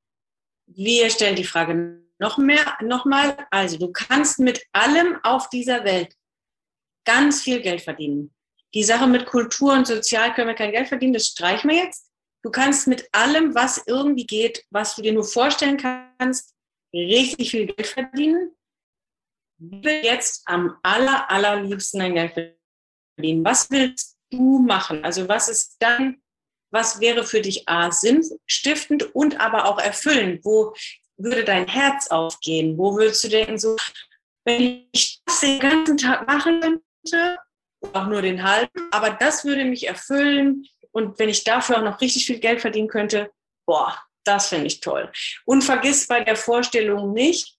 wir 0.67 1.11
stellen 1.11 1.37
die 1.37 1.45
Frage 1.45 2.03
noch 2.19 2.39
mehr, 2.39 2.79
nochmal. 2.81 3.37
Also 3.51 3.77
du 3.77 3.93
kannst 3.93 4.39
mit 4.39 4.65
allem 4.73 5.23
auf 5.23 5.51
dieser 5.51 5.85
Welt 5.85 6.17
ganz 7.05 7.43
viel 7.43 7.61
Geld 7.61 7.83
verdienen. 7.83 8.35
Die 8.73 8.83
Sache 8.83 9.07
mit 9.07 9.27
Kultur 9.27 9.75
und 9.75 9.87
Sozial 9.87 10.33
können 10.33 10.49
wir 10.49 10.55
kein 10.55 10.73
Geld 10.73 10.89
verdienen, 10.89 11.13
das 11.13 11.27
streichen 11.27 11.69
wir 11.69 11.85
jetzt. 11.85 12.11
Du 12.43 12.51
kannst 12.51 12.89
mit 12.89 13.07
allem, 13.13 13.55
was 13.55 13.83
irgendwie 13.87 14.27
geht, 14.27 14.65
was 14.71 14.97
du 14.97 15.03
dir 15.03 15.13
nur 15.13 15.25
vorstellen 15.25 15.77
kannst, 15.77 16.55
richtig 16.95 17.51
viel 17.51 17.67
Geld 17.67 17.87
verdienen. 17.87 18.53
Wie 19.59 19.85
will 19.85 20.03
jetzt 20.03 20.43
am 20.47 20.79
aller, 20.83 21.31
allerliebsten 21.31 22.01
dein 22.01 22.15
Geld 22.15 22.33
verdienen? 23.19 23.45
Was 23.45 23.71
willst 23.71 24.17
du 24.31 24.61
machen? 24.61 25.05
Also 25.05 25.29
was 25.29 25.51
ist 25.51 25.77
dann, 25.79 26.23
was 26.75 27.01
wäre 27.01 27.25
für 27.25 27.41
dich 27.41 27.69
A, 27.69 27.93
sinnstiftend 27.93 29.15
und 29.15 29.41
aber 29.41 29.67
auch 29.67 29.79
erfüllend? 29.79 30.45
Wo 30.45 30.75
würde 31.17 31.45
dein 31.45 31.69
Herz 31.69 32.09
aufgehen? 32.09 32.77
Wo 32.77 32.97
würdest 32.97 33.23
du 33.23 33.29
denken, 33.29 33.59
so, 33.59 33.77
wenn 34.45 34.89
ich 34.91 35.23
das 35.25 35.41
den 35.41 35.61
ganzen 35.61 35.97
Tag 35.97 36.27
machen 36.27 36.61
könnte, 36.61 37.39
auch 37.93 38.07
nur 38.07 38.23
den 38.23 38.43
halben, 38.43 38.89
aber 38.91 39.11
das 39.11 39.45
würde 39.45 39.65
mich 39.65 39.87
erfüllen, 39.87 40.67
und 40.91 41.19
wenn 41.19 41.29
ich 41.29 41.45
dafür 41.45 41.79
auch 41.79 41.83
noch 41.83 42.01
richtig 42.01 42.27
viel 42.27 42.39
Geld 42.39 42.61
verdienen 42.61 42.89
könnte, 42.89 43.31
boah, 43.67 43.97
das 44.25 44.49
finde 44.49 44.67
ich 44.67 44.81
toll. 44.81 45.11
Und 45.45 45.63
vergiss 45.63 46.07
bei 46.07 46.23
der 46.25 46.37
Vorstellung 46.37 47.13
nicht, 47.13 47.57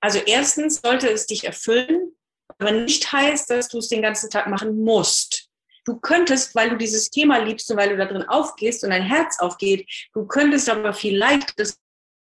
also 0.00 0.18
erstens 0.18 0.80
sollte 0.80 1.08
es 1.08 1.26
dich 1.26 1.44
erfüllen, 1.44 2.16
aber 2.58 2.72
nicht 2.72 3.12
heißt, 3.12 3.50
dass 3.50 3.68
du 3.68 3.78
es 3.78 3.88
den 3.88 4.02
ganzen 4.02 4.30
Tag 4.30 4.46
machen 4.48 4.82
musst. 4.82 5.51
Du 5.84 5.96
könntest, 5.96 6.54
weil 6.54 6.70
du 6.70 6.76
dieses 6.76 7.10
Thema 7.10 7.38
liebst 7.38 7.70
und 7.70 7.76
weil 7.76 7.90
du 7.90 7.96
da 7.96 8.04
drin 8.04 8.22
aufgehst 8.22 8.84
und 8.84 8.90
dein 8.90 9.02
Herz 9.02 9.40
aufgeht, 9.40 9.86
du 10.12 10.26
könntest 10.26 10.70
aber 10.70 10.92
vielleicht 10.92 11.58
das 11.58 11.78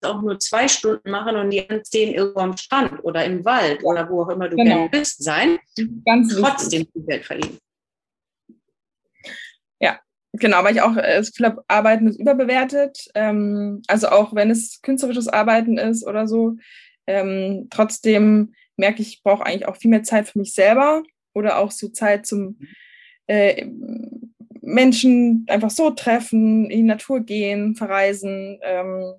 auch 0.05 0.21
nur 0.21 0.38
zwei 0.38 0.67
Stunden 0.67 1.11
machen 1.11 1.37
und 1.37 1.51
die 1.51 1.61
anderen 1.61 1.85
zehn 1.85 2.15
irgendwo 2.15 2.41
am 2.41 2.57
Strand 2.57 3.05
oder 3.05 3.25
im 3.25 3.45
Wald 3.45 3.83
ja. 3.83 3.88
oder 3.88 4.09
wo 4.11 4.23
auch 4.23 4.31
immer 4.31 4.49
du 4.49 4.57
genau. 4.57 4.75
gerne 4.75 4.88
bist 4.91 5.23
sein, 5.23 5.59
Ganz 6.05 6.35
trotzdem 6.35 6.88
viel 6.93 7.03
Geld 7.07 7.25
verdienen. 7.25 7.59
Genau, 10.35 10.65
weil 10.65 10.75
ich 10.75 10.83
auch 10.83 10.97
äh, 10.97 11.23
habe, 11.43 11.62
Arbeiten 11.69 12.07
ist 12.09 12.19
überbewertet. 12.19 13.11
Ähm, 13.15 13.83
also 13.87 14.09
auch 14.09 14.35
wenn 14.35 14.51
es 14.51 14.81
künstlerisches 14.81 15.29
Arbeiten 15.29 15.77
ist 15.77 16.07
oder 16.07 16.27
so. 16.27 16.57
Ähm, 17.07 17.69
trotzdem 17.71 18.55
merke 18.77 19.03
ich, 19.03 19.17
ich 19.17 19.23
brauche 19.23 19.45
eigentlich 19.45 19.67
auch 19.67 19.77
viel 19.77 19.91
mehr 19.91 20.03
Zeit 20.03 20.29
für 20.29 20.38
mich 20.38 20.55
selber 20.55 21.03
oder 21.35 21.59
auch 21.59 21.71
so 21.71 21.88
Zeit 21.88 22.27
zum 22.27 22.59
äh, 23.27 23.67
Menschen 24.61 25.45
einfach 25.49 25.71
so 25.71 25.91
treffen, 25.91 26.71
in 26.71 26.79
die 26.79 26.83
Natur 26.83 27.21
gehen, 27.21 27.75
verreisen. 27.75 28.59
Ähm, 28.63 29.15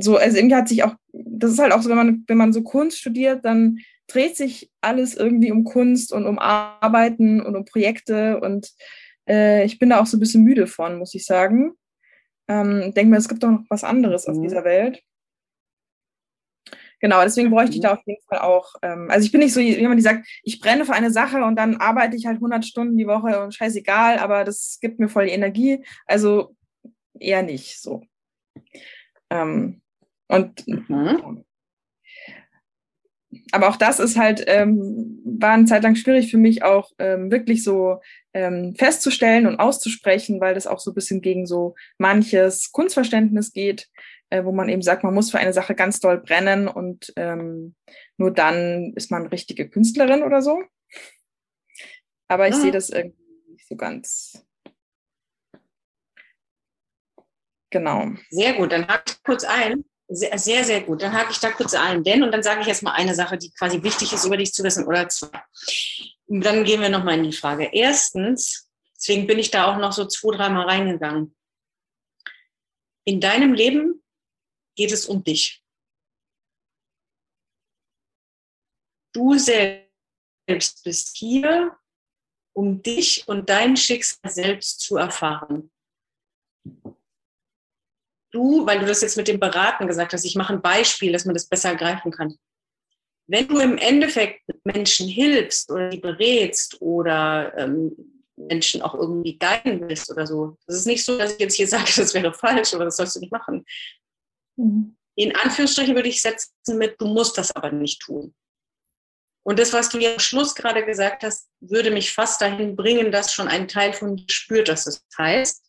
so, 0.00 0.16
also 0.16 0.36
irgendwie 0.36 0.56
hat 0.56 0.68
sich 0.68 0.84
auch, 0.84 0.94
das 1.12 1.52
ist 1.52 1.58
halt 1.58 1.72
auch 1.72 1.82
so, 1.82 1.88
wenn 1.88 1.96
man, 1.96 2.24
wenn 2.26 2.36
man 2.38 2.52
so 2.52 2.62
Kunst 2.62 2.98
studiert, 2.98 3.44
dann 3.44 3.78
dreht 4.06 4.36
sich 4.36 4.70
alles 4.80 5.14
irgendwie 5.14 5.52
um 5.52 5.64
Kunst 5.64 6.12
und 6.12 6.26
um 6.26 6.38
Arbeiten 6.38 7.40
und 7.40 7.56
um 7.56 7.64
Projekte 7.64 8.40
und 8.40 8.72
äh, 9.28 9.64
ich 9.64 9.78
bin 9.78 9.90
da 9.90 10.00
auch 10.00 10.06
so 10.06 10.16
ein 10.16 10.20
bisschen 10.20 10.44
müde 10.44 10.66
von, 10.66 10.98
muss 10.98 11.14
ich 11.14 11.26
sagen. 11.26 11.72
Ähm, 12.48 12.94
denke 12.94 13.10
mir, 13.10 13.18
es 13.18 13.28
gibt 13.28 13.42
doch 13.42 13.50
noch 13.50 13.64
was 13.68 13.84
anderes 13.84 14.26
mhm. 14.26 14.34
auf 14.34 14.40
dieser 14.40 14.64
Welt. 14.64 15.02
Genau, 17.00 17.22
deswegen 17.22 17.50
bräuchte 17.50 17.72
ich 17.72 17.78
mhm. 17.78 17.82
da 17.82 17.92
auf 17.94 18.06
jeden 18.06 18.22
Fall 18.28 18.38
auch, 18.40 18.74
ähm, 18.82 19.08
also 19.10 19.24
ich 19.24 19.32
bin 19.32 19.40
nicht 19.40 19.54
so 19.54 19.60
jemand, 19.60 19.98
die 19.98 20.02
sagt, 20.02 20.26
ich 20.42 20.60
brenne 20.60 20.84
für 20.84 20.92
eine 20.92 21.10
Sache 21.10 21.44
und 21.44 21.56
dann 21.56 21.76
arbeite 21.76 22.16
ich 22.16 22.26
halt 22.26 22.36
100 22.36 22.64
Stunden 22.64 22.96
die 22.96 23.06
Woche 23.06 23.42
und 23.42 23.54
scheißegal, 23.54 24.18
aber 24.18 24.44
das 24.44 24.78
gibt 24.80 24.98
mir 24.98 25.08
voll 25.08 25.26
die 25.26 25.32
Energie. 25.32 25.84
Also 26.06 26.54
eher 27.18 27.42
nicht 27.42 27.80
so. 27.80 28.02
Ähm, 29.30 29.80
und 30.28 30.66
mhm 30.66 31.44
aber 33.52 33.68
auch 33.68 33.76
das 33.76 34.00
ist 34.00 34.16
halt, 34.16 34.44
ähm, 34.46 35.20
war 35.24 35.52
eine 35.52 35.66
Zeit 35.66 35.82
lang 35.82 35.96
schwierig 35.96 36.30
für 36.30 36.38
mich 36.38 36.62
auch 36.62 36.92
ähm, 36.98 37.30
wirklich 37.30 37.62
so 37.62 38.00
ähm, 38.32 38.74
festzustellen 38.76 39.46
und 39.46 39.56
auszusprechen, 39.56 40.40
weil 40.40 40.54
das 40.54 40.66
auch 40.66 40.78
so 40.78 40.90
ein 40.90 40.94
bisschen 40.94 41.20
gegen 41.20 41.46
so 41.46 41.74
manches 41.98 42.72
Kunstverständnis 42.72 43.52
geht, 43.52 43.88
äh, 44.30 44.44
wo 44.44 44.52
man 44.52 44.68
eben 44.68 44.82
sagt, 44.82 45.04
man 45.04 45.14
muss 45.14 45.30
für 45.30 45.38
eine 45.38 45.52
Sache 45.52 45.74
ganz 45.74 46.00
doll 46.00 46.18
brennen 46.18 46.68
und 46.68 47.12
ähm, 47.16 47.74
nur 48.16 48.30
dann 48.30 48.92
ist 48.94 49.10
man 49.10 49.26
richtige 49.26 49.68
Künstlerin 49.68 50.22
oder 50.22 50.42
so. 50.42 50.62
Aber 52.28 52.48
ich 52.48 52.54
ah. 52.54 52.60
sehe 52.60 52.72
das 52.72 52.90
irgendwie 52.90 53.52
nicht 53.52 53.66
so 53.66 53.76
ganz. 53.76 54.44
Genau. 57.70 58.06
Sehr 58.30 58.54
gut, 58.54 58.72
dann 58.72 58.86
hake 58.88 59.04
ich 59.08 59.22
kurz 59.22 59.44
ein. 59.44 59.84
Sehr, 60.10 60.38
sehr, 60.38 60.64
sehr 60.64 60.80
gut. 60.80 61.02
Dann 61.02 61.12
hake 61.12 61.32
ich 61.32 61.38
da 61.38 61.50
kurz 61.50 61.74
ein. 61.74 62.02
Denn, 62.02 62.22
und 62.22 62.32
dann 62.32 62.42
sage 62.42 62.62
ich 62.62 62.66
jetzt 62.66 62.82
mal 62.82 62.92
eine 62.92 63.14
Sache, 63.14 63.36
die 63.36 63.52
quasi 63.52 63.82
wichtig 63.82 64.12
ist, 64.12 64.24
über 64.24 64.38
dich 64.38 64.54
zu 64.54 64.64
wissen, 64.64 64.86
oder 64.86 65.08
zwei. 65.10 65.28
Dann 66.28 66.64
gehen 66.64 66.80
wir 66.80 66.88
nochmal 66.88 67.18
in 67.18 67.24
die 67.24 67.36
Frage. 67.36 67.68
Erstens, 67.72 68.70
deswegen 68.96 69.26
bin 69.26 69.38
ich 69.38 69.50
da 69.50 69.66
auch 69.66 69.76
noch 69.76 69.92
so 69.92 70.06
zwei, 70.06 70.34
dreimal 70.34 70.66
reingegangen. 70.66 71.34
In 73.04 73.20
deinem 73.20 73.52
Leben 73.52 74.02
geht 74.78 74.92
es 74.92 75.04
um 75.04 75.22
dich. 75.22 75.62
Du 79.12 79.36
selbst 79.36 80.84
bist 80.84 81.16
hier, 81.16 81.76
um 82.54 82.82
dich 82.82 83.28
und 83.28 83.50
dein 83.50 83.76
Schicksal 83.76 84.30
selbst 84.30 84.80
zu 84.80 84.96
erfahren 84.96 85.70
du, 88.30 88.66
weil 88.66 88.80
du 88.80 88.86
das 88.86 89.00
jetzt 89.00 89.16
mit 89.16 89.28
dem 89.28 89.40
Beraten 89.40 89.86
gesagt 89.86 90.12
hast, 90.12 90.24
ich 90.24 90.36
mache 90.36 90.54
ein 90.54 90.62
Beispiel, 90.62 91.12
dass 91.12 91.24
man 91.24 91.34
das 91.34 91.46
besser 91.46 91.74
greifen 91.74 92.10
kann. 92.10 92.36
Wenn 93.26 93.48
du 93.48 93.58
im 93.58 93.76
Endeffekt 93.76 94.42
Menschen 94.64 95.06
hilfst 95.06 95.70
oder 95.70 95.90
die 95.90 95.98
berätst 95.98 96.80
oder 96.80 97.52
ähm, 97.58 97.92
Menschen 98.36 98.80
auch 98.80 98.94
irgendwie 98.94 99.38
guiden 99.38 99.80
willst 99.80 100.10
oder 100.10 100.26
so, 100.26 100.56
das 100.66 100.76
ist 100.76 100.86
nicht 100.86 101.04
so, 101.04 101.18
dass 101.18 101.34
ich 101.34 101.40
jetzt 101.40 101.54
hier 101.54 101.68
sage, 101.68 101.90
das 101.96 102.14
wäre 102.14 102.32
falsch 102.32 102.74
oder 102.74 102.86
das 102.86 102.96
sollst 102.96 103.16
du 103.16 103.20
nicht 103.20 103.32
machen. 103.32 103.64
Mhm. 104.58 104.96
In 105.16 105.34
Anführungsstrichen 105.34 105.94
würde 105.94 106.08
ich 106.08 106.22
setzen 106.22 106.52
mit, 106.78 107.00
du 107.00 107.06
musst 107.06 107.38
das 107.38 107.54
aber 107.54 107.72
nicht 107.72 108.00
tun. 108.00 108.34
Und 109.44 109.58
das, 109.58 109.72
was 109.72 109.88
du 109.88 109.98
jetzt 109.98 110.14
am 110.14 110.20
Schluss 110.20 110.54
gerade 110.54 110.84
gesagt 110.84 111.22
hast, 111.22 111.48
würde 111.60 111.90
mich 111.90 112.12
fast 112.12 112.40
dahin 112.40 112.76
bringen, 112.76 113.10
dass 113.10 113.32
schon 113.32 113.48
ein 113.48 113.66
Teil 113.66 113.94
von 113.94 114.16
dir 114.16 114.30
spürt, 114.30 114.68
dass 114.68 114.86
es 114.86 115.02
das 115.02 115.18
heißt. 115.18 115.64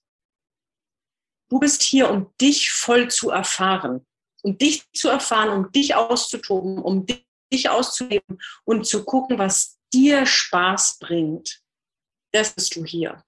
Du 1.50 1.60
bist 1.60 1.82
hier, 1.82 2.12
um 2.12 2.34
dich 2.40 2.72
voll 2.72 3.10
zu 3.10 3.30
erfahren, 3.30 4.06
um 4.44 4.58
dich 4.58 4.92
zu 4.92 5.08
erfahren, 5.10 5.50
um 5.50 5.72
dich 5.72 5.96
auszutoben, 5.96 6.78
um 6.78 7.06
dich 7.52 7.70
auszuleben 7.70 8.40
und 8.66 8.86
zu 8.86 9.04
gucken, 9.04 9.40
was 9.40 9.80
dir 9.94 10.26
Spaß 10.26 11.00
bringt. 11.00 11.62
Das 12.34 12.54
bist 12.54 12.76
du 12.76 12.86
hier. 12.86 13.24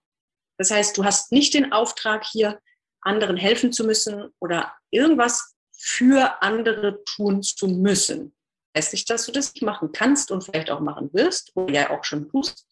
Das 0.58 0.70
heißt, 0.70 0.98
du 0.98 1.04
hast 1.04 1.32
nicht 1.32 1.54
den 1.54 1.72
Auftrag 1.72 2.26
hier, 2.26 2.62
anderen 3.02 3.38
helfen 3.38 3.72
zu 3.72 3.84
müssen 3.84 4.32
oder 4.40 4.74
irgendwas 4.90 5.56
für 5.78 6.42
andere 6.42 7.04
tun 7.06 7.42
zu 7.42 7.68
müssen. 7.68 8.34
Heißt 8.76 8.94
nicht, 8.94 9.10
dass 9.10 9.26
du 9.26 9.32
das 9.32 9.54
nicht 9.54 9.64
machen 9.64 9.92
kannst 9.92 10.32
und 10.32 10.44
vielleicht 10.44 10.70
auch 10.70 10.80
machen 10.80 11.10
wirst 11.14 11.52
oder 11.56 11.74
ja 11.74 11.90
auch 11.90 12.04
schon 12.04 12.30
tust. 12.30 12.66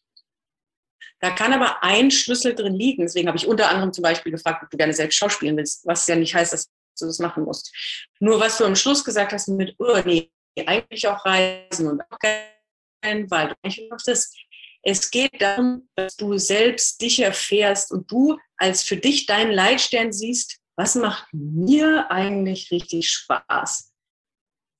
Da 1.19 1.31
kann 1.31 1.51
aber 1.51 1.83
ein 1.83 2.11
Schlüssel 2.11 2.55
drin 2.55 2.75
liegen. 2.75 3.03
Deswegen 3.03 3.27
habe 3.27 3.37
ich 3.37 3.47
unter 3.47 3.69
anderem 3.69 3.91
zum 3.91 4.03
Beispiel 4.03 4.31
gefragt, 4.31 4.63
ob 4.63 4.69
du 4.69 4.77
gerne 4.77 4.93
selbst 4.93 5.17
schauspielen 5.17 5.57
willst, 5.57 5.85
was 5.85 6.07
ja 6.07 6.15
nicht 6.15 6.33
heißt, 6.33 6.53
dass 6.53 6.69
du 6.99 7.05
das 7.05 7.19
machen 7.19 7.43
musst. 7.43 7.73
Nur 8.19 8.39
was 8.39 8.57
du 8.57 8.65
am 8.65 8.75
Schluss 8.75 9.03
gesagt 9.03 9.33
hast 9.33 9.49
mit, 9.49 9.75
oh 9.79 9.99
nee, 10.05 10.31
eigentlich 10.65 11.07
auch 11.07 11.25
reisen 11.25 11.87
und 11.87 12.01
auch 12.09 12.19
kein 12.19 13.29
Wald. 13.29 13.55
Das. 14.05 14.33
Es 14.81 15.11
geht 15.11 15.41
darum, 15.41 15.89
dass 15.95 16.15
du 16.15 16.37
selbst 16.37 17.01
dich 17.01 17.19
erfährst 17.19 17.91
und 17.91 18.09
du 18.11 18.37
als 18.57 18.83
für 18.83 18.97
dich 18.97 19.25
deinen 19.25 19.51
Leitstern 19.51 20.11
siehst, 20.13 20.59
was 20.77 20.95
macht 20.95 21.27
mir 21.33 22.09
eigentlich 22.09 22.71
richtig 22.71 23.09
Spaß? 23.09 23.91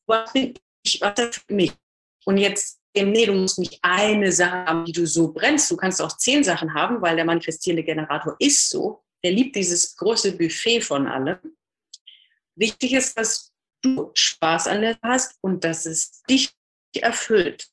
Was 0.08 0.32
finde 0.32 0.62
ich, 0.84 1.02
was 1.02 1.36
für 1.36 1.54
mich? 1.54 1.74
Und 2.26 2.38
jetzt 2.38 2.80
nee, 2.95 3.26
du 3.26 3.34
musst 3.34 3.60
nicht 3.60 3.80
eine 3.82 4.32
Sache 4.32 4.66
haben, 4.66 4.86
die 4.86 4.91
du 4.91 5.06
so 5.06 5.32
brennst. 5.32 5.70
Du 5.72 5.78
kannst 5.78 6.02
auch 6.02 6.18
zehn 6.18 6.43
Sachen 6.43 6.74
haben, 6.74 7.02
weil 7.02 7.16
der 7.16 7.26
manifestierende 7.26 7.84
Generator 7.84 8.36
ist 8.39 8.70
so. 8.70 9.04
Der 9.24 9.32
liebt 9.32 9.56
dieses 9.56 9.95
große 9.95 10.38
Buffet 10.38 10.82
von 10.82 11.08
allem. 11.08 11.39
Wichtig 12.56 12.93
ist, 12.93 13.18
dass 13.18 13.52
du 13.82 14.12
Spaß 14.14 14.68
an 14.68 14.82
der 14.82 14.97
hast 15.02 15.38
und 15.41 15.64
dass 15.64 15.86
es 15.86 16.22
dich 16.30 16.52
erfüllt. 16.95 17.68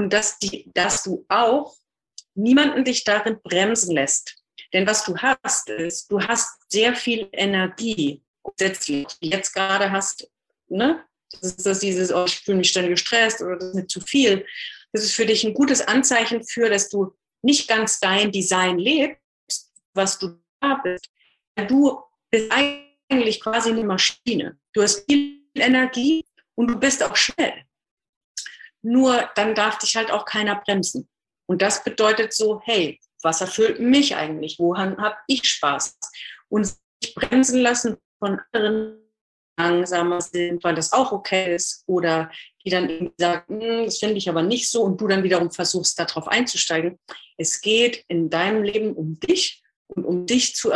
Und 0.00 0.14
dass, 0.14 0.38
die, 0.38 0.70
dass 0.72 1.02
du 1.02 1.26
auch 1.28 1.76
niemanden 2.34 2.86
dich 2.86 3.04
darin 3.04 3.38
bremsen 3.42 3.94
lässt. 3.94 4.42
Denn 4.72 4.86
was 4.86 5.04
du 5.04 5.14
hast, 5.18 5.68
ist, 5.68 6.10
du 6.10 6.18
hast 6.22 6.58
sehr 6.72 6.94
viel 6.94 7.28
Energie. 7.32 8.22
Die 8.58 9.06
jetzt 9.20 9.52
gerade 9.52 9.90
hast, 9.90 10.26
ne? 10.68 11.04
Das 11.32 11.52
ist 11.52 11.66
das 11.66 11.80
dieses, 11.80 12.10
oh, 12.14 12.24
ich 12.24 12.38
fühle 12.38 12.56
mich 12.56 12.70
ständig 12.70 12.92
gestresst 12.92 13.42
oder 13.42 13.56
das 13.56 13.68
ist 13.68 13.74
nicht 13.74 13.90
zu 13.90 14.00
viel. 14.00 14.46
Das 14.92 15.04
ist 15.04 15.12
für 15.12 15.26
dich 15.26 15.44
ein 15.44 15.52
gutes 15.52 15.82
Anzeichen 15.82 16.42
für, 16.44 16.70
dass 16.70 16.88
du 16.88 17.14
nicht 17.42 17.68
ganz 17.68 18.00
dein 18.00 18.32
Design 18.32 18.78
lebst, 18.78 19.70
was 19.92 20.18
du 20.18 20.40
da 20.60 20.80
bist. 20.82 21.10
Du 21.68 22.00
bist 22.30 22.50
eigentlich 22.50 23.38
quasi 23.42 23.68
eine 23.68 23.84
Maschine. 23.84 24.58
Du 24.72 24.80
hast 24.82 25.04
viel 25.04 25.42
Energie 25.54 26.24
und 26.54 26.68
du 26.68 26.76
bist 26.78 27.02
auch 27.02 27.14
schnell. 27.14 27.66
Nur 28.82 29.28
dann 29.34 29.54
darf 29.54 29.78
dich 29.78 29.96
halt 29.96 30.10
auch 30.10 30.24
keiner 30.24 30.56
bremsen. 30.56 31.08
Und 31.46 31.62
das 31.62 31.84
bedeutet 31.84 32.32
so, 32.32 32.60
hey, 32.64 33.00
was 33.22 33.40
erfüllt 33.40 33.80
mich 33.80 34.16
eigentlich? 34.16 34.58
Woran 34.58 34.96
habe 34.98 35.16
ich 35.26 35.44
Spaß? 35.44 35.98
Und 36.48 36.66
sich 37.02 37.14
bremsen 37.14 37.60
lassen 37.60 37.96
von 38.18 38.40
anderen 38.52 39.00
langsamer 39.60 40.20
sind, 40.20 40.62
weil 40.64 40.74
das 40.74 40.92
auch 40.92 41.12
okay 41.12 41.54
ist, 41.54 41.84
oder 41.86 42.30
die 42.64 42.70
dann 42.70 42.88
irgendwie 42.88 43.14
sagen, 43.18 43.60
hm, 43.60 43.84
das 43.84 43.98
finde 43.98 44.16
ich 44.16 44.28
aber 44.28 44.42
nicht 44.42 44.70
so, 44.70 44.82
und 44.82 45.00
du 45.00 45.06
dann 45.06 45.22
wiederum 45.22 45.50
versuchst, 45.50 45.98
darauf 45.98 46.28
einzusteigen. 46.28 46.98
Es 47.36 47.60
geht 47.60 48.04
in 48.08 48.30
deinem 48.30 48.62
Leben 48.62 48.94
um 48.94 49.18
dich 49.20 49.62
und 49.88 50.04
um 50.04 50.26
dich 50.26 50.54
zu 50.54 50.72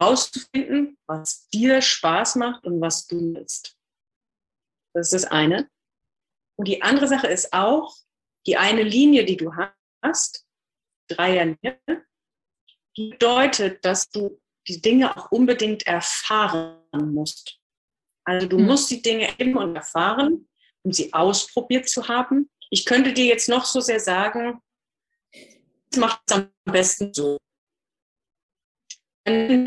herauszufinden, 0.00 0.96
was 1.06 1.48
dir 1.48 1.82
Spaß 1.82 2.36
macht 2.36 2.64
und 2.64 2.80
was 2.80 3.06
du 3.06 3.34
willst. 3.34 3.76
Das 4.94 5.12
ist 5.12 5.24
das 5.24 5.30
eine. 5.30 5.68
Und 6.58 6.68
die 6.68 6.82
andere 6.82 7.08
Sache 7.08 7.26
ist 7.26 7.52
auch, 7.52 7.94
die 8.46 8.56
eine 8.56 8.82
Linie, 8.82 9.24
die 9.24 9.36
du 9.36 9.52
hast, 10.02 10.46
Dreierlinie, 11.08 11.80
die 12.96 13.10
bedeutet, 13.10 13.84
dass 13.84 14.08
du 14.08 14.40
die 14.66 14.80
Dinge 14.80 15.16
auch 15.16 15.30
unbedingt 15.30 15.86
erfahren 15.86 17.12
musst. 17.12 17.60
Also 18.24 18.46
du 18.48 18.58
mhm. 18.58 18.66
musst 18.66 18.90
die 18.90 19.02
Dinge 19.02 19.28
erleben 19.28 19.56
und 19.56 19.76
erfahren, 19.76 20.48
um 20.82 20.92
sie 20.92 21.12
ausprobiert 21.12 21.88
zu 21.88 22.08
haben. 22.08 22.50
Ich 22.70 22.84
könnte 22.84 23.12
dir 23.12 23.26
jetzt 23.26 23.48
noch 23.48 23.64
so 23.64 23.80
sehr 23.80 24.00
sagen, 24.00 24.60
das 25.90 26.00
macht 26.00 26.22
es 26.26 26.36
am 26.36 26.50
besten 26.64 27.14
so. 27.14 27.38
Wenn 29.24 29.66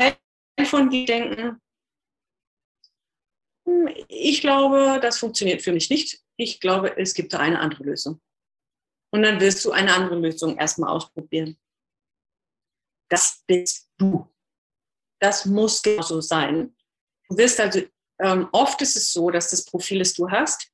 von 0.64 0.90
dir 0.90 1.06
denken, 1.06 1.60
hm, 3.66 3.88
ich 4.08 4.40
glaube, 4.40 4.98
das 5.00 5.18
funktioniert 5.18 5.62
für 5.62 5.72
mich 5.72 5.88
nicht. 5.90 6.20
Ich 6.40 6.58
glaube, 6.58 6.96
es 6.96 7.12
gibt 7.12 7.34
da 7.34 7.40
eine 7.40 7.58
andere 7.58 7.84
Lösung. 7.84 8.18
Und 9.12 9.22
dann 9.24 9.40
wirst 9.40 9.62
du 9.62 9.72
eine 9.72 9.92
andere 9.92 10.18
Lösung 10.18 10.56
erstmal 10.56 10.88
ausprobieren. 10.88 11.58
Das 13.10 13.42
bist 13.46 13.90
du. 13.98 14.26
Das 15.20 15.44
muss 15.44 15.82
genauso 15.82 16.22
sein. 16.22 16.74
Du 17.28 17.36
wirst 17.36 17.60
also 17.60 17.82
ähm, 18.20 18.48
oft 18.52 18.80
ist 18.80 18.96
es 18.96 19.12
so, 19.12 19.30
dass 19.30 19.50
das 19.50 19.66
Profil, 19.66 19.98
das 19.98 20.14
du 20.14 20.30
hast, 20.30 20.72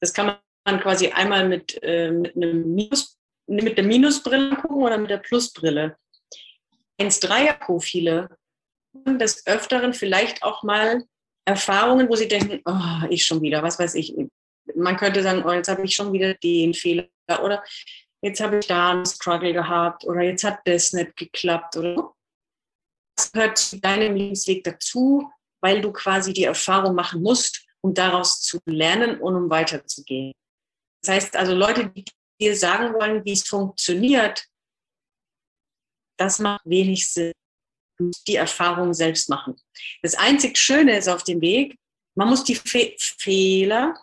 das 0.00 0.14
kann 0.14 0.38
man 0.64 0.80
quasi 0.80 1.08
einmal 1.08 1.48
mit, 1.48 1.82
äh, 1.82 2.12
mit, 2.12 2.36
einem 2.36 2.72
Minus, 2.72 3.18
mit 3.48 3.76
der 3.76 3.84
Minusbrille 3.84 4.54
gucken 4.54 4.82
oder 4.84 4.98
mit 4.98 5.10
der 5.10 5.18
Plusbrille. 5.18 5.96
1-3er-Profile 7.00 8.28
des 8.94 9.44
Öfteren 9.48 9.94
vielleicht 9.94 10.44
auch 10.44 10.62
mal 10.62 11.04
Erfahrungen, 11.44 12.08
wo 12.08 12.14
sie 12.14 12.28
denken, 12.28 12.60
oh, 12.66 13.08
ich 13.08 13.24
schon 13.24 13.42
wieder, 13.42 13.64
was 13.64 13.80
weiß 13.80 13.96
ich. 13.96 14.14
Man 14.76 14.96
könnte 14.96 15.22
sagen, 15.22 15.44
oh, 15.44 15.52
jetzt 15.52 15.68
habe 15.68 15.84
ich 15.84 15.94
schon 15.94 16.12
wieder 16.12 16.34
den 16.34 16.74
Fehler 16.74 17.08
oder 17.42 17.62
jetzt 18.22 18.40
habe 18.40 18.58
ich 18.58 18.66
da 18.66 18.90
einen 18.90 19.06
Struggle 19.06 19.52
gehabt 19.52 20.04
oder 20.04 20.22
jetzt 20.22 20.44
hat 20.44 20.60
das 20.64 20.92
nicht 20.92 21.16
geklappt 21.16 21.76
oder. 21.76 22.12
Das 23.16 23.32
gehört 23.32 23.58
zu 23.58 23.78
deinem 23.78 24.16
Lebensweg 24.16 24.64
dazu 24.64 25.30
weil 25.60 25.80
du 25.80 25.92
quasi 25.92 26.32
die 26.32 26.44
Erfahrung 26.44 26.94
machen 26.94 27.22
musst, 27.22 27.66
um 27.82 27.94
daraus 27.94 28.40
zu 28.40 28.58
lernen 28.66 29.20
und 29.20 29.36
um 29.36 29.50
weiterzugehen. 29.50 30.32
Das 31.02 31.14
heißt 31.14 31.36
also, 31.36 31.54
Leute, 31.54 31.88
die 31.90 32.04
dir 32.40 32.56
sagen 32.56 32.94
wollen, 32.94 33.24
wie 33.24 33.32
es 33.32 33.46
funktioniert, 33.46 34.46
das 36.18 36.38
macht 36.38 36.62
wenig 36.64 37.10
Sinn. 37.10 37.32
Du 37.98 38.06
musst 38.06 38.26
die 38.26 38.36
Erfahrung 38.36 38.92
selbst 38.94 39.28
machen. 39.28 39.56
Das 40.02 40.14
einzig 40.14 40.58
Schöne 40.58 40.96
ist 40.96 41.08
auf 41.08 41.22
dem 41.24 41.40
Weg, 41.40 41.78
man 42.14 42.28
muss 42.28 42.44
die 42.44 42.54
Fe 42.54 42.94
Fehler, 42.98 43.94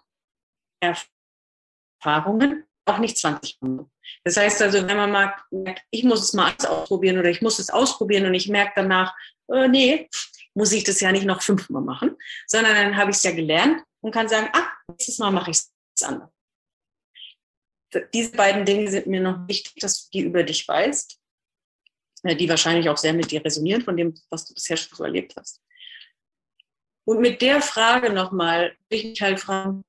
Erfahrungen 0.80 2.67
auch 2.86 2.99
nicht 2.99 3.17
20 3.17 3.57
machen. 3.61 3.91
Das 4.23 4.38
heißt 4.38 4.61
also, 4.61 4.88
wenn 4.88 4.97
man 4.97 5.11
mag, 5.11 5.45
ich 5.91 6.03
muss 6.03 6.21
es 6.21 6.34
mal 6.34 6.53
ausprobieren 6.67 7.17
oder 7.17 7.30
ich 7.30 7.41
muss 7.41 7.59
es 7.59 7.69
ausprobieren 7.69 8.25
und 8.25 8.34
ich 8.34 8.47
merke 8.47 8.73
danach, 8.75 9.15
äh, 9.49 9.67
nee, 9.67 10.09
muss 10.53 10.71
ich 10.71 10.84
das 10.84 10.99
ja 11.01 11.11
nicht 11.11 11.25
noch 11.25 11.41
fünfmal 11.41 11.82
machen, 11.82 12.17
sondern 12.47 12.75
dann 12.75 12.97
habe 12.97 13.11
ich 13.11 13.17
es 13.17 13.23
ja 13.23 13.32
gelernt 13.32 13.84
und 14.01 14.11
kann 14.11 14.30
sagen, 14.30 14.49
ah, 14.53 14.67
nächstes 14.88 15.19
Mal 15.19 15.32
mache 15.32 15.51
ich 15.51 15.57
es 15.57 16.03
anders. 16.03 16.32
Diese 18.13 18.32
beiden 18.32 18.65
Dinge 18.65 18.89
sind 18.89 19.07
mir 19.07 19.21
noch 19.21 19.47
wichtig, 19.47 19.75
dass 19.75 20.03
du 20.03 20.09
die 20.13 20.25
über 20.25 20.43
dich 20.43 20.67
weißt, 20.67 21.19
äh, 22.23 22.36
die 22.36 22.49
wahrscheinlich 22.49 22.89
auch 22.89 22.97
sehr 22.97 23.13
mit 23.13 23.32
dir 23.32 23.43
resonieren, 23.43 23.82
von 23.82 23.97
dem, 23.97 24.13
was 24.30 24.45
du 24.45 24.53
bisher 24.53 24.78
schon 24.78 24.95
so 24.95 25.03
erlebt 25.03 25.36
hast. 25.38 25.61
Und 27.05 27.21
mit 27.21 27.41
der 27.41 27.61
Frage 27.61 28.11
nochmal, 28.11 28.75
ich 28.89 29.05
mich 29.05 29.21
halt 29.21 29.39
fragen, 29.39 29.84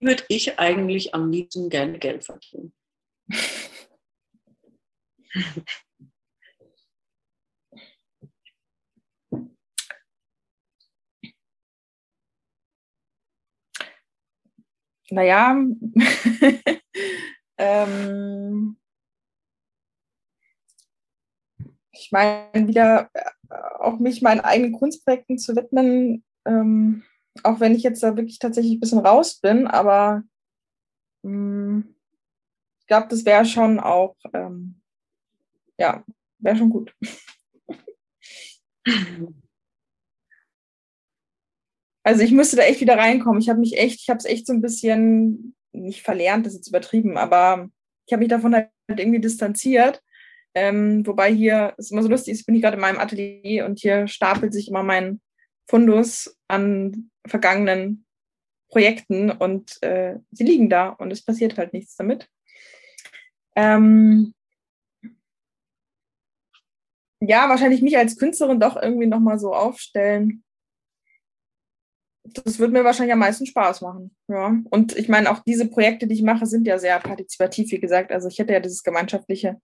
würde 0.00 0.24
ich 0.28 0.58
eigentlich 0.58 1.14
am 1.14 1.30
liebsten 1.30 1.68
gerne 1.68 1.98
Geld 1.98 2.24
verdienen? 2.24 2.72
Naja, 15.10 15.56
ähm, 17.58 18.76
ich 21.92 22.10
meine, 22.10 22.68
wieder 22.68 23.08
äh, 23.14 23.22
auch 23.78 23.98
mich 24.00 24.20
meinen 24.22 24.40
eigenen 24.40 24.72
Kunstprojekten 24.72 25.38
zu 25.38 25.54
widmen, 25.54 26.24
ähm, 26.44 27.04
auch 27.44 27.60
wenn 27.60 27.74
ich 27.74 27.82
jetzt 27.82 28.02
da 28.02 28.16
wirklich 28.16 28.38
tatsächlich 28.38 28.74
ein 28.74 28.80
bisschen 28.80 28.98
raus 28.98 29.38
bin, 29.40 29.66
aber 29.66 30.22
ähm, 31.24 31.96
ich 32.80 32.86
glaube, 32.86 33.08
das 33.08 33.24
wäre 33.24 33.44
schon 33.44 33.80
auch, 33.80 34.16
ähm, 34.32 34.80
ja, 35.78 36.04
wäre 36.38 36.56
schon 36.56 36.70
gut. 36.70 36.94
Also 42.06 42.22
ich 42.22 42.30
müsste 42.30 42.54
da 42.54 42.62
echt 42.62 42.80
wieder 42.80 42.96
reinkommen. 42.96 43.40
Ich 43.40 43.48
habe 43.48 43.58
mich 43.58 43.76
echt, 43.78 44.00
ich 44.00 44.08
habe 44.08 44.18
es 44.18 44.26
echt 44.26 44.46
so 44.46 44.52
ein 44.52 44.60
bisschen 44.60 45.56
nicht 45.72 46.02
verlernt, 46.02 46.46
das 46.46 46.52
ist 46.52 46.60
jetzt 46.60 46.68
übertrieben, 46.68 47.18
aber 47.18 47.68
ich 48.06 48.12
habe 48.12 48.20
mich 48.20 48.28
davon 48.28 48.54
halt 48.54 48.70
irgendwie 48.88 49.20
distanziert. 49.20 50.00
Ähm, 50.54 51.04
wobei 51.04 51.34
hier 51.34 51.74
ist 51.78 51.90
immer 51.90 52.04
so 52.04 52.08
lustig, 52.08 52.38
ich 52.38 52.46
bin 52.46 52.54
hier 52.54 52.62
gerade 52.62 52.76
in 52.76 52.80
meinem 52.80 53.00
Atelier 53.00 53.66
und 53.66 53.80
hier 53.80 54.06
stapelt 54.06 54.52
sich 54.52 54.68
immer 54.68 54.84
mein 54.84 55.20
Fundus 55.66 56.36
an 56.48 57.10
vergangenen 57.26 58.06
Projekten 58.68 59.30
und 59.30 59.82
äh, 59.82 60.16
sie 60.32 60.44
liegen 60.44 60.68
da 60.68 60.88
und 60.88 61.12
es 61.12 61.24
passiert 61.24 61.56
halt 61.58 61.72
nichts 61.72 61.96
damit. 61.96 62.28
Ähm, 63.54 64.34
ja, 67.20 67.48
wahrscheinlich 67.48 67.82
mich 67.82 67.96
als 67.96 68.18
Künstlerin 68.18 68.60
doch 68.60 68.76
irgendwie 68.76 69.06
nochmal 69.06 69.38
so 69.38 69.54
aufstellen. 69.54 70.44
Das 72.24 72.58
würde 72.58 72.72
mir 72.72 72.84
wahrscheinlich 72.84 73.12
am 73.12 73.20
meisten 73.20 73.46
Spaß 73.46 73.82
machen. 73.82 74.14
Ja. 74.28 74.56
Und 74.70 74.96
ich 74.96 75.08
meine, 75.08 75.30
auch 75.30 75.40
diese 75.46 75.68
Projekte, 75.68 76.06
die 76.06 76.14
ich 76.14 76.22
mache, 76.22 76.44
sind 76.46 76.66
ja 76.66 76.78
sehr 76.78 76.98
partizipativ, 76.98 77.70
wie 77.70 77.80
gesagt. 77.80 78.10
Also 78.10 78.28
ich 78.28 78.38
hätte 78.38 78.52
ja 78.52 78.60
dieses 78.60 78.82
gemeinschaftliche 78.82 79.60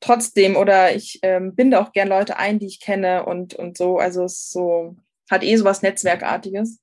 trotzdem 0.00 0.56
oder 0.56 0.94
ich 0.94 1.18
ähm, 1.22 1.54
binde 1.54 1.80
auch 1.80 1.92
gern 1.92 2.08
Leute 2.08 2.36
ein, 2.36 2.58
die 2.58 2.66
ich 2.66 2.80
kenne 2.80 3.24
und, 3.24 3.54
und 3.54 3.76
so. 3.76 3.98
Also 3.98 4.24
es 4.24 4.50
so, 4.50 4.96
hat 5.30 5.42
eh 5.42 5.56
so 5.56 5.64
was 5.64 5.82
Netzwerkartiges. 5.82 6.80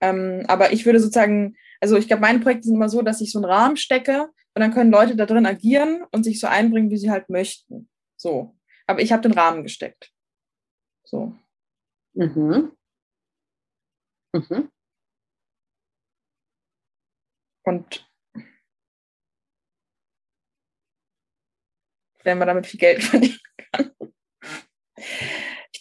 Ähm, 0.00 0.44
aber 0.48 0.72
ich 0.72 0.84
würde 0.86 1.00
sozusagen, 1.00 1.56
also 1.80 1.96
ich 1.96 2.06
glaube, 2.06 2.22
meine 2.22 2.40
Projekte 2.40 2.66
sind 2.66 2.76
immer 2.76 2.88
so, 2.88 3.02
dass 3.02 3.20
ich 3.20 3.32
so 3.32 3.38
einen 3.38 3.50
Rahmen 3.50 3.76
stecke 3.76 4.22
und 4.54 4.60
dann 4.60 4.72
können 4.72 4.90
Leute 4.90 5.16
da 5.16 5.26
drin 5.26 5.46
agieren 5.46 6.04
und 6.12 6.24
sich 6.24 6.40
so 6.40 6.46
einbringen, 6.46 6.90
wie 6.90 6.98
sie 6.98 7.10
halt 7.10 7.28
möchten. 7.28 7.88
So. 8.16 8.56
Aber 8.86 9.00
ich 9.00 9.12
habe 9.12 9.22
den 9.22 9.32
Rahmen 9.32 9.62
gesteckt. 9.62 10.12
So. 11.04 11.34
Mhm. 12.14 12.72
Mhm. 14.32 14.70
Und 17.64 18.06
wenn 22.22 22.38
man 22.38 22.48
damit 22.48 22.66
viel 22.66 22.80
Geld 22.80 23.02
verdienen 23.02 23.38
kann. 23.72 23.92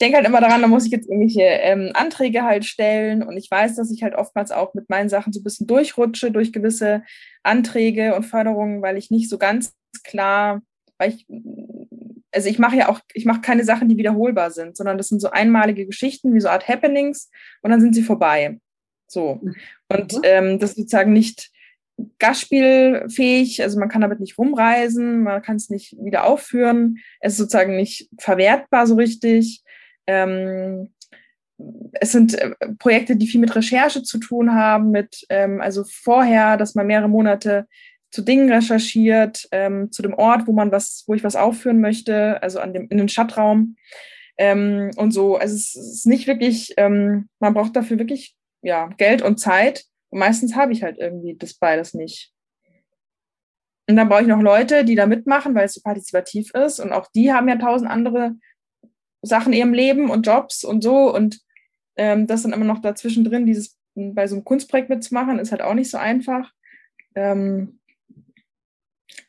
Ich 0.03 0.05
denke 0.05 0.17
halt 0.17 0.27
immer 0.27 0.41
daran, 0.41 0.61
da 0.61 0.67
muss 0.67 0.85
ich 0.85 0.91
jetzt 0.91 1.07
irgendwelche 1.07 1.43
ähm, 1.43 1.91
Anträge 1.93 2.43
halt 2.43 2.65
stellen 2.65 3.23
und 3.23 3.37
ich 3.37 3.49
weiß, 3.49 3.77
dass 3.77 3.89
ich 3.89 4.03
halt 4.03 4.15
oftmals 4.15 4.51
auch 4.51 4.73
mit 4.73 4.89
meinen 4.89 5.07
Sachen 5.07 5.31
so 5.31 5.39
ein 5.39 5.45
bisschen 5.45 5.65
durchrutsche 5.65 6.29
durch 6.29 6.51
gewisse 6.51 7.03
Anträge 7.41 8.13
und 8.13 8.23
Förderungen, 8.23 8.81
weil 8.81 8.97
ich 8.97 9.11
nicht 9.11 9.29
so 9.29 9.37
ganz 9.37 9.73
klar, 10.03 10.61
weil 10.97 11.11
ich, 11.11 11.25
also 12.33 12.49
ich 12.49 12.59
mache 12.59 12.75
ja 12.75 12.89
auch, 12.89 12.99
ich 13.13 13.23
mache 13.23 13.39
keine 13.39 13.63
Sachen, 13.63 13.87
die 13.87 13.95
wiederholbar 13.95 14.51
sind, 14.51 14.75
sondern 14.75 14.97
das 14.97 15.07
sind 15.07 15.21
so 15.21 15.29
einmalige 15.29 15.85
Geschichten, 15.85 16.33
wie 16.33 16.41
so 16.41 16.49
Art 16.49 16.67
Happenings 16.67 17.31
und 17.61 17.71
dann 17.71 17.79
sind 17.79 17.95
sie 17.95 18.03
vorbei. 18.03 18.59
So. 19.07 19.39
Mhm. 19.41 19.55
Und 19.87 20.19
ähm, 20.23 20.59
das 20.59 20.75
sozusagen 20.75 21.13
nicht 21.13 21.49
gastspielfähig, 22.19 23.61
also 23.63 23.79
man 23.79 23.87
kann 23.87 24.01
damit 24.01 24.19
nicht 24.19 24.37
rumreisen, 24.37 25.23
man 25.23 25.41
kann 25.41 25.55
es 25.55 25.69
nicht 25.69 25.95
wieder 26.03 26.25
aufführen, 26.25 26.97
es 27.21 27.33
ist 27.33 27.37
sozusagen 27.37 27.77
nicht 27.77 28.09
verwertbar 28.19 28.85
so 28.85 28.95
richtig. 28.95 29.62
Ähm, 30.07 30.93
es 31.93 32.11
sind 32.11 32.33
äh, 32.35 32.51
Projekte, 32.79 33.15
die 33.15 33.27
viel 33.27 33.39
mit 33.39 33.55
Recherche 33.55 34.03
zu 34.03 34.17
tun 34.19 34.53
haben, 34.53 34.91
mit 34.91 35.25
ähm, 35.29 35.61
also 35.61 35.83
vorher, 35.83 36.57
dass 36.57 36.75
man 36.75 36.87
mehrere 36.87 37.09
Monate 37.09 37.67
zu 38.11 38.21
Dingen 38.21 38.51
recherchiert, 38.51 39.47
ähm, 39.51 39.91
zu 39.91 40.01
dem 40.01 40.13
Ort, 40.13 40.47
wo 40.47 40.51
man 40.51 40.71
was, 40.71 41.03
wo 41.07 41.13
ich 41.13 41.23
was 41.23 41.35
aufführen 41.35 41.81
möchte, 41.81 42.41
also 42.43 42.59
an 42.59 42.73
dem 42.73 42.87
in 42.89 42.97
den 42.97 43.09
Stadtraum 43.09 43.75
ähm, 44.37 44.91
und 44.97 45.11
so. 45.11 45.35
Also 45.35 45.55
es 45.55 45.75
ist 45.75 46.05
nicht 46.05 46.27
wirklich, 46.27 46.73
ähm, 46.77 47.27
man 47.39 47.53
braucht 47.53 47.75
dafür 47.75 47.97
wirklich 47.97 48.35
ja 48.61 48.87
Geld 48.97 49.21
und 49.21 49.39
Zeit 49.39 49.85
und 50.09 50.19
meistens 50.19 50.55
habe 50.55 50.73
ich 50.73 50.83
halt 50.83 50.99
irgendwie 50.99 51.35
das 51.35 51.55
beides 51.55 51.93
nicht. 51.93 52.31
Und 53.89 53.97
dann 53.97 54.07
brauche 54.07 54.21
ich 54.21 54.27
noch 54.27 54.41
Leute, 54.41 54.85
die 54.85 54.95
da 54.95 55.05
mitmachen, 55.05 55.55
weil 55.55 55.65
es 55.65 55.73
so 55.73 55.81
partizipativ 55.81 56.53
ist. 56.53 56.79
Und 56.79 56.93
auch 56.93 57.07
die 57.13 57.33
haben 57.33 57.49
ja 57.49 57.57
tausend 57.57 57.89
andere 57.89 58.35
Sachen 59.23 59.53
in 59.53 59.59
ihrem 59.59 59.73
Leben 59.73 60.09
und 60.09 60.27
Jobs 60.27 60.63
und 60.63 60.83
so. 60.83 61.13
Und 61.13 61.39
ähm, 61.95 62.27
das 62.27 62.43
dann 62.43 62.53
immer 62.53 62.65
noch 62.65 62.81
dazwischen 62.81 63.23
drin, 63.23 63.45
dieses 63.45 63.77
bei 63.95 64.27
so 64.27 64.35
einem 64.35 64.43
Kunstprojekt 64.43 64.89
mitzumachen, 64.89 65.39
ist 65.39 65.51
halt 65.51 65.61
auch 65.61 65.73
nicht 65.73 65.89
so 65.89 65.97
einfach. 65.97 66.51
Ähm, 67.15 67.79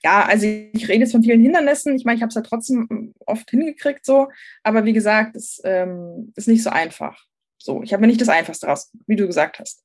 ja, 0.02 0.24
also 0.24 0.46
ich 0.46 0.88
rede 0.88 1.00
jetzt 1.00 1.12
von 1.12 1.22
vielen 1.22 1.42
Hindernissen. 1.42 1.94
Ich 1.96 2.04
meine, 2.04 2.16
ich 2.16 2.22
habe 2.22 2.28
es 2.28 2.34
ja 2.34 2.42
trotzdem 2.42 3.14
oft 3.26 3.48
hingekriegt 3.50 4.04
so, 4.04 4.28
aber 4.62 4.84
wie 4.84 4.92
gesagt, 4.92 5.36
es 5.36 5.60
ähm, 5.64 6.32
ist 6.36 6.48
nicht 6.48 6.62
so 6.62 6.70
einfach. 6.70 7.24
So, 7.58 7.82
ich 7.82 7.92
habe 7.92 8.00
mir 8.02 8.08
nicht 8.08 8.20
das 8.20 8.28
Einfachste 8.28 8.66
raus, 8.66 8.90
wie 9.06 9.16
du 9.16 9.26
gesagt 9.26 9.58
hast. 9.58 9.82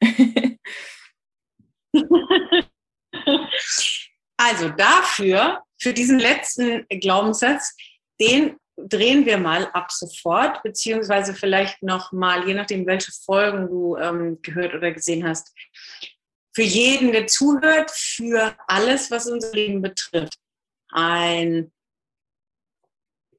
also 4.38 4.70
dafür, 4.70 5.62
für 5.78 5.92
diesen 5.92 6.18
letzten 6.18 6.86
Glaubenssatz, 6.88 7.76
den 8.20 8.56
drehen 8.88 9.26
wir 9.26 9.38
mal 9.38 9.66
ab 9.72 9.90
sofort, 9.90 10.62
beziehungsweise 10.62 11.34
vielleicht 11.34 11.82
noch 11.82 12.12
mal, 12.12 12.46
je 12.46 12.54
nachdem, 12.54 12.86
welche 12.86 13.12
Folgen 13.12 13.68
du 13.68 13.96
ähm, 13.96 14.40
gehört 14.42 14.74
oder 14.74 14.92
gesehen 14.92 15.26
hast, 15.26 15.54
für 16.52 16.62
jeden, 16.62 17.12
der 17.12 17.26
zuhört, 17.26 17.90
für 17.90 18.56
alles, 18.66 19.10
was 19.10 19.26
unser 19.26 19.52
Leben 19.52 19.82
betrifft. 19.82 20.38
Ein 20.90 21.72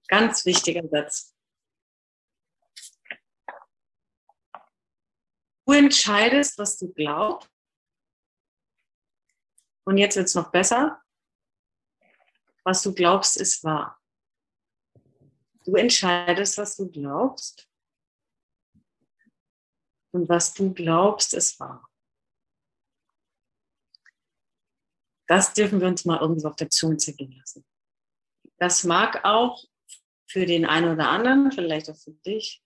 ganz 0.07 0.45
wichtiger 0.45 0.87
Satz. 0.87 1.35
Du 5.65 5.73
entscheidest, 5.73 6.57
was 6.57 6.77
du 6.77 6.91
glaubst. 6.91 7.49
Und 9.85 9.97
jetzt 9.97 10.15
wird 10.15 10.27
es 10.27 10.35
noch 10.35 10.51
besser. 10.51 11.01
Was 12.63 12.81
du 12.81 12.93
glaubst, 12.93 13.37
ist 13.37 13.63
wahr. 13.63 14.00
Du 15.63 15.75
entscheidest, 15.75 16.57
was 16.57 16.75
du 16.75 16.89
glaubst. 16.89 17.67
Und 20.13 20.27
was 20.27 20.53
du 20.53 20.73
glaubst, 20.73 21.33
ist 21.33 21.59
wahr. 21.59 21.87
Das 25.27 25.53
dürfen 25.53 25.79
wir 25.79 25.87
uns 25.87 26.03
mal 26.03 26.19
irgendwo 26.19 26.49
auf 26.49 26.57
der 26.57 26.69
Zunge 26.69 26.97
zergehen 26.97 27.31
lassen. 27.31 27.65
Das 28.57 28.83
mag 28.83 29.23
auch 29.23 29.63
für 30.29 30.45
den 30.45 30.65
einen 30.65 30.91
oder 30.93 31.09
anderen, 31.09 31.51
vielleicht 31.51 31.89
auch 31.89 31.95
für 31.95 32.11
dich, 32.11 32.61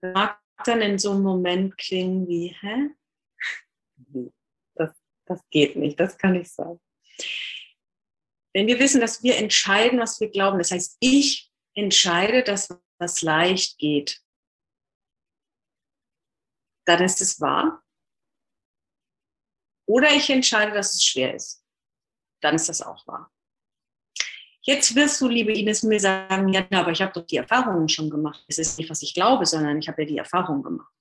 mag 0.00 0.40
dann 0.64 0.80
in 0.80 0.98
so 0.98 1.12
einem 1.12 1.22
Moment 1.22 1.76
klingen 1.76 2.26
wie, 2.26 2.56
hä? 2.58 2.90
Das, 4.74 4.90
das 5.26 5.40
geht 5.50 5.76
nicht, 5.76 6.00
das 6.00 6.16
kann 6.16 6.34
ich 6.34 6.50
sagen. 6.50 6.80
Wenn 8.54 8.66
wir 8.66 8.78
wissen, 8.78 9.00
dass 9.00 9.22
wir 9.22 9.36
entscheiden, 9.36 9.98
was 9.98 10.18
wir 10.18 10.30
glauben, 10.30 10.58
das 10.58 10.70
heißt, 10.70 10.96
ich 11.00 11.45
entscheide, 11.76 12.42
dass 12.42 12.68
was 12.98 13.22
leicht 13.22 13.78
geht, 13.78 14.22
dann 16.86 17.02
ist 17.02 17.20
es 17.20 17.40
wahr. 17.40 17.82
Oder 19.88 20.10
ich 20.10 20.30
entscheide, 20.30 20.72
dass 20.72 20.94
es 20.94 21.04
schwer 21.04 21.34
ist, 21.34 21.64
dann 22.40 22.54
ist 22.54 22.68
das 22.68 22.82
auch 22.82 23.06
wahr. 23.06 23.32
Jetzt 24.62 24.96
wirst 24.96 25.20
du, 25.20 25.28
liebe 25.28 25.52
Ines, 25.52 25.84
mir 25.84 26.00
sagen, 26.00 26.52
ja, 26.52 26.66
aber 26.72 26.90
ich 26.90 27.00
habe 27.00 27.12
doch 27.12 27.24
die 27.24 27.36
Erfahrungen 27.36 27.88
schon 27.88 28.10
gemacht. 28.10 28.44
Es 28.48 28.58
ist 28.58 28.78
nicht, 28.78 28.90
was 28.90 29.02
ich 29.02 29.14
glaube, 29.14 29.46
sondern 29.46 29.78
ich 29.78 29.86
habe 29.86 30.02
ja 30.02 30.08
die 30.08 30.18
Erfahrung 30.18 30.62
gemacht. 30.62 30.92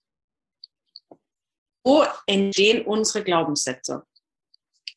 Wo 1.83 2.05
entstehen 2.27 2.85
unsere 2.85 3.23
Glaubenssätze? 3.23 4.05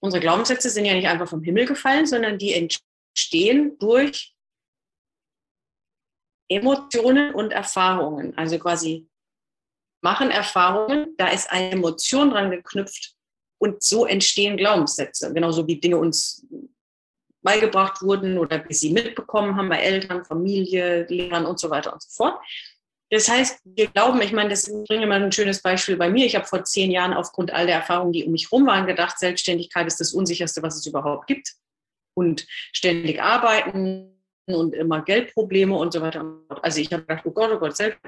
Unsere 0.00 0.20
Glaubenssätze 0.20 0.68
sind 0.68 0.84
ja 0.84 0.94
nicht 0.94 1.08
einfach 1.08 1.28
vom 1.28 1.42
Himmel 1.42 1.64
gefallen, 1.64 2.06
sondern 2.06 2.38
die 2.38 2.52
entstehen 2.52 3.78
durch 3.78 4.36
Emotionen 6.48 7.34
und 7.34 7.52
Erfahrungen. 7.52 8.36
Also 8.36 8.58
quasi 8.58 9.08
machen 10.00 10.30
Erfahrungen, 10.30 11.14
da 11.16 11.28
ist 11.28 11.50
eine 11.50 11.72
Emotion 11.72 12.30
dran 12.30 12.50
geknüpft 12.50 13.14
und 13.58 13.82
so 13.82 14.06
entstehen 14.06 14.56
Glaubenssätze, 14.56 15.32
genauso 15.32 15.66
wie 15.66 15.80
Dinge 15.80 15.96
uns 15.96 16.46
beigebracht 17.42 18.02
wurden 18.02 18.38
oder 18.38 18.66
wir 18.66 18.74
sie 18.74 18.92
mitbekommen 18.92 19.56
haben 19.56 19.68
bei 19.68 19.78
Eltern, 19.78 20.24
Familie, 20.24 21.06
Lehrern 21.08 21.46
und 21.46 21.58
so 21.58 21.70
weiter 21.70 21.92
und 21.92 22.02
so 22.02 22.10
fort. 22.10 22.40
Das 23.10 23.28
heißt, 23.28 23.60
wir 23.64 23.86
glauben, 23.86 24.20
ich 24.20 24.32
meine, 24.32 24.50
das 24.50 24.70
bringe 24.86 25.06
mal 25.06 25.22
ein 25.22 25.32
schönes 25.32 25.62
Beispiel 25.62 25.96
bei 25.96 26.10
mir. 26.10 26.26
Ich 26.26 26.36
habe 26.36 26.44
vor 26.44 26.64
zehn 26.64 26.90
Jahren 26.90 27.14
aufgrund 27.14 27.50
all 27.52 27.66
der 27.66 27.76
Erfahrungen, 27.76 28.12
die 28.12 28.24
um 28.24 28.32
mich 28.32 28.50
herum 28.50 28.66
waren, 28.66 28.86
gedacht, 28.86 29.18
Selbstständigkeit 29.18 29.86
ist 29.86 29.98
das 29.98 30.12
Unsicherste, 30.12 30.62
was 30.62 30.76
es 30.76 30.84
überhaupt 30.84 31.26
gibt. 31.26 31.54
Und 32.14 32.46
ständig 32.72 33.22
arbeiten 33.22 34.17
und 34.54 34.74
immer 34.74 35.02
Geldprobleme 35.02 35.74
und 35.74 35.92
so 35.92 36.00
weiter. 36.00 36.24
Also 36.62 36.80
ich 36.80 36.92
habe 36.92 37.02
gedacht, 37.02 37.24
oh 37.24 37.30
Gott, 37.30 37.50
oh 37.52 37.58
Gott, 37.58 37.76
selbst, 37.76 38.00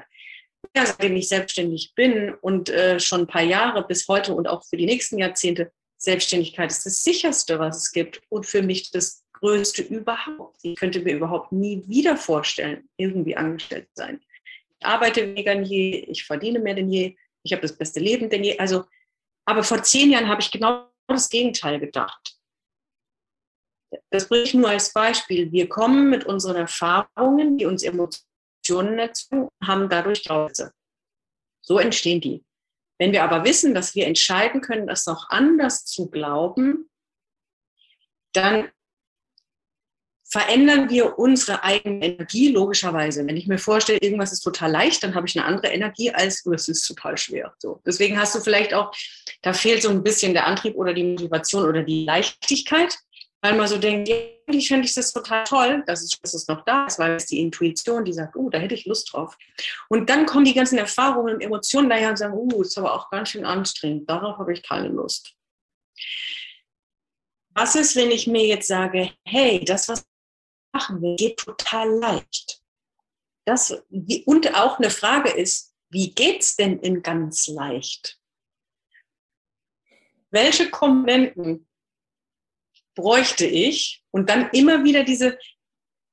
ja, 0.77 0.87
seitdem 0.87 1.17
ich 1.17 1.29
selbstständig 1.29 1.93
bin 1.95 2.35
und 2.41 2.69
äh, 2.69 3.01
schon 3.01 3.23
ein 3.23 3.27
paar 3.27 3.43
Jahre 3.43 3.87
bis 3.87 4.07
heute 4.09 4.35
und 4.35 4.47
auch 4.47 4.65
für 4.65 4.77
die 4.77 4.87
nächsten 4.87 5.19
Jahrzehnte, 5.19 5.73
Selbstständigkeit 5.99 6.71
ist 6.71 6.87
das 6.87 7.03
sicherste, 7.03 7.59
was 7.59 7.77
es 7.77 7.93
gibt 7.93 8.23
und 8.31 8.47
für 8.47 8.63
mich 8.63 8.91
das 8.91 9.23
größte 9.33 9.83
überhaupt. 9.83 10.59
Ich 10.63 10.77
könnte 10.77 11.01
mir 11.01 11.15
überhaupt 11.15 11.53
nie 11.53 11.83
wieder 11.87 12.17
vorstellen, 12.17 12.89
irgendwie 12.97 13.37
angestellt 13.37 13.89
zu 13.95 14.03
sein. 14.03 14.21
Ich 14.79 14.87
arbeite 14.87 15.23
weniger 15.23 15.55
denn 15.55 15.65
je, 15.65 16.07
ich 16.09 16.25
verdiene 16.25 16.59
mehr 16.59 16.75
denn 16.75 16.91
je, 16.91 17.17
ich 17.43 17.53
habe 17.53 17.63
das 17.63 17.77
beste 17.77 18.01
Leben 18.01 18.31
denn 18.31 18.45
je. 18.45 18.59
Also, 18.59 18.85
aber 19.45 19.63
vor 19.63 19.83
zehn 19.83 20.11
Jahren 20.11 20.29
habe 20.29 20.41
ich 20.41 20.51
genau 20.51 20.89
das 21.07 21.29
Gegenteil 21.29 21.81
gedacht. 21.81 22.30
Das 24.11 24.29
bringe 24.29 24.45
ich 24.45 24.55
nur 24.55 24.69
als 24.69 24.93
Beispiel. 24.93 25.53
Wir 25.53 25.69
kommen 25.69 26.11
mit 26.11 26.25
unseren 26.25 26.57
Erfahrungen, 26.57 27.59
die 27.59 27.67
uns 27.67 27.83
Emotionen 27.83 28.99
erzeugen, 28.99 29.49
haben 29.65 29.89
dadurch 29.89 30.23
Glaubenssätze. 30.25 30.73
So 31.61 31.79
entstehen 31.79 32.21
die. 32.21 32.45
Wenn 32.99 33.13
wir 33.13 33.23
aber 33.23 33.45
wissen, 33.45 33.75
dass 33.75 33.95
wir 33.95 34.07
entscheiden 34.07 34.61
können, 34.61 34.87
das 34.87 35.07
noch 35.07 35.31
anders 35.31 35.85
zu 35.85 36.11
glauben, 36.11 36.91
dann 38.33 38.71
verändern 40.31 40.89
wir 40.91 41.19
unsere 41.19 41.65
eigene 41.65 42.07
Energie 42.07 42.53
logischerweise. 42.53 43.27
Wenn 43.27 43.37
ich 43.37 43.49
mir 43.49 43.59
vorstelle, 43.59 43.99
irgendwas 43.99 44.33
ist 44.33 44.43
total 44.43 44.71
leicht, 44.71 45.03
dann 45.03 45.15
habe 45.15 45.27
ich 45.27 45.37
eine 45.37 45.45
andere 45.45 45.73
Energie 45.73 46.13
als, 46.13 46.47
oh, 46.47 46.53
es 46.53 46.69
ist 46.69 46.87
total 46.87 47.19
schwer. 47.19 47.53
So. 47.59 47.81
Deswegen 47.85 48.19
hast 48.19 48.37
du 48.37 48.41
vielleicht 48.41 48.73
auch, 48.73 48.95
da 49.43 49.53
fehlt 49.53 49.83
so 49.83 49.91
ein 49.91 50.05
bisschen 50.05 50.33
der 50.33 50.47
Antrieb 50.47 50.77
oder 50.77 50.95
die 50.95 51.03
Motivation 51.03 51.65
oder 51.65 51.83
die 51.83 52.05
Leichtigkeit 52.05 52.97
weil 53.43 53.57
man 53.57 53.69
so 53.69 53.79
denkt, 53.79 54.11
eigentlich 54.47 54.69
finde 54.69 54.87
ich 54.87 54.95
das 54.95 55.13
total 55.13 55.45
toll, 55.45 55.83
dass 55.87 56.03
es, 56.03 56.11
dass 56.21 56.35
es 56.35 56.47
noch 56.49 56.65
da 56.65 56.87
ist, 56.87 56.99
weil 56.99 57.13
es 57.13 57.27
die 57.27 57.41
Intuition, 57.41 58.05
die 58.05 58.13
sagt, 58.13 58.37
oh, 58.37 58.51
da 58.51 58.59
hätte 58.59 58.75
ich 58.75 58.87
Lust 58.87 59.13
drauf. 59.13 59.37
Und 59.89 60.11
dann 60.11 60.27
kommen 60.27 60.45
die 60.45 60.55
ganzen 60.55 60.79
Erfahrungen 60.79 61.37
und 61.37 61.41
Emotionen 61.41 61.89
daher 61.89 62.11
und 62.11 62.17
sagen, 62.17 62.35
oh, 62.35 62.61
ist 62.61 62.77
aber 62.77 62.95
auch 62.95 63.11
ganz 63.11 63.31
schön 63.31 63.45
anstrengend, 63.45 64.09
darauf 64.09 64.39
habe 64.39 64.53
ich 64.53 64.63
keine 64.63 64.89
Lust. 64.89 65.35
Was 67.51 67.75
ist, 67.75 67.97
wenn 67.97 68.11
ich 68.11 68.27
mir 68.27 68.47
jetzt 68.47 68.69
sage, 68.69 69.13
hey, 69.25 69.65
das, 69.65 69.89
was 69.89 70.01
ich 70.01 70.07
machen 70.73 71.01
will, 71.03 71.17
geht 71.17 71.39
total 71.39 71.91
leicht? 71.91 72.63
Das, 73.47 73.83
und 74.27 74.55
auch 74.55 74.79
eine 74.79 74.91
Frage 74.91 75.31
ist, 75.31 75.75
wie 75.89 76.15
geht 76.15 76.43
es 76.43 76.57
denn 76.57 76.79
in 76.79 77.03
ganz 77.03 77.49
leicht? 77.49 78.21
Welche 80.31 80.71
Komponenten 80.71 81.67
bräuchte 83.01 83.47
ich 83.47 84.03
und 84.11 84.29
dann 84.29 84.51
immer 84.51 84.85
wieder 84.85 85.05
diese, 85.05 85.39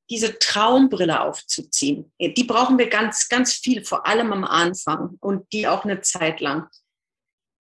diese 0.10 0.40
Traumbrille 0.40 1.22
aufzuziehen. 1.22 2.12
Die 2.20 2.44
brauchen 2.44 2.78
wir 2.78 2.88
ganz, 2.88 3.28
ganz 3.28 3.54
viel, 3.54 3.84
vor 3.84 4.06
allem 4.06 4.32
am 4.32 4.44
Anfang 4.44 5.18
und 5.20 5.52
die 5.52 5.68
auch 5.68 5.84
eine 5.84 6.02
Zeit 6.02 6.40
lang. 6.40 6.70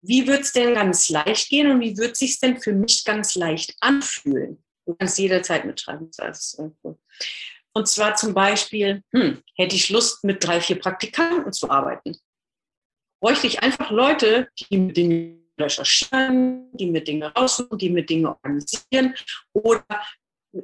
Wie 0.01 0.28
wird 0.28 0.41
es 0.41 0.51
denn 0.51 0.76
ganz 0.76 1.09
leicht 1.09 1.49
gehen 1.49 1.71
und 1.71 1.82
wie 1.82 1.97
wird 1.97 2.15
sich 2.15 2.39
denn 2.39 2.61
für 2.61 2.73
mich 2.73 3.03
ganz 3.03 3.36
leicht 3.36 3.76
anfühlen? 3.80 4.63
Du 4.86 4.93
kannst 4.93 5.17
jederzeit 5.17 5.65
mitschreiben. 5.65 6.11
Und 7.73 7.88
zwar 7.88 8.15
zum 8.15 8.36
Beispiel, 8.36 9.03
hm, 9.11 9.41
hätte 9.55 9.76
ich 9.76 9.89
Lust, 9.89 10.23
mit 10.23 10.43
drei, 10.43 10.61
vier 10.61 10.80
Praktikanten 10.80 11.51
zu 11.51 11.71
arbeiten. 11.71 12.15
Bräuchte 13.19 13.47
ich 13.47 13.63
einfach 13.63 13.89
Leute, 13.89 14.47
die 14.59 14.78
mit 14.78 14.95
den 14.95 15.44
recherchieren, 15.60 16.70
die 16.74 16.88
mir 16.88 17.03
Dinge 17.03 17.34
raussuchen, 17.34 17.78
die 17.78 17.89
mir 17.89 18.06
Dinge 18.06 18.30
organisieren 18.30 19.14
oder 19.53 19.86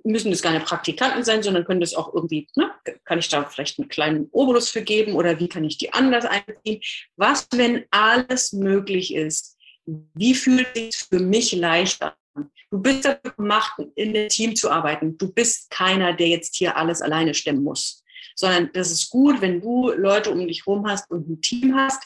müssen 0.03 0.31
es 0.31 0.41
keine 0.41 0.61
Praktikanten 0.61 1.23
sein, 1.23 1.43
sondern 1.43 1.65
können 1.65 1.81
das 1.81 1.93
auch 1.93 2.13
irgendwie, 2.13 2.47
ne, 2.55 2.71
kann 3.03 3.19
ich 3.19 3.29
da 3.29 3.43
vielleicht 3.43 3.79
einen 3.79 3.89
kleinen 3.89 4.29
Obolus 4.31 4.69
für 4.69 4.81
geben 4.81 5.13
oder 5.13 5.39
wie 5.39 5.49
kann 5.49 5.63
ich 5.63 5.77
die 5.77 5.91
anders 5.93 6.25
einziehen? 6.25 6.81
Was, 7.17 7.47
wenn 7.51 7.85
alles 7.91 8.53
möglich 8.53 9.13
ist? 9.13 9.57
Wie 9.85 10.33
fühlt 10.33 10.75
sich 10.75 10.95
für 10.95 11.19
mich 11.19 11.51
leichter 11.51 12.15
an? 12.35 12.49
Du 12.69 12.79
bist 12.79 13.03
dafür 13.03 13.31
gemacht, 13.35 13.81
in 13.95 14.15
einem 14.15 14.29
Team 14.29 14.55
zu 14.55 14.69
arbeiten. 14.69 15.17
Du 15.17 15.31
bist 15.31 15.69
keiner, 15.69 16.13
der 16.13 16.27
jetzt 16.27 16.55
hier 16.55 16.77
alles 16.77 17.01
alleine 17.01 17.33
stemmen 17.33 17.63
muss, 17.63 18.03
sondern 18.35 18.69
das 18.73 18.91
ist 18.91 19.09
gut, 19.09 19.41
wenn 19.41 19.59
du 19.59 19.91
Leute 19.91 20.31
um 20.31 20.47
dich 20.47 20.65
herum 20.65 20.87
hast 20.87 21.09
und 21.11 21.27
ein 21.29 21.41
Team 21.41 21.75
hast, 21.75 22.01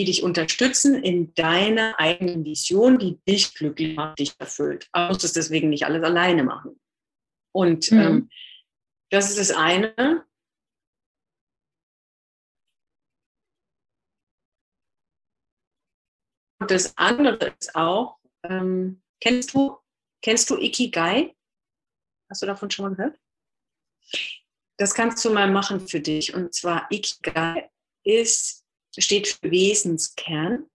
die 0.00 0.06
dich 0.06 0.22
unterstützen 0.22 1.04
in 1.04 1.34
deiner 1.34 2.00
eigenen 2.00 2.42
Vision, 2.42 2.98
die 2.98 3.20
dich 3.28 3.54
glücklich 3.54 3.94
macht, 3.94 4.18
dich 4.18 4.34
erfüllt. 4.38 4.88
Aber 4.92 5.08
du 5.08 5.12
musst 5.12 5.26
es 5.26 5.34
deswegen 5.34 5.68
nicht 5.68 5.84
alles 5.84 6.02
alleine 6.02 6.42
machen. 6.42 6.80
Und 7.52 7.92
mhm. 7.92 7.98
ähm, 8.00 8.30
das 9.10 9.28
ist 9.28 9.38
das 9.38 9.50
eine. 9.50 10.24
Und 16.60 16.70
das 16.70 16.96
andere 16.96 17.54
ist 17.60 17.74
auch, 17.74 18.16
ähm, 18.44 19.02
kennst 19.20 19.52
du, 19.52 19.76
kennst 20.22 20.48
du 20.48 20.56
Ikigai? 20.56 21.36
Hast 22.30 22.40
du 22.40 22.46
davon 22.46 22.70
schon 22.70 22.86
mal 22.86 22.94
gehört? 22.94 23.20
Das 24.78 24.94
kannst 24.94 25.22
du 25.26 25.30
mal 25.30 25.50
machen 25.50 25.86
für 25.86 26.00
dich. 26.00 26.32
Und 26.32 26.54
zwar 26.54 26.90
Ikigai 26.90 27.70
ist 28.02 28.59
steht 28.98 29.28
für 29.28 29.50
Wesenskern. 29.50 30.66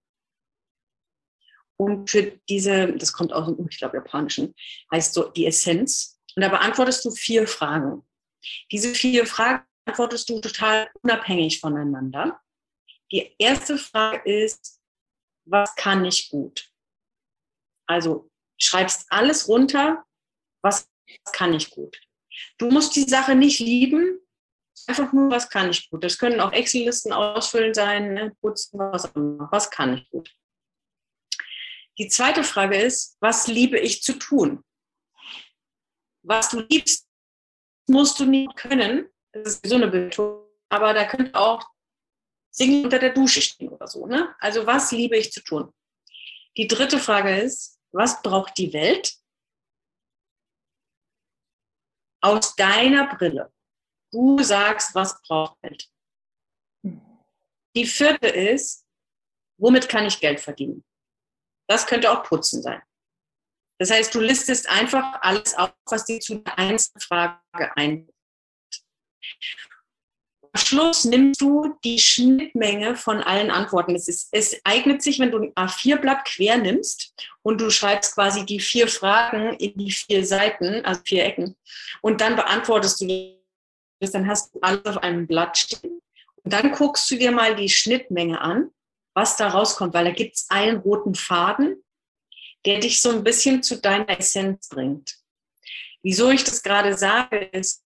Und 1.77 2.09
für 2.09 2.39
diese, 2.49 2.93
das 2.93 3.11
kommt 3.11 3.33
aus 3.33 3.47
dem, 3.47 3.67
ich 3.69 3.77
glaube, 3.77 3.97
Japanischen, 3.97 4.55
heißt 4.93 5.13
so 5.13 5.29
die 5.29 5.45
Essenz. 5.45 6.19
Und 6.35 6.41
da 6.41 6.49
beantwortest 6.49 7.03
du 7.03 7.11
vier 7.11 7.47
Fragen. 7.47 8.07
Diese 8.71 8.93
vier 8.93 9.25
Fragen 9.25 9.65
beantwortest 9.85 10.29
du 10.29 10.39
total 10.39 10.89
unabhängig 11.01 11.59
voneinander. 11.59 12.39
Die 13.11 13.35
erste 13.37 13.77
Frage 13.77 14.29
ist, 14.29 14.81
was 15.45 15.75
kann 15.75 16.05
ich 16.05 16.29
gut? 16.29 16.71
Also 17.87 18.29
schreibst 18.57 19.05
alles 19.09 19.47
runter, 19.47 20.05
was 20.63 20.89
kann 21.33 21.53
ich 21.53 21.69
gut? 21.69 21.99
Du 22.57 22.69
musst 22.69 22.95
die 22.95 23.03
Sache 23.03 23.35
nicht 23.35 23.59
lieben, 23.59 24.19
einfach 24.89 25.11
nur, 25.13 25.29
was 25.31 25.49
kann 25.49 25.69
ich 25.69 25.89
gut. 25.89 26.03
Das 26.03 26.17
können 26.17 26.39
auch 26.39 26.51
Excel-Listen 26.51 27.13
ausfüllen 27.13 27.73
sein, 27.73 28.13
ne? 28.13 28.35
putzen, 28.41 28.79
was 28.79 29.05
auch 29.05 29.15
immer. 29.15 29.47
Was 29.51 29.69
kann 29.69 29.97
ich 29.97 30.09
gut? 30.09 30.33
Die 31.97 32.09
zweite 32.09 32.43
Frage 32.43 32.77
ist, 32.77 33.17
was 33.21 33.47
liebe 33.47 33.79
ich 33.79 34.03
zu 34.03 34.13
tun? 34.13 34.63
Was 36.23 36.49
du 36.49 36.59
liebst, 36.61 37.07
musst 37.87 38.19
du 38.19 38.25
nicht 38.25 38.55
können. 38.55 39.09
Das 39.31 39.55
ist 39.55 39.67
so 39.67 39.75
eine 39.75 39.87
Bildung. 39.87 40.45
Aber 40.69 40.93
da 40.93 41.05
könnte 41.05 41.35
auch 41.35 41.65
singen 42.51 42.85
unter 42.85 42.99
der 42.99 43.13
Dusche 43.13 43.41
stehen 43.41 43.69
oder 43.69 43.87
so. 43.87 44.07
Ne? 44.07 44.35
Also 44.39 44.65
was 44.65 44.91
liebe 44.91 45.17
ich 45.17 45.31
zu 45.31 45.41
tun? 45.41 45.73
Die 46.57 46.67
dritte 46.67 46.99
Frage 46.99 47.37
ist, 47.37 47.79
was 47.91 48.21
braucht 48.21 48.57
die 48.57 48.73
Welt? 48.73 49.13
Aus 52.21 52.55
deiner 52.55 53.07
Brille. 53.15 53.53
Du 54.15 54.41
sagst, 54.41 54.95
was 54.95 55.21
braucht 55.23 55.61
Geld. 55.61 55.89
Die 57.75 57.85
vierte 57.85 58.29
ist, 58.29 58.85
womit 59.59 59.89
kann 59.89 60.05
ich 60.05 60.21
Geld 60.21 60.39
verdienen? 60.39 60.85
Das 61.69 61.85
könnte 61.85 62.09
auch 62.09 62.23
Putzen 62.23 62.61
sein. 62.61 62.81
Das 63.77 63.91
heißt, 63.91 64.15
du 64.15 64.21
listest 64.21 64.69
einfach 64.69 65.21
alles 65.21 65.53
auf, 65.55 65.73
was 65.89 66.05
dir 66.05 66.21
zu 66.21 66.35
der 66.35 66.57
einzelnen 66.57 67.01
Frage 67.01 67.41
ein. 67.75 68.07
Am 70.53 70.61
Schluss 70.61 71.03
nimmst 71.03 71.41
du 71.41 71.77
die 71.83 71.99
Schnittmenge 71.99 72.95
von 72.95 73.21
allen 73.21 73.51
Antworten. 73.51 73.95
Es, 73.95 74.07
ist, 74.07 74.29
es 74.31 74.61
eignet 74.63 75.01
sich, 75.01 75.19
wenn 75.19 75.31
du 75.31 75.39
ein 75.39 75.53
A4-Blatt 75.55 76.23
quer 76.23 76.57
nimmst 76.57 77.13
und 77.41 77.59
du 77.59 77.69
schreibst 77.69 78.13
quasi 78.13 78.45
die 78.45 78.61
vier 78.61 78.87
Fragen 78.87 79.57
in 79.57 79.77
die 79.77 79.91
vier 79.91 80.25
Seiten, 80.25 80.85
also 80.85 81.01
vier 81.03 81.25
Ecken, 81.25 81.57
und 82.01 82.21
dann 82.21 82.37
beantwortest 82.37 83.01
du 83.01 83.34
dann 84.11 84.27
hast 84.27 84.53
du 84.53 84.59
alles 84.61 84.85
auf 84.85 84.97
einem 84.97 85.27
Blatt 85.27 85.57
stehen. 85.57 86.01
Und 86.43 86.53
dann 86.53 86.71
guckst 86.71 87.09
du 87.09 87.17
dir 87.17 87.31
mal 87.31 87.55
die 87.55 87.69
Schnittmenge 87.69 88.39
an, 88.39 88.69
was 89.13 89.37
da 89.37 89.47
rauskommt, 89.47 89.93
weil 89.93 90.05
da 90.05 90.11
gibt 90.11 90.35
es 90.35 90.47
einen 90.49 90.77
roten 90.77 91.15
Faden, 91.15 91.83
der 92.65 92.79
dich 92.79 93.01
so 93.01 93.09
ein 93.09 93.23
bisschen 93.23 93.63
zu 93.63 93.79
deiner 93.79 94.19
Essenz 94.19 94.69
bringt. 94.69 95.15
Wieso 96.03 96.29
ich 96.29 96.43
das 96.43 96.61
gerade 96.61 96.95
sage, 96.95 97.37
ist, 97.37 97.83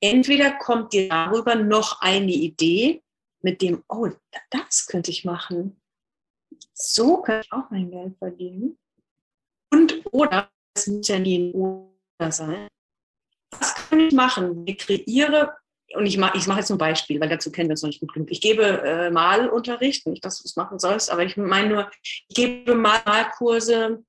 entweder 0.00 0.52
kommt 0.58 0.92
dir 0.92 1.08
darüber 1.08 1.54
noch 1.54 2.00
eine 2.00 2.32
Idee, 2.32 3.02
mit 3.40 3.62
dem, 3.62 3.84
oh, 3.88 4.08
das 4.50 4.86
könnte 4.86 5.10
ich 5.10 5.24
machen. 5.24 5.80
So 6.74 7.22
könnte 7.22 7.46
ich 7.46 7.52
auch 7.52 7.70
mein 7.70 7.90
Geld 7.90 8.16
verdienen. 8.18 8.78
Und 9.70 10.02
oder, 10.12 10.50
es 10.74 10.86
muss 10.86 11.08
ja 11.08 11.18
nie 11.18 11.38
ein 11.38 11.52
Oder 11.52 12.32
sein. 12.32 12.68
Kann 13.88 14.00
ich 14.00 14.12
machen? 14.12 14.64
Ich 14.66 14.78
kreiere, 14.78 15.56
und 15.94 16.06
ich 16.06 16.18
mache 16.18 16.36
ich 16.36 16.46
mach 16.46 16.56
jetzt 16.56 16.70
ein 16.70 16.78
Beispiel, 16.78 17.20
weil 17.20 17.28
dazu 17.28 17.50
kennen 17.50 17.70
wir 17.70 17.74
es 17.74 17.82
noch 17.82 17.88
nicht 17.88 18.00
gut 18.00 18.12
genug. 18.12 18.30
Ich 18.30 18.40
gebe 18.40 18.62
äh, 18.62 19.10
Malunterricht, 19.10 20.06
nicht, 20.06 20.24
dass 20.24 20.38
du 20.38 20.44
es 20.44 20.56
machen 20.56 20.78
sollst, 20.78 21.10
aber 21.10 21.24
ich 21.24 21.36
meine 21.36 21.68
nur, 21.68 21.90
ich 22.02 22.28
gebe 22.28 22.74
Mal 22.74 23.00
Malkurse, 23.04 24.02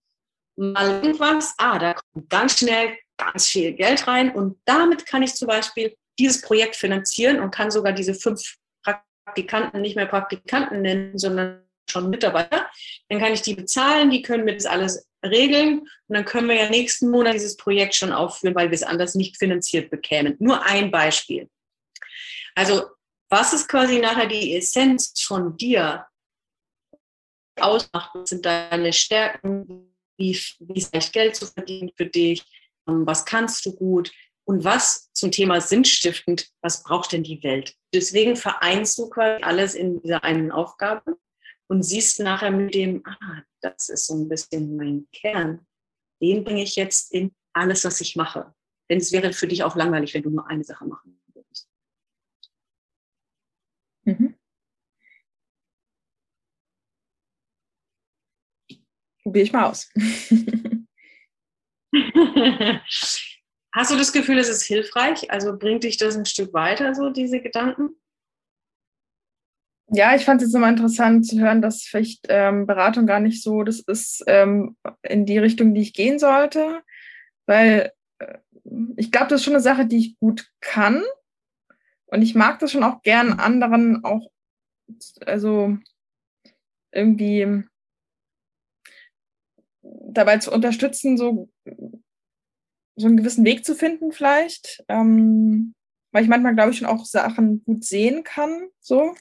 mal 0.57 0.89
irgendwas. 0.89 1.53
Ah, 1.57 1.80
da 1.80 1.93
kommt 1.93 2.30
ganz 2.30 2.59
schnell 2.59 2.97
ganz 3.17 3.47
viel 3.47 3.73
Geld 3.73 4.07
rein 4.07 4.32
und 4.32 4.57
damit 4.65 5.05
kann 5.05 5.23
ich 5.23 5.36
zum 5.36 5.47
Beispiel 5.47 5.95
dieses 6.17 6.41
Projekt 6.41 6.75
finanzieren 6.75 7.39
und 7.39 7.51
kann 7.51 7.71
sogar 7.71 7.93
diese 7.93 8.13
fünf 8.13 8.57
Praktikanten 8.84 9.82
nicht 9.82 9.95
mehr 9.95 10.05
Praktikanten 10.05 10.82
nennen, 10.82 11.17
sondern 11.17 11.63
schon 11.89 12.09
Mitarbeiter. 12.09 12.69
Dann 13.07 13.19
kann 13.19 13.34
ich 13.34 13.41
die 13.41 13.55
bezahlen, 13.55 14.09
die 14.09 14.21
können 14.21 14.43
mir 14.43 14.53
das 14.53 14.65
alles 14.65 15.09
regeln 15.24 15.80
und 15.80 16.15
dann 16.15 16.26
können 16.26 16.47
wir 16.47 16.55
ja 16.55 16.70
nächsten 16.70 17.09
Monat 17.09 17.34
dieses 17.34 17.57
Projekt 17.57 17.95
schon 17.95 18.11
aufführen, 18.11 18.55
weil 18.55 18.70
wir 18.70 18.76
es 18.76 18.84
anders 18.84 19.15
nicht 19.15 19.38
finanziert 19.38 19.89
bekämen. 19.89 20.36
Nur 20.39 20.65
ein 20.65 20.91
Beispiel. 20.91 21.49
Also 22.55 22.84
was 23.30 23.53
ist 23.53 23.67
quasi 23.67 23.99
nachher 23.99 24.28
die 24.28 24.55
Essenz 24.55 25.13
von 25.22 25.55
dir 25.55 26.07
ausmacht? 27.59 28.11
Was 28.15 28.30
sind 28.30 28.45
deine 28.45 28.91
Stärken? 28.91 29.95
Wie, 30.17 30.38
wie 30.59 30.80
ist 30.80 30.93
leicht 30.93 31.13
Geld 31.13 31.36
zu 31.36 31.45
verdienen 31.45 31.91
für 31.95 32.07
dich? 32.07 32.43
Ähm, 32.88 33.05
was 33.05 33.26
kannst 33.26 33.65
du 33.65 33.76
gut? 33.76 34.11
Und 34.45 34.63
was 34.63 35.11
zum 35.13 35.32
Thema 35.32 35.61
sinnstiftend, 35.61 36.49
was 36.61 36.82
braucht 36.82 37.11
denn 37.11 37.22
die 37.22 37.43
Welt? 37.43 37.76
Deswegen 37.93 38.36
vereinst 38.36 38.97
du 38.97 39.09
quasi 39.09 39.43
alles 39.43 39.76
in 39.76 40.01
dieser 40.01 40.24
einen 40.24 40.51
Aufgabe 40.51 41.17
und 41.70 41.84
siehst 41.84 42.20
nachher 42.20 42.51
mit 42.51 42.74
dem, 42.74 43.05
ah, 43.05 43.43
das 43.61 43.89
ist 43.89 44.07
so 44.07 44.15
ein 44.15 44.28
bisschen 44.28 44.76
mein 44.76 45.07
Kern. 45.13 45.65
Den 46.22 46.43
bringe 46.43 46.63
ich 46.63 46.76
jetzt 46.76 47.13
in 47.13 47.32
alles, 47.53 47.86
was 47.86 48.01
ich 48.01 48.15
mache. 48.15 48.53
Denn 48.89 48.97
es 48.97 49.11
wäre 49.11 49.32
für 49.34 49.47
dich 49.47 49.63
auch 49.63 49.76
langweilig, 49.76 50.13
wenn 50.15 50.24
du 50.24 50.32
nur 50.32 50.47
eine 50.47 50.63
Sache 50.63 50.86
machen 50.86 51.22
würdest. 51.34 51.70
Mhm. 54.03 54.36
Probiere 59.22 59.45
ich 59.45 59.53
mal 59.53 59.65
aus. 59.65 59.91
Hast 63.72 63.91
du 63.91 63.97
das 63.97 64.11
Gefühl, 64.11 64.39
es 64.39 64.49
ist 64.49 64.63
hilfreich? 64.63 65.30
Also 65.30 65.55
bringt 65.55 65.84
dich 65.84 65.97
das 65.97 66.15
ein 66.15 66.26
Stück 66.26 66.51
weiter, 66.53 66.95
so 66.95 67.11
diese 67.11 67.39
Gedanken? 67.39 67.95
Ja, 69.91 70.15
ich 70.15 70.23
fand 70.25 70.41
es 70.41 70.53
immer 70.53 70.69
interessant 70.69 71.25
zu 71.25 71.39
hören, 71.39 71.61
dass 71.61 71.81
vielleicht 71.83 72.27
ähm, 72.29 72.67
Beratung 72.67 73.07
gar 73.07 73.19
nicht 73.19 73.41
so 73.41 73.63
das 73.63 73.79
ist 73.79 74.23
ähm, 74.27 74.77
in 75.01 75.25
die 75.25 75.37
Richtung, 75.39 75.73
die 75.73 75.81
ich 75.81 75.93
gehen 75.93 76.19
sollte, 76.19 76.81
weil 77.47 77.91
äh, 78.19 78.37
ich 78.97 79.11
glaube, 79.11 79.27
das 79.29 79.41
ist 79.41 79.45
schon 79.45 79.53
eine 79.53 79.63
Sache, 79.63 79.85
die 79.87 79.97
ich 79.97 80.19
gut 80.19 80.47
kann. 80.61 81.03
Und 82.07 82.21
ich 82.21 82.35
mag 82.35 82.59
das 82.59 82.71
schon 82.71 82.83
auch 82.83 83.01
gern 83.03 83.33
anderen 83.33 84.03
auch, 84.03 84.29
also 85.25 85.77
irgendwie 86.91 87.63
dabei 89.83 90.37
zu 90.37 90.51
unterstützen, 90.51 91.17
so 91.17 91.49
so 92.95 93.07
einen 93.07 93.17
gewissen 93.17 93.45
Weg 93.45 93.65
zu 93.65 93.75
finden 93.75 94.11
vielleicht, 94.11 94.83
ähm, 94.89 95.73
weil 96.11 96.23
ich 96.23 96.29
manchmal, 96.29 96.53
glaube 96.55 96.71
ich, 96.71 96.77
schon 96.77 96.87
auch 96.87 97.05
Sachen 97.05 97.63
gut 97.63 97.83
sehen 97.85 98.23
kann, 98.23 98.67
so. 98.79 99.15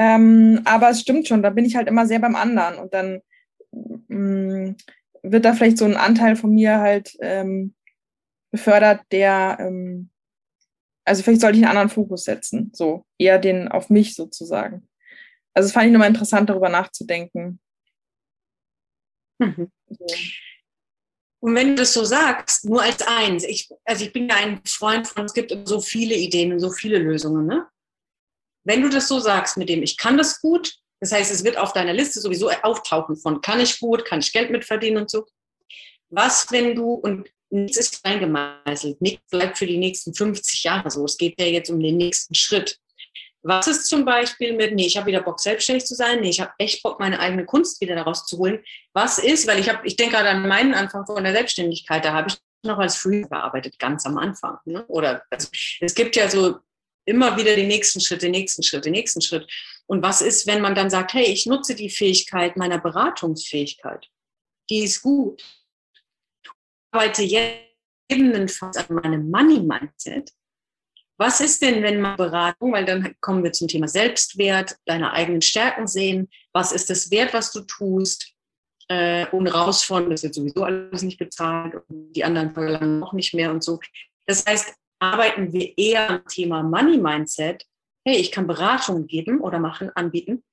Ähm, 0.00 0.62
aber 0.64 0.88
es 0.88 1.02
stimmt 1.02 1.28
schon, 1.28 1.42
da 1.42 1.50
bin 1.50 1.66
ich 1.66 1.76
halt 1.76 1.86
immer 1.86 2.06
sehr 2.06 2.20
beim 2.20 2.34
anderen 2.34 2.78
und 2.78 2.94
dann 2.94 3.20
ähm, 4.08 4.74
wird 5.22 5.44
da 5.44 5.52
vielleicht 5.52 5.76
so 5.76 5.84
ein 5.84 5.98
Anteil 5.98 6.36
von 6.36 6.54
mir 6.54 6.78
halt 6.78 7.14
ähm, 7.20 7.74
befördert, 8.50 9.02
der, 9.12 9.58
ähm, 9.60 10.08
also 11.04 11.22
vielleicht 11.22 11.42
sollte 11.42 11.58
ich 11.58 11.64
einen 11.64 11.76
anderen 11.76 11.90
Fokus 11.90 12.24
setzen, 12.24 12.70
so 12.74 13.04
eher 13.18 13.38
den 13.38 13.68
auf 13.68 13.90
mich 13.90 14.14
sozusagen. 14.14 14.88
Also 15.52 15.66
es 15.66 15.74
fand 15.74 15.88
ich 15.88 15.92
nochmal 15.92 16.08
interessant, 16.08 16.48
darüber 16.48 16.70
nachzudenken. 16.70 17.60
Mhm. 19.38 19.70
So. 19.90 20.06
Und 21.42 21.54
wenn 21.54 21.68
du 21.68 21.74
das 21.74 21.92
so 21.92 22.04
sagst, 22.06 22.64
nur 22.64 22.82
als 22.82 23.02
eins, 23.02 23.44
ich, 23.44 23.68
also 23.84 24.02
ich 24.02 24.14
bin 24.14 24.30
ja 24.30 24.36
ein 24.36 24.62
Freund 24.64 25.08
von, 25.08 25.26
es 25.26 25.34
gibt 25.34 25.54
so 25.68 25.78
viele 25.82 26.14
Ideen 26.14 26.54
und 26.54 26.60
so 26.60 26.70
viele 26.70 26.98
Lösungen, 26.98 27.46
ne? 27.46 27.66
Wenn 28.64 28.82
du 28.82 28.88
das 28.88 29.08
so 29.08 29.18
sagst 29.18 29.56
mit 29.56 29.68
dem, 29.68 29.82
ich 29.82 29.96
kann 29.96 30.18
das 30.18 30.40
gut, 30.40 30.74
das 31.00 31.12
heißt, 31.12 31.32
es 31.32 31.44
wird 31.44 31.56
auf 31.56 31.72
deiner 31.72 31.94
Liste 31.94 32.20
sowieso 32.20 32.50
auftauchen 32.50 33.16
von, 33.16 33.40
kann 33.40 33.60
ich 33.60 33.80
gut, 33.80 34.04
kann 34.04 34.20
ich 34.20 34.32
Geld 34.32 34.50
mitverdienen 34.50 35.02
und 35.02 35.10
so. 35.10 35.26
Was, 36.10 36.50
wenn 36.50 36.74
du, 36.74 36.92
und 36.92 37.28
nichts 37.48 37.78
ist 37.78 38.04
eingemeißelt, 38.04 39.00
nichts 39.00 39.22
bleibt 39.30 39.58
für 39.58 39.66
die 39.66 39.78
nächsten 39.78 40.14
50 40.14 40.64
Jahre 40.64 40.90
so, 40.90 41.04
es 41.04 41.16
geht 41.16 41.40
ja 41.40 41.46
jetzt 41.46 41.70
um 41.70 41.80
den 41.80 41.96
nächsten 41.96 42.34
Schritt. 42.34 42.78
Was 43.42 43.66
ist 43.66 43.86
zum 43.88 44.04
Beispiel 44.04 44.54
mit, 44.54 44.74
nee, 44.74 44.86
ich 44.86 44.98
habe 44.98 45.06
wieder 45.06 45.22
Bock, 45.22 45.40
selbstständig 45.40 45.86
zu 45.86 45.94
sein, 45.94 46.20
nee, 46.20 46.28
ich 46.28 46.40
habe 46.40 46.52
echt 46.58 46.82
Bock, 46.82 47.00
meine 47.00 47.18
eigene 47.18 47.46
Kunst 47.46 47.80
wieder 47.80 47.94
daraus 47.94 48.26
zu 48.26 48.36
holen. 48.36 48.62
Was 48.92 49.18
ist, 49.18 49.46
weil 49.46 49.58
ich 49.58 49.70
habe, 49.70 49.86
ich 49.86 49.96
denke 49.96 50.16
gerade 50.16 50.28
an 50.28 50.46
meinen 50.46 50.74
Anfang 50.74 51.06
von 51.06 51.24
der 51.24 51.32
Selbstständigkeit, 51.32 52.04
da 52.04 52.12
habe 52.12 52.28
ich 52.28 52.36
noch 52.62 52.78
als 52.78 52.96
Freelancer 52.96 53.30
gearbeitet, 53.30 53.78
ganz 53.78 54.04
am 54.04 54.18
Anfang. 54.18 54.58
Ne? 54.66 54.84
Oder 54.88 55.22
also, 55.30 55.48
es 55.80 55.94
gibt 55.94 56.16
ja 56.16 56.28
so 56.28 56.58
immer 57.04 57.36
wieder 57.36 57.54
den 57.56 57.68
nächsten 57.68 58.00
Schritt, 58.00 58.22
den 58.22 58.32
nächsten 58.32 58.62
Schritt, 58.62 58.84
den 58.84 58.92
nächsten 58.92 59.20
Schritt. 59.20 59.50
Und 59.86 60.02
was 60.02 60.20
ist, 60.20 60.46
wenn 60.46 60.60
man 60.60 60.74
dann 60.74 60.90
sagt, 60.90 61.14
hey, 61.14 61.24
ich 61.24 61.46
nutze 61.46 61.74
die 61.74 61.90
Fähigkeit 61.90 62.56
meiner 62.56 62.78
Beratungsfähigkeit, 62.78 64.06
die 64.68 64.84
ist 64.84 65.02
gut. 65.02 65.42
Ich 66.44 66.50
arbeite 66.92 67.22
jetzt 67.22 67.64
ebenfalls 68.08 68.76
an 68.76 68.94
meinem 68.94 69.30
Money-Mindset 69.30 70.32
was 71.20 71.42
ist 71.42 71.60
denn, 71.60 71.82
wenn 71.82 72.00
man 72.00 72.16
Beratung, 72.16 72.72
weil 72.72 72.86
dann 72.86 73.14
kommen 73.20 73.44
wir 73.44 73.52
zum 73.52 73.68
Thema 73.68 73.86
Selbstwert, 73.88 74.78
deine 74.86 75.12
eigenen 75.12 75.42
Stärken 75.42 75.86
sehen, 75.86 76.30
was 76.54 76.72
ist 76.72 76.88
das 76.88 77.10
Wert, 77.10 77.34
was 77.34 77.52
du 77.52 77.60
tust, 77.60 78.32
äh, 78.88 79.26
und 79.26 79.46
raus 79.46 79.84
von, 79.84 80.08
das 80.08 80.22
wird 80.22 80.34
sowieso 80.34 80.64
alles 80.64 81.02
nicht 81.02 81.18
bezahlt 81.18 81.74
und 81.88 82.14
die 82.14 82.24
anderen 82.24 82.54
verlangen 82.54 83.00
noch 83.00 83.12
nicht 83.12 83.34
mehr 83.34 83.50
und 83.50 83.62
so. 83.62 83.80
Das 84.26 84.46
heißt, 84.46 84.74
arbeiten 85.00 85.52
wir 85.52 85.76
eher 85.76 86.10
am 86.10 86.26
Thema 86.26 86.62
Money 86.62 86.98
Mindset. 86.98 87.66
Hey, 88.06 88.16
ich 88.16 88.30
kann 88.30 88.46
Beratungen 88.46 89.06
geben 89.06 89.40
oder 89.40 89.58
machen, 89.58 89.90
anbieten. 89.94 90.44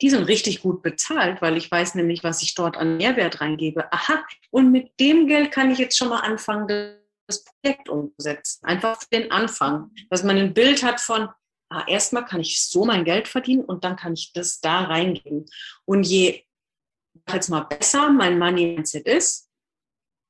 Die 0.00 0.10
sind 0.10 0.24
richtig 0.24 0.62
gut 0.62 0.82
bezahlt, 0.82 1.40
weil 1.40 1.56
ich 1.56 1.70
weiß 1.70 1.94
nämlich, 1.94 2.24
was 2.24 2.42
ich 2.42 2.54
dort 2.54 2.76
an 2.76 2.96
Mehrwert 2.96 3.40
reingebe. 3.40 3.92
Aha, 3.92 4.24
und 4.50 4.70
mit 4.70 4.92
dem 5.00 5.26
Geld 5.26 5.52
kann 5.52 5.70
ich 5.70 5.78
jetzt 5.78 5.96
schon 5.96 6.08
mal 6.08 6.20
anfangen, 6.20 6.98
das 7.26 7.44
Projekt 7.44 7.88
umsetzen. 7.88 8.64
Einfach 8.64 9.02
den 9.04 9.30
Anfang, 9.30 9.90
dass 10.10 10.24
man 10.24 10.36
ein 10.36 10.52
Bild 10.52 10.82
hat 10.82 11.00
von, 11.00 11.28
ah, 11.70 11.84
erstmal 11.86 12.24
kann 12.24 12.40
ich 12.40 12.62
so 12.62 12.84
mein 12.84 13.04
Geld 13.04 13.28
verdienen 13.28 13.64
und 13.64 13.84
dann 13.84 13.96
kann 13.96 14.14
ich 14.14 14.32
das 14.32 14.60
da 14.60 14.82
reingeben. 14.82 15.46
Und 15.84 16.04
je 16.04 16.44
jetzt 17.32 17.48
mal 17.48 17.62
besser 17.62 18.10
mein 18.10 18.38
Money 18.38 18.74
Mindset 18.74 19.06
ist, 19.06 19.48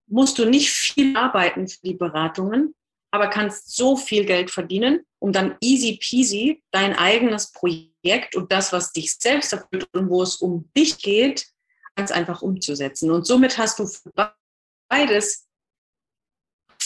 musst 0.06 0.38
du 0.38 0.44
nicht 0.44 0.70
viel 0.70 1.16
arbeiten 1.16 1.66
für 1.66 1.80
die 1.82 1.94
Beratungen, 1.94 2.74
aber 3.14 3.28
kannst 3.28 3.76
so 3.76 3.96
viel 3.96 4.24
Geld 4.24 4.50
verdienen, 4.50 5.06
um 5.20 5.30
dann 5.30 5.56
easy 5.60 6.00
peasy 6.02 6.64
dein 6.72 6.96
eigenes 6.96 7.52
Projekt 7.52 8.34
und 8.34 8.50
das, 8.50 8.72
was 8.72 8.90
dich 8.90 9.14
selbst 9.14 9.52
erfüllt 9.52 9.86
und 9.92 10.10
wo 10.10 10.20
es 10.20 10.38
um 10.38 10.68
dich 10.76 10.98
geht, 10.98 11.46
ganz 11.94 12.10
einfach 12.10 12.42
umzusetzen. 12.42 13.12
Und 13.12 13.24
somit 13.24 13.56
hast 13.56 13.78
du 13.78 13.88
beides 14.88 15.46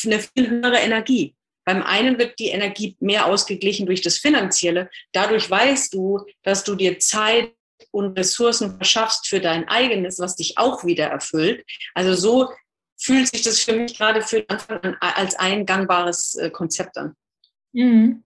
eine 0.04 0.18
viel 0.20 0.50
höhere 0.50 0.80
Energie. 0.80 1.34
Beim 1.64 1.82
einen 1.82 2.18
wird 2.18 2.38
die 2.38 2.48
Energie 2.48 2.94
mehr 3.00 3.24
ausgeglichen 3.24 3.86
durch 3.86 4.02
das 4.02 4.18
Finanzielle. 4.18 4.90
Dadurch 5.12 5.48
weißt 5.48 5.94
du, 5.94 6.26
dass 6.42 6.62
du 6.62 6.74
dir 6.74 6.98
Zeit 6.98 7.54
und 7.90 8.18
Ressourcen 8.18 8.76
verschaffst 8.76 9.28
für 9.28 9.40
dein 9.40 9.66
eigenes, 9.66 10.18
was 10.18 10.36
dich 10.36 10.58
auch 10.58 10.84
wieder 10.84 11.06
erfüllt. 11.06 11.64
Also 11.94 12.12
so 12.12 12.52
fühlt 13.00 13.28
sich 13.28 13.42
das 13.42 13.60
für 13.60 13.76
mich 13.76 13.96
gerade 13.96 14.22
für 14.22 14.42
den 14.42 14.50
Anfang 14.50 14.80
an 14.82 14.96
als 15.00 15.36
ein 15.36 15.64
gangbares 15.66 16.34
äh, 16.34 16.50
Konzept 16.50 16.96
an. 16.98 17.14
Mhm. 17.72 18.24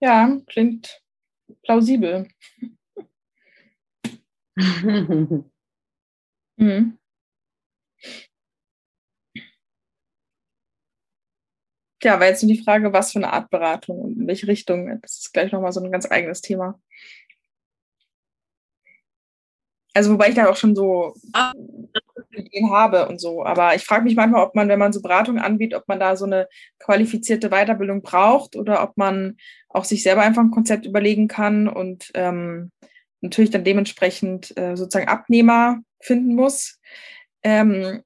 Ja, 0.00 0.38
klingt 0.46 1.02
plausibel. 1.62 2.28
mhm. 6.56 6.98
ja, 12.02 12.20
war 12.20 12.26
jetzt 12.26 12.42
nur 12.42 12.52
die 12.52 12.62
Frage, 12.62 12.92
was 12.92 13.12
für 13.12 13.18
eine 13.18 13.32
Art 13.32 13.50
Beratung 13.50 13.98
und 14.00 14.20
in 14.20 14.26
welche 14.26 14.46
Richtung. 14.46 15.00
Das 15.02 15.18
ist 15.18 15.32
gleich 15.32 15.52
nochmal 15.52 15.72
so 15.72 15.80
ein 15.82 15.90
ganz 15.90 16.10
eigenes 16.10 16.40
Thema. 16.40 16.80
Also 19.94 20.12
wobei 20.12 20.28
ich 20.28 20.34
da 20.34 20.48
auch 20.48 20.56
schon 20.56 20.76
so. 20.76 21.14
Ideen 22.38 22.70
habe 22.70 23.08
und 23.08 23.20
so. 23.20 23.44
Aber 23.44 23.74
ich 23.74 23.84
frage 23.84 24.04
mich 24.04 24.16
manchmal, 24.16 24.42
ob 24.44 24.54
man, 24.54 24.68
wenn 24.68 24.78
man 24.78 24.92
so 24.92 25.02
Beratung 25.02 25.38
anbietet, 25.38 25.78
ob 25.78 25.88
man 25.88 26.00
da 26.00 26.16
so 26.16 26.24
eine 26.24 26.48
qualifizierte 26.78 27.50
Weiterbildung 27.50 28.02
braucht 28.02 28.56
oder 28.56 28.82
ob 28.82 28.96
man 28.96 29.36
auch 29.68 29.84
sich 29.84 30.02
selber 30.02 30.22
einfach 30.22 30.42
ein 30.42 30.50
Konzept 30.50 30.86
überlegen 30.86 31.28
kann 31.28 31.68
und 31.68 32.10
ähm, 32.14 32.70
natürlich 33.20 33.50
dann 33.50 33.64
dementsprechend 33.64 34.56
äh, 34.56 34.76
sozusagen 34.76 35.08
Abnehmer 35.08 35.80
finden 36.00 36.34
muss. 36.34 36.78
Ähm, 37.42 38.02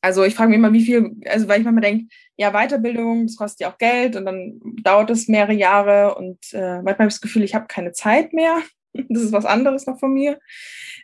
also 0.00 0.24
ich 0.24 0.34
frage 0.34 0.50
mich 0.50 0.58
immer, 0.58 0.72
wie 0.72 0.84
viel, 0.84 1.16
also 1.26 1.48
weil 1.48 1.60
ich 1.60 1.64
manchmal 1.64 1.82
denke, 1.82 2.06
ja, 2.36 2.52
Weiterbildung, 2.52 3.26
das 3.26 3.36
kostet 3.36 3.60
ja 3.60 3.72
auch 3.72 3.78
Geld 3.78 4.16
und 4.16 4.24
dann 4.24 4.60
dauert 4.82 5.10
es 5.10 5.28
mehrere 5.28 5.52
Jahre 5.52 6.14
und 6.14 6.38
äh, 6.52 6.76
manchmal 6.76 6.94
habe 6.94 7.08
ich 7.08 7.14
das 7.14 7.20
Gefühl, 7.20 7.42
ich 7.42 7.54
habe 7.54 7.66
keine 7.66 7.92
Zeit 7.92 8.32
mehr. 8.32 8.62
Das 9.08 9.22
ist 9.22 9.32
was 9.32 9.44
anderes 9.44 9.88
noch 9.88 9.98
von 9.98 10.14
mir. 10.14 10.38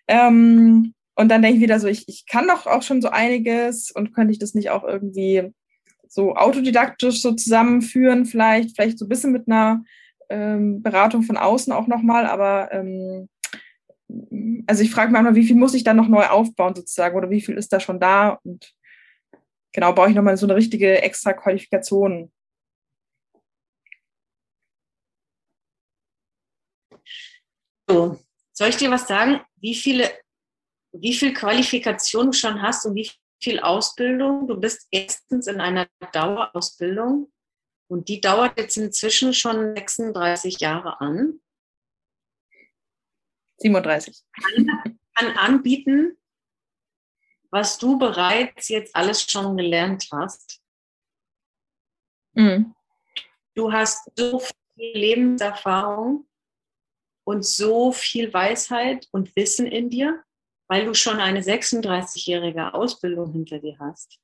Ähm, 0.07 0.95
und 1.21 1.29
dann 1.29 1.43
denke 1.43 1.59
ich 1.59 1.63
wieder 1.63 1.79
so, 1.79 1.87
ich, 1.87 2.09
ich 2.09 2.25
kann 2.25 2.49
doch 2.49 2.67
auch 2.67 2.83
schon 2.83 3.03
so 3.03 3.11
einiges 3.11 3.91
und 3.91 4.15
könnte 4.15 4.33
ich 4.33 4.39
das 4.39 4.55
nicht 4.55 4.71
auch 4.71 4.85
irgendwie 4.85 5.53
so 6.09 6.35
autodidaktisch 6.35 7.21
so 7.21 7.33
zusammenführen, 7.33 8.25
vielleicht, 8.25 8.75
vielleicht 8.75 8.99
so 8.99 9.05
ein 9.05 9.11
bisschen 9.11 9.33
mit 9.33 9.47
einer 9.47 9.85
ähm, 10.31 10.83
Beratung 10.83 11.23
von 11.23 11.37
außen 11.37 11.75
auch 11.75 11.87
nochmal, 11.89 12.25
aber 12.25 12.73
ähm, 12.73 13.29
also 14.67 14.83
ich 14.83 14.91
frage 14.91 15.11
mich 15.11 15.19
einmal, 15.19 15.35
wie 15.35 15.45
viel 15.45 15.57
muss 15.57 15.75
ich 15.75 15.85
dann 15.85 15.99
noch 15.99 16.09
neu 16.09 16.25
aufbauen 16.27 16.75
sozusagen 16.75 17.15
oder 17.15 17.29
wie 17.29 17.43
viel 17.43 17.57
ist 17.57 17.71
da 17.71 17.81
schon 17.81 18.01
da 18.01 18.41
und 18.43 18.73
genau, 19.73 19.93
brauche 19.93 20.09
ich 20.09 20.17
nochmal 20.17 20.39
so 20.39 20.47
eine 20.47 20.57
richtige 20.57 21.03
extra 21.03 21.35
Qualifikation. 21.35 22.33
So, 27.87 28.19
soll 28.53 28.69
ich 28.69 28.79
dir 28.79 28.91
was 28.91 29.07
sagen, 29.07 29.43
wie 29.61 29.75
viele, 29.75 30.09
wie 30.93 31.15
viel 31.15 31.33
Qualifikation 31.33 32.27
du 32.27 32.33
schon 32.33 32.63
hast 32.63 32.87
und 32.87 32.95
wie 32.95 33.11
viel 33.43 33.61
Ausbildung? 33.61 34.47
Du 34.47 34.59
bist 34.59 34.87
erstens 34.91 35.47
in 35.47 35.61
einer 35.61 35.89
Dauerausbildung 36.13 37.33
und 37.89 38.09
die 38.09 38.21
dauert 38.21 38.59
jetzt 38.59 38.77
inzwischen 38.77 39.35
schon 39.35 39.75
36 39.75 40.61
Jahre 40.61 41.01
an. 41.01 41.41
37. 43.59 44.25
Kann, 44.33 44.99
kann 45.15 45.37
anbieten, 45.37 46.17
was 47.51 47.79
du 47.79 47.99
bereits 47.99 48.69
jetzt 48.69 48.95
alles 48.95 49.23
schon 49.23 49.57
gelernt 49.57 50.09
hast. 50.13 50.61
Mhm. 52.33 52.75
Du 53.55 53.73
hast 53.73 54.09
so 54.17 54.39
viel 54.39 54.55
Lebenserfahrung 54.77 56.29
und 57.25 57.45
so 57.45 57.93
viel 57.93 58.33
Weisheit 58.33 59.09
und 59.11 59.35
Wissen 59.37 59.67
in 59.67 59.91
dir, 59.91 60.25
weil 60.71 60.87
du 60.87 60.95
schon 60.95 61.19
eine 61.19 61.41
36-jährige 61.41 62.73
Ausbildung 62.73 63.33
hinter 63.33 63.59
dir 63.59 63.77
hast 63.81 64.21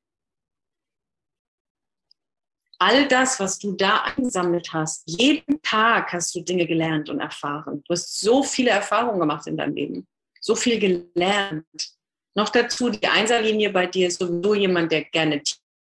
all 2.78 3.08
das, 3.08 3.40
was 3.40 3.58
du 3.58 3.72
da 3.72 3.98
angesammelt 3.98 4.72
hast, 4.72 5.02
jeden 5.06 5.60
Tag 5.62 6.12
hast 6.12 6.34
du 6.34 6.40
Dinge 6.40 6.66
gelernt 6.66 7.08
und 7.08 7.20
erfahren. 7.20 7.82
Du 7.86 7.92
hast 7.92 8.20
so 8.20 8.42
viele 8.42 8.70
Erfahrungen 8.70 9.20
gemacht 9.20 9.46
in 9.46 9.56
deinem 9.56 9.74
Leben, 9.74 10.06
so 10.40 10.54
viel 10.54 10.78
gelernt. 10.78 11.64
Noch 12.34 12.50
dazu, 12.50 12.90
die 12.90 13.06
Einserlinie 13.06 13.70
bei 13.70 13.86
dir 13.86 14.08
ist 14.08 14.18
sowieso 14.18 14.54
jemand, 14.54 14.92
der 14.92 15.04
gerne 15.04 15.42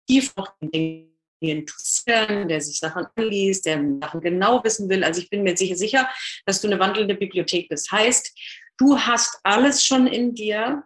tief 0.07 0.35
noch 0.35 0.53
Dinge 0.61 1.07
interessieren, 1.39 2.47
der 2.49 2.61
sich 2.61 2.77
Sachen 2.77 3.07
anliest, 3.15 3.65
der 3.65 3.83
Sachen 4.01 4.21
genau 4.21 4.63
wissen 4.63 4.89
will. 4.89 5.03
Also 5.03 5.21
ich 5.21 5.29
bin 5.29 5.43
mir 5.43 5.57
sicher 5.57 5.75
sicher, 5.75 6.09
dass 6.45 6.61
du 6.61 6.67
eine 6.67 6.79
wandelnde 6.79 7.15
Bibliothek 7.15 7.69
bist. 7.69 7.91
Heißt, 7.91 8.37
du 8.77 8.97
hast 8.97 9.39
alles 9.43 9.85
schon 9.85 10.07
in 10.07 10.33
dir 10.35 10.83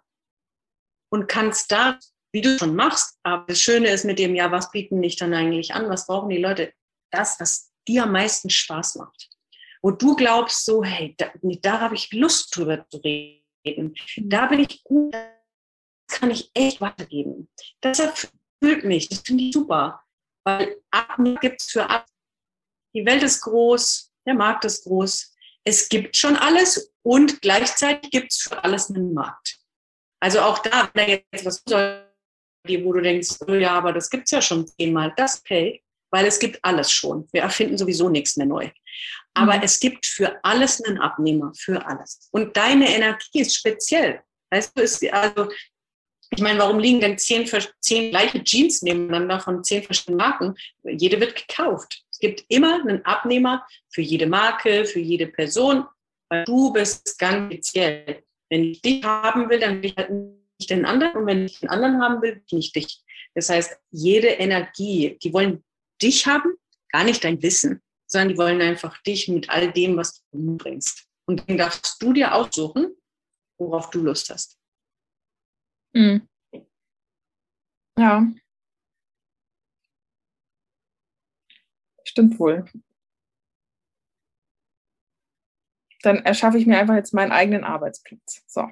und 1.09 1.27
kannst 1.27 1.71
da 1.71 1.99
wie 2.35 2.41
du 2.41 2.59
schon 2.59 2.75
machst. 2.75 3.17
Aber 3.23 3.45
das 3.47 3.61
Schöne 3.61 3.87
ist 3.87 4.03
mit 4.03 4.19
dem, 4.19 4.35
ja, 4.35 4.51
was 4.51 4.69
bieten 4.69 5.01
dich 5.01 5.15
dann 5.15 5.33
eigentlich 5.33 5.73
an? 5.73 5.89
Was 5.89 6.05
brauchen 6.05 6.29
die 6.29 6.37
Leute? 6.37 6.73
Das, 7.09 7.39
was 7.39 7.71
dir 7.87 8.03
am 8.03 8.11
meisten 8.11 8.49
Spaß 8.49 8.95
macht. 8.95 9.29
Wo 9.81 9.91
du 9.91 10.17
glaubst, 10.17 10.65
so, 10.65 10.83
hey, 10.83 11.15
da, 11.17 11.31
da 11.61 11.79
habe 11.79 11.95
ich 11.95 12.11
Lust 12.11 12.53
drüber 12.53 12.85
zu 12.89 12.97
reden. 12.97 13.95
Da 14.17 14.47
bin 14.47 14.59
ich 14.59 14.83
gut, 14.83 15.13
das 15.13 16.19
kann 16.19 16.29
ich 16.29 16.51
echt 16.53 16.81
weitergeben. 16.81 17.49
Das 17.79 17.99
erfüllt 17.99 18.83
mich, 18.83 19.07
das 19.07 19.19
finde 19.19 19.45
ich 19.45 19.53
super. 19.53 20.03
Weil 20.43 20.75
Abnehmen 20.91 21.39
gibt 21.39 21.61
es 21.61 21.71
für 21.71 21.89
ab. 21.89 22.05
Die 22.93 23.05
Welt 23.05 23.23
ist 23.23 23.39
groß, 23.41 24.11
der 24.27 24.33
Markt 24.33 24.65
ist 24.65 24.83
groß. 24.83 25.34
Es 25.67 25.89
gibt 25.89 26.15
schon 26.15 26.35
alles 26.35 26.93
und 27.03 27.41
gleichzeitig 27.41 28.11
gibt 28.11 28.31
es 28.31 28.43
für 28.43 28.63
alles 28.63 28.89
einen 28.89 29.13
Markt. 29.13 29.57
Also 30.19 30.41
auch 30.41 30.59
da, 30.59 30.89
wenn 30.93 31.09
jetzt 31.09 31.45
was 31.45 31.61
soll, 31.67 32.05
wo 32.67 32.93
du 32.93 33.01
denkst, 33.01 33.29
oh 33.47 33.53
ja, 33.53 33.71
aber 33.71 33.93
das 33.93 34.09
gibt 34.09 34.25
es 34.25 34.31
ja 34.31 34.41
schon 34.41 34.67
zehnmal, 34.67 35.13
das 35.17 35.39
okay, 35.39 35.83
weil 36.11 36.25
es 36.25 36.39
gibt 36.39 36.63
alles 36.63 36.91
schon. 36.91 37.27
Wir 37.31 37.41
erfinden 37.41 37.77
sowieso 37.77 38.09
nichts 38.09 38.37
mehr 38.37 38.47
neu. 38.47 38.69
Aber 39.33 39.57
mhm. 39.57 39.63
es 39.63 39.79
gibt 39.79 40.05
für 40.05 40.39
alles 40.43 40.81
einen 40.81 40.99
Abnehmer, 40.99 41.51
für 41.55 41.85
alles. 41.85 42.29
Und 42.31 42.55
deine 42.55 42.95
Energie 42.95 43.41
ist 43.41 43.55
speziell. 43.55 44.21
Weißt 44.49 44.77
du, 44.77 44.81
ist, 44.81 45.03
also, 45.11 45.51
ich 46.31 46.41
meine, 46.41 46.59
warum 46.59 46.79
liegen 46.79 47.01
denn 47.01 47.17
zehn, 47.17 47.49
zehn 47.81 48.11
gleiche 48.11 48.43
Jeans 48.43 48.81
nebeneinander 48.81 49.39
von 49.39 49.63
zehn 49.63 49.83
verschiedenen 49.83 50.17
Marken? 50.17 50.55
Jede 50.83 51.19
wird 51.19 51.35
gekauft. 51.35 52.04
Es 52.15 52.19
gibt 52.19 52.45
immer 52.47 52.79
einen 52.79 53.03
Abnehmer 53.03 53.67
für 53.89 53.99
jede 53.99 54.25
Marke, 54.25 54.85
für 54.85 55.01
jede 55.01 55.27
Person, 55.27 55.85
weil 56.29 56.45
du 56.45 56.71
bist 56.71 57.19
ganz 57.19 57.51
speziell. 57.51 58.23
Wenn 58.49 58.63
ich 58.63 58.81
dich 58.81 59.03
haben 59.03 59.49
will, 59.49 59.59
dann 59.59 59.83
will 59.83 59.89
ich 59.89 59.97
halt 59.97 60.11
ich 60.57 60.67
den 60.67 60.85
anderen 60.85 61.17
und 61.17 61.25
wenn 61.25 61.45
ich 61.45 61.59
den 61.59 61.67
anderen 61.67 62.01
haben 62.01 62.21
will, 62.21 62.41
nicht 62.53 62.73
dich. 62.73 63.03
Das 63.33 63.49
heißt, 63.49 63.77
jede 63.91 64.29
Energie, 64.29 65.17
die 65.21 65.33
wollen 65.33 65.61
dich 66.01 66.25
haben, 66.25 66.55
gar 66.89 67.03
nicht 67.03 67.21
dein 67.25 67.41
Wissen, 67.41 67.81
sondern 68.07 68.29
die 68.29 68.37
wollen 68.37 68.61
einfach 68.61 68.97
dich 69.03 69.27
mit 69.27 69.49
all 69.49 69.73
dem, 69.73 69.97
was 69.97 70.23
du 70.31 70.55
bringst. 70.55 71.09
Und 71.27 71.49
dann 71.49 71.57
darfst 71.57 72.01
du 72.01 72.13
dir 72.13 72.33
aussuchen, 72.33 72.95
worauf 73.59 73.89
du 73.89 74.03
Lust 74.03 74.29
hast. 74.29 74.57
Mhm. 75.93 76.29
Ja. 77.97 78.25
Stimmt 82.07 82.39
wohl. 82.39 82.65
Dann 86.01 86.23
erschaffe 86.23 86.57
ich 86.57 86.67
mir 86.67 86.77
einfach 86.77 86.95
jetzt 86.95 87.13
meinen 87.13 87.31
eigenen 87.31 87.63
Arbeitsplatz. 87.63 88.43
So. 88.45 88.69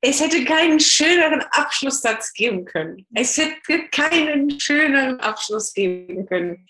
Es 0.00 0.20
hätte 0.20 0.44
keinen 0.44 0.78
schöneren 0.78 1.42
Abschlusssatz 1.50 2.32
geben 2.32 2.64
können. 2.64 3.06
Es 3.14 3.36
hätte 3.36 3.88
keinen 3.88 4.60
schöneren 4.60 5.18
Abschluss 5.20 5.72
geben 5.72 6.26
können. 6.26 6.68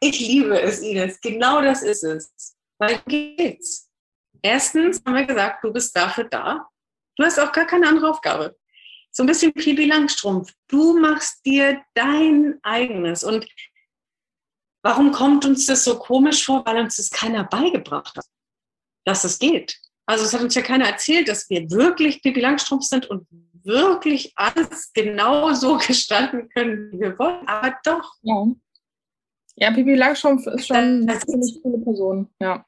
Ich 0.00 0.20
liebe 0.20 0.60
es, 0.60 0.80
Ines. 0.80 1.20
Genau 1.20 1.62
das 1.62 1.82
ist 1.82 2.02
es. 2.02 2.56
Weil 2.78 3.00
geht's. 3.06 3.88
Erstens 4.42 5.02
haben 5.06 5.14
wir 5.14 5.24
gesagt, 5.24 5.64
du 5.64 5.72
bist 5.72 5.96
dafür 5.96 6.24
da. 6.24 6.68
Du 7.16 7.24
hast 7.24 7.38
auch 7.38 7.52
gar 7.52 7.66
keine 7.66 7.88
andere 7.88 8.10
Aufgabe. 8.10 8.58
So 9.16 9.22
ein 9.22 9.26
bisschen 9.26 9.54
Pipi 9.54 9.84
Langstrumpf. 9.84 10.52
Du 10.66 10.98
machst 10.98 11.46
dir 11.46 11.80
dein 11.94 12.58
eigenes. 12.64 13.22
Und 13.22 13.46
warum 14.82 15.12
kommt 15.12 15.44
uns 15.44 15.66
das 15.66 15.84
so 15.84 16.00
komisch 16.00 16.44
vor? 16.44 16.66
Weil 16.66 16.80
uns 16.80 16.96
das 16.96 17.10
keiner 17.10 17.44
beigebracht 17.44 18.16
hat, 18.16 18.26
dass 19.04 19.22
es 19.22 19.38
geht. 19.38 19.80
Also 20.06 20.24
es 20.24 20.34
hat 20.34 20.42
uns 20.42 20.56
ja 20.56 20.62
keiner 20.62 20.88
erzählt, 20.88 21.28
dass 21.28 21.48
wir 21.48 21.70
wirklich 21.70 22.22
Pippi 22.22 22.40
Langstrumpf 22.40 22.84
sind 22.84 23.06
und 23.06 23.28
wirklich 23.62 24.32
alles 24.34 24.92
genau 24.92 25.54
so 25.54 25.78
gestalten 25.86 26.48
können, 26.48 26.90
wie 26.90 26.98
wir 26.98 27.16
wollen. 27.16 27.46
Aber 27.46 27.78
doch. 27.84 28.16
Ja, 28.22 28.46
ja 29.54 29.70
Pippi 29.70 29.94
Langstrumpf 29.94 30.44
ist 30.48 30.66
schon 30.66 31.08
eine 31.08 31.20
ziemlich 31.20 31.60
coole 31.62 31.78
Person. 31.78 32.34
Ja. 32.40 32.66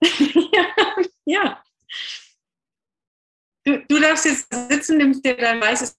ja, 0.02 0.66
ja. 1.26 1.62
Du, 3.64 3.78
du 3.86 4.00
darfst 4.00 4.24
jetzt 4.24 4.52
sitzen, 4.52 4.98
nimmst 4.98 5.24
dir 5.24 5.36
dein 5.36 5.60
weißes 5.60 5.96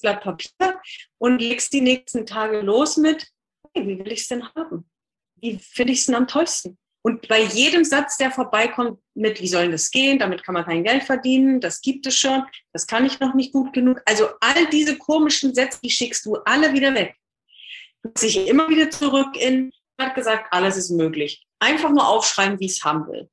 Blatt 0.00 0.22
Papier 0.22 0.80
und 1.18 1.38
legst 1.38 1.72
die 1.72 1.80
nächsten 1.80 2.26
Tage 2.26 2.60
los 2.60 2.96
mit, 2.96 3.28
hey, 3.74 3.86
wie 3.86 3.98
will 3.98 4.12
ich 4.12 4.22
es 4.22 4.28
denn 4.28 4.48
haben? 4.54 4.90
Wie 5.36 5.58
finde 5.58 5.92
ich 5.92 6.00
es 6.00 6.06
denn 6.06 6.14
am 6.14 6.26
tollsten? 6.26 6.78
Und 7.04 7.26
bei 7.26 7.42
jedem 7.42 7.84
Satz, 7.84 8.16
der 8.16 8.30
vorbeikommt, 8.30 9.00
mit, 9.14 9.40
wie 9.40 9.48
soll 9.48 9.70
das 9.72 9.90
gehen? 9.90 10.20
Damit 10.20 10.44
kann 10.44 10.54
man 10.54 10.64
kein 10.64 10.84
Geld 10.84 11.02
verdienen. 11.02 11.60
Das 11.60 11.80
gibt 11.80 12.06
es 12.06 12.16
schon. 12.16 12.44
Das 12.72 12.86
kann 12.86 13.04
ich 13.04 13.18
noch 13.18 13.34
nicht 13.34 13.52
gut 13.52 13.72
genug. 13.72 14.00
Also 14.06 14.28
all 14.40 14.66
diese 14.68 14.96
komischen 14.96 15.52
Sätze, 15.52 15.80
die 15.82 15.90
schickst 15.90 16.24
du 16.24 16.36
alle 16.44 16.72
wieder 16.72 16.94
weg. 16.94 17.16
Du 18.02 18.10
sich 18.16 18.46
immer 18.46 18.68
wieder 18.68 18.88
zurück 18.90 19.36
in, 19.36 19.72
hat 20.00 20.14
gesagt, 20.14 20.52
alles 20.52 20.76
ist 20.76 20.90
möglich. 20.90 21.44
Einfach 21.58 21.90
nur 21.90 22.06
aufschreiben, 22.06 22.58
wie 22.60 22.66
es 22.66 22.84
haben 22.84 23.06
will. 23.08 23.28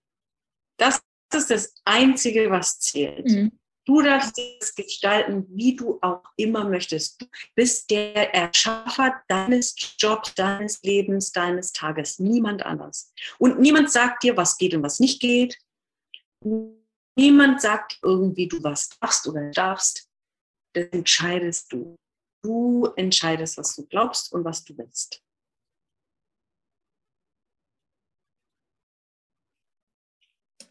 Das 0.77 0.99
ist 1.33 1.51
das 1.51 1.73
Einzige, 1.85 2.49
was 2.49 2.79
zählt. 2.79 3.27
Mhm. 3.27 3.51
Du 3.85 4.03
darfst 4.03 4.39
es 4.59 4.75
gestalten, 4.75 5.47
wie 5.49 5.75
du 5.75 5.97
auch 6.01 6.21
immer 6.37 6.63
möchtest. 6.63 7.21
Du 7.21 7.25
bist 7.55 7.89
der 7.89 8.35
Erschaffer 8.35 9.19
deines 9.27 9.73
Jobs, 9.97 10.35
deines 10.35 10.83
Lebens, 10.83 11.31
deines 11.31 11.71
Tages. 11.71 12.19
Niemand 12.19 12.63
anders. 12.63 13.11
Und 13.39 13.59
niemand 13.59 13.91
sagt 13.91 14.21
dir, 14.21 14.37
was 14.37 14.57
geht 14.57 14.75
und 14.75 14.83
was 14.83 14.99
nicht 14.99 15.19
geht. 15.19 15.57
Niemand 17.17 17.61
sagt 17.61 17.97
irgendwie, 18.03 18.47
du 18.47 18.61
was 18.61 18.89
darfst 19.01 19.27
oder 19.27 19.49
darfst. 19.49 20.07
Das 20.73 20.85
entscheidest 20.91 21.73
du. 21.73 21.95
Du 22.43 22.85
entscheidest, 22.95 23.57
was 23.57 23.75
du 23.75 23.87
glaubst 23.87 24.31
und 24.31 24.45
was 24.45 24.63
du 24.63 24.77
willst. 24.77 25.23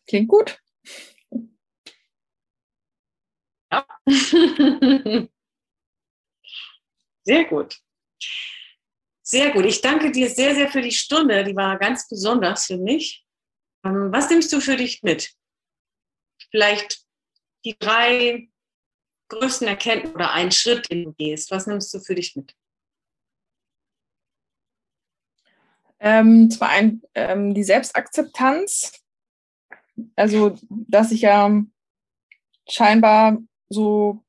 Klingt 0.08 0.28
gut. 0.28 0.58
Ja. 3.70 3.86
Sehr 7.24 7.44
gut. 7.44 7.78
Sehr 9.22 9.50
gut. 9.52 9.66
Ich 9.66 9.82
danke 9.82 10.10
dir 10.10 10.30
sehr, 10.30 10.54
sehr 10.54 10.70
für 10.70 10.80
die 10.80 10.92
Stunde. 10.92 11.44
Die 11.44 11.54
war 11.54 11.78
ganz 11.78 12.08
besonders 12.08 12.64
für 12.64 12.78
mich. 12.78 13.26
Ähm, 13.84 14.10
was 14.10 14.30
nimmst 14.30 14.50
du 14.54 14.60
für 14.60 14.76
dich 14.76 15.02
mit? 15.02 15.34
Vielleicht 16.50 17.04
die 17.66 17.76
drei 17.78 18.48
größten 19.28 19.68
Erkenntnisse 19.68 20.14
oder 20.14 20.32
einen 20.32 20.52
Schritt, 20.52 20.90
den 20.90 21.04
du 21.04 21.12
gehst. 21.12 21.50
Was 21.50 21.66
nimmst 21.66 21.92
du 21.92 22.00
für 22.00 22.14
dich 22.14 22.34
mit? 22.34 22.54
Ähm, 26.00 26.50
zum 26.50 26.62
einen 26.62 27.02
ähm, 27.14 27.52
die 27.52 27.64
Selbstakzeptanz. 27.64 29.04
Also, 30.16 30.56
dass 30.70 31.12
ich 31.12 31.22
ja 31.22 31.62
scheinbar 32.68 33.38
so, 33.68 34.22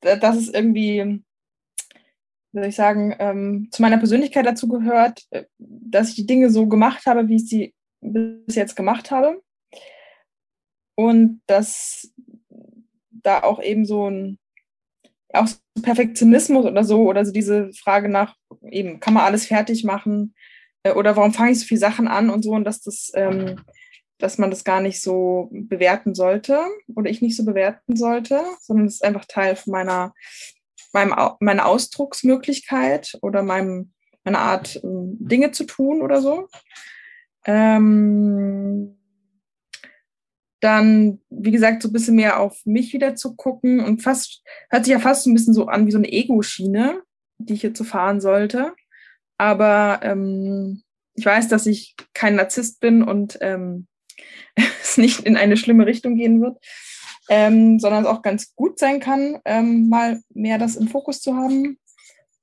dass 0.00 0.36
es 0.36 0.48
irgendwie 0.48 1.22
soll 2.56 2.66
ich 2.66 2.74
sagen, 2.74 3.14
ähm, 3.18 3.68
zu 3.70 3.82
meiner 3.82 3.98
Persönlichkeit 3.98 4.46
dazu 4.46 4.66
gehört, 4.68 5.24
äh, 5.30 5.44
dass 5.58 6.10
ich 6.10 6.14
die 6.16 6.26
Dinge 6.26 6.50
so 6.50 6.66
gemacht 6.66 7.06
habe, 7.06 7.28
wie 7.28 7.36
ich 7.36 7.48
sie 7.48 7.74
bis 8.00 8.56
jetzt 8.56 8.76
gemacht 8.76 9.10
habe. 9.10 9.42
Und 10.96 11.42
dass 11.46 12.12
da 13.10 13.42
auch 13.42 13.62
eben 13.62 13.84
so 13.84 14.08
ein 14.08 14.38
auch 15.34 15.48
Perfektionismus 15.82 16.64
oder 16.64 16.84
so, 16.84 17.02
oder 17.02 17.26
so 17.26 17.32
diese 17.32 17.70
Frage 17.74 18.08
nach, 18.08 18.36
eben, 18.70 19.00
kann 19.00 19.12
man 19.12 19.24
alles 19.24 19.46
fertig 19.46 19.84
machen? 19.84 20.34
Äh, 20.82 20.92
oder 20.92 21.14
warum 21.16 21.34
fange 21.34 21.50
ich 21.52 21.60
so 21.60 21.66
viele 21.66 21.80
Sachen 21.80 22.08
an 22.08 22.30
und 22.30 22.42
so, 22.42 22.52
und 22.52 22.64
dass 22.64 22.80
das, 22.80 23.12
ähm, 23.14 23.60
dass 24.18 24.38
man 24.38 24.50
das 24.50 24.64
gar 24.64 24.80
nicht 24.80 25.02
so 25.02 25.48
bewerten 25.52 26.14
sollte 26.14 26.60
oder 26.94 27.10
ich 27.10 27.22
nicht 27.22 27.36
so 27.36 27.44
bewerten 27.44 27.96
sollte, 27.96 28.42
sondern 28.60 28.86
es 28.86 28.94
ist 28.94 29.04
einfach 29.04 29.24
Teil 29.26 29.56
von 29.56 29.72
meiner 29.72 30.14
meinem, 30.96 31.14
meine 31.40 31.66
Ausdrucksmöglichkeit 31.66 33.18
oder 33.22 33.42
meinem, 33.42 33.92
meine 34.24 34.38
Art, 34.38 34.80
ähm, 34.82 35.16
Dinge 35.20 35.52
zu 35.52 35.64
tun 35.64 36.02
oder 36.02 36.20
so. 36.20 36.48
Ähm, 37.44 38.96
dann, 40.60 41.20
wie 41.28 41.50
gesagt, 41.50 41.82
so 41.82 41.88
ein 41.88 41.92
bisschen 41.92 42.16
mehr 42.16 42.40
auf 42.40 42.64
mich 42.64 42.92
wieder 42.92 43.14
zu 43.14 43.36
gucken 43.36 43.80
und 43.80 44.02
fast, 44.02 44.42
hört 44.70 44.84
sich 44.84 44.92
ja 44.92 44.98
fast 44.98 45.24
so 45.24 45.30
ein 45.30 45.34
bisschen 45.34 45.54
so 45.54 45.66
an 45.66 45.86
wie 45.86 45.92
so 45.92 45.98
eine 45.98 46.10
Ego-Schiene, 46.10 47.02
die 47.38 47.54
ich 47.54 47.62
jetzt 47.62 47.78
so 47.78 47.84
fahren 47.84 48.20
sollte. 48.20 48.72
Aber 49.38 50.00
ähm, 50.02 50.82
ich 51.14 51.26
weiß, 51.26 51.48
dass 51.48 51.66
ich 51.66 51.94
kein 52.14 52.36
Narzisst 52.36 52.80
bin 52.80 53.02
und 53.02 53.38
ähm, 53.42 53.86
es 54.82 54.98
nicht 54.98 55.20
in 55.20 55.36
eine 55.36 55.56
schlimme 55.56 55.86
Richtung 55.86 56.16
gehen 56.16 56.40
wird 56.40 56.58
ähm, 57.28 57.78
sondern 57.78 58.04
es 58.04 58.08
auch 58.08 58.22
ganz 58.22 58.54
gut 58.54 58.78
sein 58.78 59.00
kann, 59.00 59.40
ähm, 59.44 59.88
mal 59.88 60.20
mehr 60.30 60.58
das 60.58 60.76
im 60.76 60.88
Fokus 60.88 61.20
zu 61.20 61.36
haben 61.36 61.78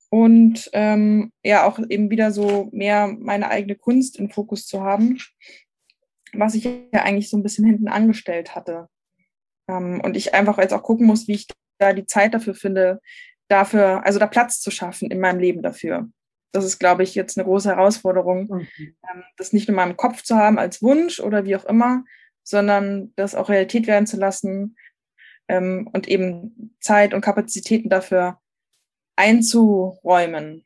und 0.10 0.70
ähm, 0.74 1.32
ja 1.44 1.66
auch 1.66 1.80
eben 1.90 2.10
wieder 2.10 2.32
so 2.32 2.70
mehr 2.72 3.08
meine 3.08 3.50
eigene 3.50 3.76
Kunst 3.76 4.18
im 4.20 4.30
Fokus 4.30 4.66
zu 4.66 4.82
haben, 4.82 5.20
was 6.34 6.56
ich 6.56 6.66
ja 6.66 7.04
eigentlich 7.04 7.30
so 7.30 7.38
ein 7.38 7.44
bisschen 7.44 7.66
hinten 7.66 7.88
angestellt 7.88 8.56
hatte. 8.56 8.90
Ähm, 9.70 10.02
und 10.04 10.18
ich 10.18 10.34
einfach 10.34 10.58
jetzt 10.58 10.74
auch 10.74 10.84
gucken 10.84 11.08
muss, 11.08 11.28
wie 11.28 11.34
ich 11.34 11.48
da 11.80 11.94
die 11.94 12.06
Zeit 12.06 12.34
dafür 12.34 12.54
finde, 12.54 13.00
dafür, 13.48 14.06
also 14.06 14.20
da 14.20 14.28
Platz 14.28 14.60
zu 14.60 14.72
schaffen 14.72 15.10
in 15.12 15.20
meinem 15.20 15.40
Leben 15.40 15.62
dafür. 15.62 16.10
Das 16.54 16.64
ist, 16.64 16.80
glaube 16.80 17.04
ich, 17.04 17.16
jetzt 17.16 17.38
eine 17.38 17.46
große 17.46 17.70
Herausforderung, 17.70 18.48
mhm. 18.48 18.68
Ähm, 18.80 19.24
das 19.38 19.52
nicht 19.52 19.68
in 19.68 19.76
meinem 19.76 19.98
Kopf 19.98 20.24
zu 20.24 20.38
haben 20.38 20.58
als 20.58 20.82
Wunsch 20.82 21.20
oder 21.20 21.44
wie 21.44 21.56
auch 21.56 21.66
immer, 21.66 22.06
sondern 22.44 23.12
das 23.16 23.36
auch 23.36 23.50
Realität 23.50 23.88
werden 23.88 24.08
zu 24.08 24.18
lassen 24.18 24.78
ähm, 25.48 25.90
und 25.92 26.08
eben 26.08 26.76
Zeit 26.80 27.14
und 27.14 27.22
Kapazitäten 27.22 27.90
dafür 27.90 28.40
einzuräumen. 29.16 30.64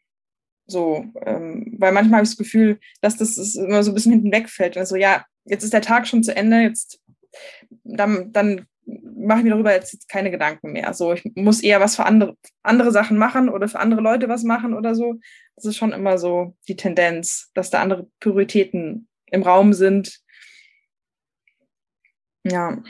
So, 0.67 1.05
ähm, 1.25 1.75
weil 1.79 1.93
manchmal 1.93 2.17
habe 2.17 2.25
ich 2.25 2.31
das 2.31 2.37
Gefühl, 2.37 2.79
dass 3.01 3.17
das 3.17 3.55
immer 3.55 3.83
so 3.83 3.91
ein 3.91 3.93
bisschen 3.93 4.11
hinten 4.11 4.31
wegfällt. 4.31 4.77
Also 4.77 4.95
ja, 4.97 5.25
jetzt 5.45 5.63
ist 5.63 5.73
der 5.73 5.81
Tag 5.81 6.07
schon 6.07 6.23
zu 6.23 6.35
Ende, 6.35 6.57
jetzt 6.59 6.99
dann, 7.83 8.33
dann 8.33 8.67
mache 8.87 9.39
ich 9.39 9.43
mir 9.43 9.51
darüber 9.51 9.73
jetzt 9.73 10.07
keine 10.09 10.31
Gedanken 10.31 10.71
mehr. 10.71 10.93
So, 10.93 11.13
ich 11.13 11.23
muss 11.35 11.61
eher 11.61 11.79
was 11.79 11.95
für 11.95 12.05
andere, 12.05 12.35
andere 12.63 12.91
Sachen 12.91 13.17
machen 13.17 13.49
oder 13.49 13.67
für 13.67 13.79
andere 13.79 14.01
Leute 14.01 14.29
was 14.29 14.43
machen 14.43 14.73
oder 14.73 14.95
so. 14.95 15.15
Das 15.55 15.65
ist 15.65 15.77
schon 15.77 15.91
immer 15.91 16.17
so 16.17 16.55
die 16.67 16.75
Tendenz, 16.75 17.51
dass 17.53 17.69
da 17.69 17.81
andere 17.81 18.07
Prioritäten 18.19 19.07
im 19.25 19.43
Raum 19.43 19.73
sind, 19.73 20.21
ja. 22.51 22.81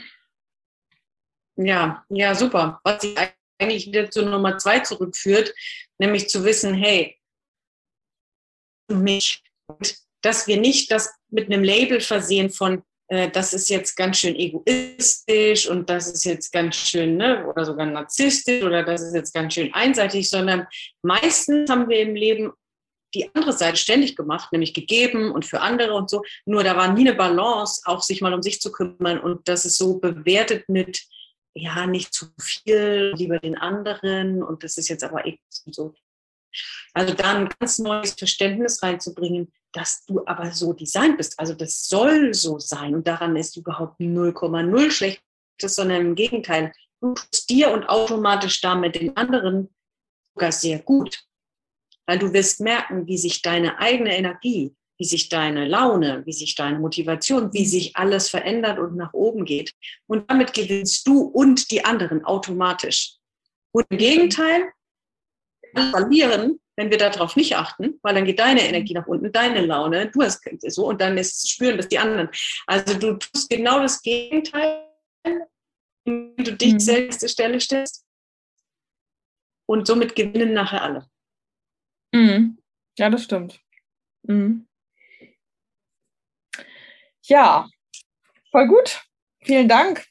Ja, 1.56 2.04
ja, 2.08 2.34
super. 2.34 2.80
Was 2.84 3.02
sich 3.02 3.16
eigentlich 3.58 3.86
wieder 3.86 4.10
zu 4.10 4.24
Nummer 4.24 4.58
zwei 4.58 4.80
zurückführt, 4.80 5.52
nämlich 5.98 6.28
zu 6.28 6.44
wissen, 6.44 6.74
hey, 6.74 7.20
mich, 8.88 9.42
dass 10.22 10.46
wir 10.46 10.58
nicht 10.58 10.90
das 10.90 11.12
mit 11.28 11.46
einem 11.46 11.64
Label 11.64 12.00
versehen 12.00 12.50
von, 12.50 12.82
äh, 13.08 13.30
das 13.30 13.54
ist 13.54 13.68
jetzt 13.70 13.96
ganz 13.96 14.18
schön 14.18 14.36
egoistisch 14.36 15.68
und 15.68 15.88
das 15.90 16.10
ist 16.12 16.24
jetzt 16.24 16.52
ganz 16.52 16.76
schön, 16.76 17.16
ne, 17.16 17.46
oder 17.46 17.64
sogar 17.64 17.86
narzisstisch 17.86 18.62
oder 18.62 18.82
das 18.82 19.02
ist 19.02 19.14
jetzt 19.14 19.34
ganz 19.34 19.54
schön 19.54 19.72
einseitig, 19.72 20.28
sondern 20.30 20.66
meistens 21.02 21.70
haben 21.70 21.88
wir 21.88 22.00
im 22.00 22.14
Leben 22.14 22.52
die 23.14 23.30
andere 23.34 23.54
Seite 23.54 23.78
ständig 23.78 24.16
gemacht, 24.16 24.52
nämlich 24.52 24.74
gegeben 24.74 25.32
und 25.32 25.46
für 25.46 25.60
andere 25.60 25.94
und 25.94 26.10
so. 26.10 26.22
Nur 26.44 26.62
da 26.62 26.76
war 26.76 26.92
nie 26.92 27.08
eine 27.08 27.14
Balance, 27.14 27.80
auch 27.86 28.02
sich 28.02 28.20
mal 28.20 28.34
um 28.34 28.42
sich 28.42 28.60
zu 28.60 28.70
kümmern 28.70 29.18
und 29.18 29.48
das 29.48 29.64
ist 29.64 29.78
so 29.78 29.98
bewertet 29.98 30.68
mit, 30.68 31.06
ja, 31.54 31.86
nicht 31.86 32.12
zu 32.12 32.26
viel, 32.38 33.14
lieber 33.16 33.38
den 33.38 33.56
anderen 33.56 34.42
und 34.42 34.62
das 34.62 34.76
ist 34.76 34.88
jetzt 34.88 35.04
aber 35.04 35.26
echt 35.26 35.40
so. 35.48 35.94
Also 36.94 37.14
da 37.14 37.34
ein 37.34 37.48
ganz 37.58 37.78
neues 37.78 38.12
Verständnis 38.12 38.82
reinzubringen, 38.82 39.52
dass 39.72 40.04
du 40.06 40.24
aber 40.26 40.52
so 40.52 40.72
designt 40.72 41.16
bist. 41.16 41.38
Also 41.38 41.54
das 41.54 41.86
soll 41.86 42.34
so 42.34 42.58
sein 42.58 42.94
und 42.94 43.06
daran 43.06 43.36
ist 43.36 43.56
überhaupt 43.56 44.00
0,0 44.00 44.90
Schlechtes, 44.90 45.22
sondern 45.60 46.00
im 46.00 46.14
Gegenteil, 46.14 46.72
du 47.00 47.14
tust 47.14 47.48
dir 47.50 47.70
und 47.70 47.88
automatisch 47.88 48.60
damit 48.60 48.94
den 48.94 49.16
anderen 49.16 49.68
sogar 50.34 50.52
sehr 50.52 50.78
gut 50.80 51.28
weil 52.08 52.18
du 52.18 52.32
wirst 52.32 52.60
merken, 52.60 53.06
wie 53.06 53.18
sich 53.18 53.42
deine 53.42 53.78
eigene 53.78 54.16
Energie, 54.16 54.74
wie 54.96 55.04
sich 55.04 55.28
deine 55.28 55.68
Laune, 55.68 56.22
wie 56.24 56.32
sich 56.32 56.54
deine 56.54 56.78
Motivation, 56.78 57.52
wie 57.52 57.66
sich 57.66 57.94
alles 57.96 58.30
verändert 58.30 58.78
und 58.78 58.96
nach 58.96 59.12
oben 59.12 59.44
geht. 59.44 59.74
Und 60.06 60.28
damit 60.30 60.54
gewinnst 60.54 61.06
du 61.06 61.20
und 61.20 61.70
die 61.70 61.84
anderen 61.84 62.24
automatisch. 62.24 63.16
Und 63.72 63.84
im 63.90 63.98
Gegenteil, 63.98 64.72
verlieren, 65.74 66.60
wenn 66.76 66.90
wir 66.90 66.98
darauf 66.98 67.34
nicht 67.36 67.56
achten, 67.56 67.98
weil 68.02 68.14
dann 68.14 68.24
geht 68.24 68.38
deine 68.38 68.62
Energie 68.62 68.94
nach 68.94 69.06
unten, 69.06 69.32
deine 69.32 69.66
Laune, 69.66 70.10
du 70.10 70.22
hast 70.22 70.42
so 70.68 70.86
und 70.86 71.00
dann 71.00 71.18
ist 71.18 71.50
spüren 71.50 71.76
das 71.76 71.88
die 71.88 71.98
anderen. 71.98 72.28
Also 72.66 72.98
du 72.98 73.18
tust 73.18 73.50
genau 73.50 73.80
das 73.80 74.00
Gegenteil, 74.02 74.88
wenn 76.04 76.36
du 76.36 76.54
dich 76.54 76.74
mhm. 76.74 76.80
selbst 76.80 77.20
zur 77.20 77.28
Stelle 77.28 77.60
stellst. 77.60 78.04
Und 79.66 79.86
somit 79.86 80.14
gewinnen 80.14 80.54
nachher 80.54 80.82
alle. 80.82 81.10
Mhm. 82.14 82.58
Ja, 82.96 83.10
das 83.10 83.24
stimmt. 83.24 83.60
Mhm. 84.22 84.66
Ja, 87.24 87.68
voll 88.50 88.66
gut. 88.66 89.02
Vielen 89.42 89.68
Dank. 89.68 90.06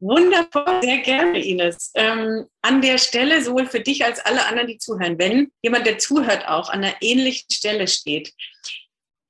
Wundervoll, 0.00 0.82
sehr 0.82 0.98
gerne, 0.98 1.42
Ines. 1.42 1.90
Ähm, 1.94 2.46
an 2.62 2.82
der 2.82 2.98
Stelle, 2.98 3.42
sowohl 3.42 3.66
für 3.66 3.80
dich 3.80 4.04
als 4.04 4.20
alle 4.20 4.44
anderen, 4.46 4.68
die 4.68 4.78
zuhören, 4.78 5.18
wenn 5.18 5.50
jemand, 5.62 5.86
der 5.86 5.98
zuhört, 5.98 6.46
auch 6.46 6.68
an 6.68 6.84
einer 6.84 6.96
ähnlichen 7.00 7.50
Stelle 7.50 7.88
steht, 7.88 8.34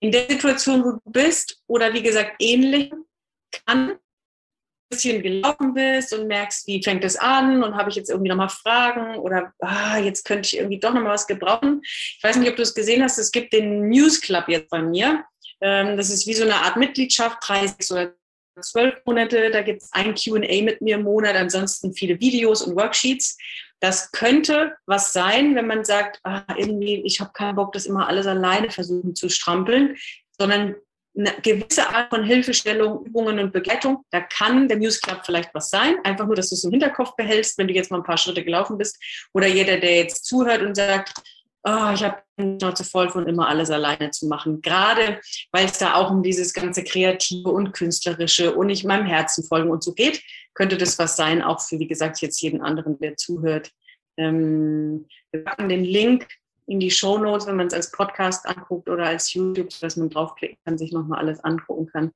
in 0.00 0.10
der 0.10 0.28
Situation, 0.28 0.84
wo 0.84 0.92
du 0.92 1.10
bist, 1.10 1.62
oder 1.66 1.94
wie 1.94 2.02
gesagt, 2.02 2.36
ähnlich, 2.40 2.92
kann 3.66 3.98
bisschen 4.88 5.22
gelaufen 5.22 5.74
bist 5.74 6.12
und 6.12 6.26
merkst, 6.26 6.66
wie 6.66 6.82
fängt 6.82 7.04
es 7.04 7.16
an 7.16 7.62
und 7.62 7.74
habe 7.76 7.90
ich 7.90 7.96
jetzt 7.96 8.10
irgendwie 8.10 8.28
nochmal 8.28 8.48
Fragen 8.48 9.16
oder 9.16 9.52
ah, 9.60 9.98
jetzt 9.98 10.24
könnte 10.24 10.46
ich 10.46 10.56
irgendwie 10.58 10.78
doch 10.78 10.94
nochmal 10.94 11.14
was 11.14 11.26
gebrauchen. 11.26 11.80
Ich 11.82 12.20
weiß 12.22 12.36
nicht, 12.36 12.48
ob 12.48 12.56
du 12.56 12.62
es 12.62 12.74
gesehen 12.74 13.02
hast, 13.02 13.18
es 13.18 13.32
gibt 13.32 13.52
den 13.52 13.88
News 13.88 14.20
Club 14.20 14.44
jetzt 14.48 14.70
bei 14.70 14.82
mir. 14.82 15.24
Ähm, 15.60 15.96
das 15.96 16.10
ist 16.10 16.26
wie 16.26 16.34
so 16.34 16.44
eine 16.44 16.56
Art 16.56 16.76
Mitgliedschaft, 16.76 17.38
30 17.42 17.90
oder 17.90 18.14
zwölf 18.60 18.94
Monate. 19.04 19.50
Da 19.50 19.62
gibt 19.62 19.82
es 19.82 19.92
ein 19.92 20.14
QA 20.14 20.62
mit 20.62 20.80
mir 20.80 20.96
im 20.96 21.02
Monat, 21.02 21.36
ansonsten 21.36 21.92
viele 21.92 22.18
Videos 22.20 22.62
und 22.62 22.76
Worksheets. 22.76 23.36
Das 23.80 24.10
könnte 24.12 24.74
was 24.86 25.12
sein, 25.12 25.54
wenn 25.54 25.66
man 25.66 25.84
sagt, 25.84 26.20
ah, 26.24 26.42
irgendwie, 26.56 27.02
ich 27.04 27.20
habe 27.20 27.32
keinen 27.32 27.56
Bock, 27.56 27.72
das 27.72 27.86
immer 27.86 28.08
alles 28.08 28.26
alleine 28.26 28.70
versuchen 28.70 29.14
zu 29.14 29.28
strampeln, 29.28 29.96
sondern 30.38 30.76
eine 31.18 31.32
gewisse 31.42 31.88
Art 31.88 32.10
von 32.10 32.24
Hilfestellung, 32.24 33.06
Übungen 33.06 33.38
und 33.38 33.52
Begleitung. 33.52 34.04
Da 34.10 34.20
kann 34.20 34.68
der 34.68 34.76
Muse 34.76 35.00
Club 35.00 35.22
vielleicht 35.24 35.54
was 35.54 35.70
sein. 35.70 35.96
Einfach 36.04 36.26
nur, 36.26 36.36
dass 36.36 36.50
du 36.50 36.54
es 36.54 36.64
im 36.64 36.72
Hinterkopf 36.72 37.16
behältst, 37.16 37.56
wenn 37.56 37.68
du 37.68 37.74
jetzt 37.74 37.90
mal 37.90 37.98
ein 37.98 38.04
paar 38.04 38.18
Schritte 38.18 38.44
gelaufen 38.44 38.76
bist. 38.76 39.02
Oder 39.32 39.46
jeder, 39.46 39.78
der 39.78 39.96
jetzt 39.96 40.26
zuhört 40.26 40.60
und 40.62 40.74
sagt, 40.74 41.14
oh, 41.66 41.90
ich 41.92 42.04
habe 42.04 42.22
Schnauze 42.38 42.84
voll 42.84 43.10
von 43.10 43.26
immer 43.26 43.48
alles 43.48 43.70
alleine 43.70 44.10
zu 44.10 44.26
machen. 44.28 44.62
Gerade 44.62 45.20
weil 45.50 45.66
es 45.66 45.78
da 45.78 45.94
auch 45.94 46.10
um 46.10 46.22
dieses 46.22 46.54
ganze 46.54 46.84
Kreative 46.84 47.50
und 47.50 47.72
Künstlerische 47.72 48.54
und 48.54 48.70
ich 48.70 48.84
meinem 48.84 49.06
Herzen 49.06 49.44
folgen 49.44 49.70
und 49.70 49.82
so 49.82 49.92
geht, 49.92 50.22
könnte 50.54 50.76
das 50.76 50.98
was 50.98 51.16
sein, 51.16 51.42
auch 51.42 51.60
für, 51.60 51.78
wie 51.78 51.88
gesagt, 51.88 52.20
jetzt 52.22 52.40
jeden 52.40 52.62
anderen, 52.62 52.98
der 52.98 53.16
zuhört. 53.16 53.72
Ähm, 54.16 55.06
wir 55.32 55.44
packen 55.44 55.68
den 55.68 55.84
Link 55.84 56.28
in 56.66 56.80
die 56.80 56.90
Show 56.90 57.18
Notes, 57.18 57.46
wenn 57.46 57.56
man 57.56 57.66
es 57.66 57.74
als 57.74 57.90
Podcast 57.90 58.46
anguckt 58.46 58.88
oder 58.88 59.06
als 59.06 59.32
YouTube, 59.34 59.68
dass 59.80 59.96
man 59.96 60.08
draufklicken 60.08 60.58
kann, 60.64 60.78
sich 60.78 60.92
nochmal 60.92 61.18
alles 61.18 61.40
angucken 61.40 61.86
kann. 61.86 62.12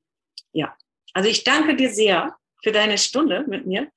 Ja, 0.53 0.77
also 1.13 1.29
ich 1.29 1.45
danke 1.45 1.77
dir 1.77 1.91
sehr 1.91 2.37
für 2.63 2.73
deine 2.73 2.99
Stunde 2.99 3.45
mit 3.47 3.67
mir. 3.67 3.91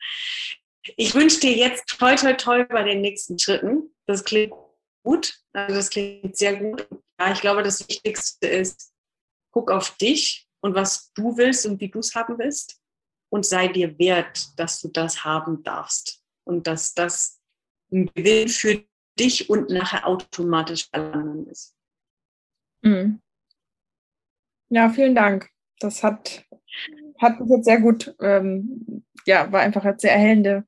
Ich 0.98 1.16
wünsche 1.16 1.40
dir 1.40 1.54
jetzt 1.54 1.88
toi 1.88 2.16
toi 2.16 2.34
toi 2.34 2.66
bei 2.66 2.84
den 2.84 3.02
nächsten 3.02 3.40
Schritten. 3.40 3.94
Das 4.06 4.24
klingt 4.24 4.54
gut. 5.04 5.40
Also 5.54 5.76
das 5.76 5.90
klingt 5.90 6.36
sehr 6.36 6.58
gut. 6.58 6.88
Ja, 7.20 7.32
ich 7.32 7.42
glaube, 7.42 7.64
das 7.64 7.88
Wichtigste 7.88 8.48
ist, 8.48 8.94
guck 9.52 9.70
auf 9.70 9.96
dich 9.98 10.48
und 10.62 10.76
was 10.76 11.12
du 11.14 11.38
willst 11.38 11.66
und 11.66 11.80
wie 11.80 11.90
du 11.90 12.00
es 12.00 12.16
haben 12.16 12.38
willst 12.40 12.82
und 13.30 13.46
sei 13.46 13.68
dir 13.68 13.98
wert, 14.00 14.58
dass 14.58 14.82
du 14.82 14.88
das 14.88 15.24
haben 15.24 15.64
darfst 15.64 16.24
und 16.46 16.68
dass 16.68 16.94
das 16.94 17.40
ein 17.92 18.10
Gewinn 18.14 18.48
für 18.48 18.84
dich 19.20 19.50
und 19.50 19.70
nachher 19.70 20.08
automatisch 20.08 20.88
alle 20.92 21.46
ist. 21.52 21.76
Mhm. 22.82 23.22
Ja, 24.70 24.90
vielen 24.90 25.14
Dank. 25.14 25.50
Das 25.80 26.02
hat, 26.02 26.46
hat 27.20 27.40
mich 27.40 27.50
jetzt 27.50 27.66
sehr 27.66 27.80
gut, 27.80 28.16
ähm, 28.20 29.06
ja, 29.26 29.52
war 29.52 29.62
einfach 29.62 29.84
jetzt 29.84 30.02
sehr 30.02 30.14
erhellende 30.14 30.66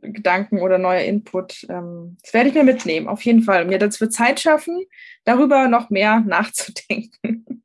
Gedanken 0.00 0.60
oder 0.60 0.78
neuer 0.78 1.02
Input. 1.02 1.66
Ähm, 1.68 2.16
das 2.22 2.34
werde 2.34 2.48
ich 2.48 2.54
mir 2.54 2.64
mitnehmen, 2.64 3.08
auf 3.08 3.22
jeden 3.22 3.42
Fall. 3.42 3.64
Mir 3.64 3.80
wird 3.80 4.12
Zeit 4.12 4.40
schaffen, 4.40 4.84
darüber 5.24 5.68
noch 5.68 5.90
mehr 5.90 6.20
nachzudenken. 6.26 7.64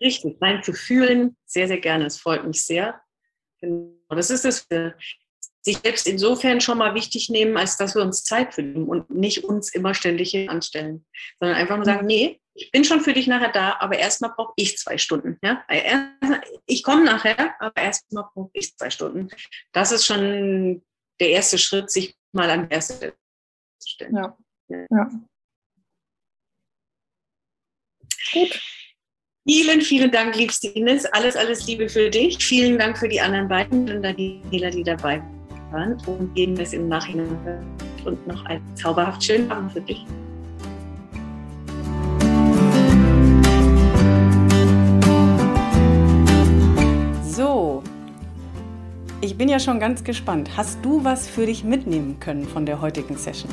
Richtig, 0.00 0.38
nein, 0.40 0.62
zu 0.62 0.72
fühlen, 0.72 1.36
sehr, 1.44 1.68
sehr 1.68 1.80
gerne. 1.80 2.06
Es 2.06 2.18
freut 2.18 2.46
mich 2.46 2.64
sehr. 2.64 3.00
Genau, 3.60 3.92
das 4.08 4.30
ist 4.30 4.44
es, 4.44 4.66
sich 5.62 5.78
selbst 5.78 6.06
insofern 6.06 6.60
schon 6.60 6.78
mal 6.78 6.94
wichtig 6.94 7.28
nehmen, 7.28 7.56
als 7.56 7.76
dass 7.76 7.94
wir 7.94 8.02
uns 8.02 8.24
Zeit 8.24 8.54
finden 8.54 8.84
und 8.88 9.10
nicht 9.10 9.44
uns 9.44 9.74
immer 9.74 9.94
ständig 9.94 10.48
anstellen, 10.48 11.04
sondern 11.38 11.58
einfach 11.58 11.76
nur 11.76 11.84
sagen, 11.84 12.06
nee, 12.06 12.40
ich 12.54 12.70
bin 12.70 12.84
schon 12.84 13.00
für 13.00 13.12
dich 13.12 13.26
nachher 13.26 13.52
da, 13.52 13.76
aber 13.78 13.98
erstmal 13.98 14.32
brauche 14.34 14.52
ich 14.56 14.78
zwei 14.78 14.98
Stunden. 14.98 15.38
Ja? 15.42 15.64
Ich 16.66 16.82
komme 16.82 17.04
nachher, 17.04 17.54
aber 17.60 17.80
erstmal 17.80 18.24
brauche 18.34 18.50
ich 18.52 18.76
zwei 18.76 18.90
Stunden. 18.90 19.28
Das 19.72 19.92
ist 19.92 20.06
schon 20.06 20.82
der 21.20 21.30
erste 21.30 21.58
Schritt, 21.58 21.90
sich 21.90 22.14
mal 22.32 22.48
an 22.50 22.70
erste 22.70 22.94
Stelle 22.94 23.14
zu 23.78 23.88
stellen. 23.88 24.16
Ja. 24.16 24.36
ja. 24.68 25.10
Gut. 28.32 28.60
Vielen, 29.48 29.80
vielen 29.80 30.10
Dank, 30.10 30.36
liebste 30.36 30.68
Ines. 30.68 31.06
Alles, 31.06 31.34
alles 31.34 31.66
Liebe 31.66 31.88
für 31.88 32.10
dich. 32.10 32.44
Vielen 32.44 32.78
Dank 32.78 32.98
für 32.98 33.08
die 33.08 33.20
anderen 33.20 33.48
beiden 33.48 33.90
und 33.90 34.02
Daniela, 34.02 34.70
die 34.70 34.84
dabei 34.84 35.18
waren. 35.18 35.39
Und 35.72 36.34
gehen 36.34 36.56
wir 36.56 36.64
es 36.64 36.72
im 36.72 36.88
Nachhinein 36.88 37.36
und 38.04 38.26
noch 38.26 38.44
einen 38.46 38.62
zauberhaft 38.76 39.22
schönen 39.22 39.50
Abend 39.50 39.72
für 39.72 39.80
dich. 39.80 40.04
Ich 49.22 49.36
bin 49.36 49.50
ja 49.50 49.60
schon 49.60 49.78
ganz 49.78 50.02
gespannt. 50.02 50.56
Hast 50.56 50.78
du 50.82 51.04
was 51.04 51.28
für 51.28 51.44
dich 51.44 51.62
mitnehmen 51.62 52.18
können 52.20 52.44
von 52.44 52.64
der 52.64 52.80
heutigen 52.80 53.18
Session? 53.18 53.52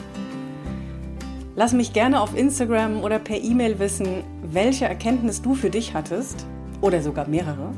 Lass 1.57 1.73
mich 1.73 1.91
gerne 1.91 2.21
auf 2.21 2.37
Instagram 2.37 3.03
oder 3.03 3.19
per 3.19 3.35
E-Mail 3.35 3.77
wissen, 3.77 4.23
welche 4.43 4.85
Erkenntnis 4.85 5.41
du 5.41 5.55
für 5.55 5.69
dich 5.69 5.93
hattest 5.93 6.45
oder 6.79 7.01
sogar 7.01 7.27
mehrere 7.27 7.73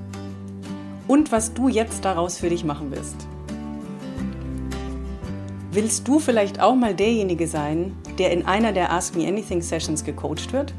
und 1.08 1.32
was 1.32 1.56
du 1.56 1.68
jetzt 1.68 2.06
daraus 2.06 2.38
für 2.38 2.50
dich 2.50 2.64
machen 2.64 2.92
willst. 2.92 3.28
Willst 5.72 6.08
du 6.08 6.18
vielleicht 6.18 6.60
auch 6.60 6.74
mal 6.74 6.96
derjenige 6.96 7.48
sein, 7.48 7.96
der 8.18 8.32
in 8.32 8.44
einer 8.48 8.72
der 8.72 8.92
Ask 8.92 9.16
Me 9.16 9.28
Anything 9.28 9.62
Sessions 9.62 10.04
gecoacht 10.04 10.52
wird? 10.52 10.74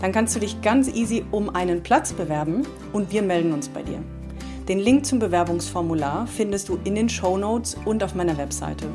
Dann 0.00 0.12
kannst 0.12 0.34
du 0.34 0.40
dich 0.40 0.62
ganz 0.62 0.88
easy 0.88 1.24
um 1.30 1.54
einen 1.54 1.82
Platz 1.82 2.14
bewerben 2.14 2.62
und 2.94 3.12
wir 3.12 3.20
melden 3.20 3.52
uns 3.52 3.68
bei 3.68 3.82
dir. 3.82 3.98
Den 4.66 4.78
Link 4.78 5.04
zum 5.04 5.18
Bewerbungsformular 5.18 6.26
findest 6.26 6.70
du 6.70 6.78
in 6.84 6.94
den 6.94 7.10
Show 7.10 7.36
Notes 7.36 7.76
und 7.84 8.02
auf 8.02 8.14
meiner 8.14 8.38
Webseite. 8.38 8.86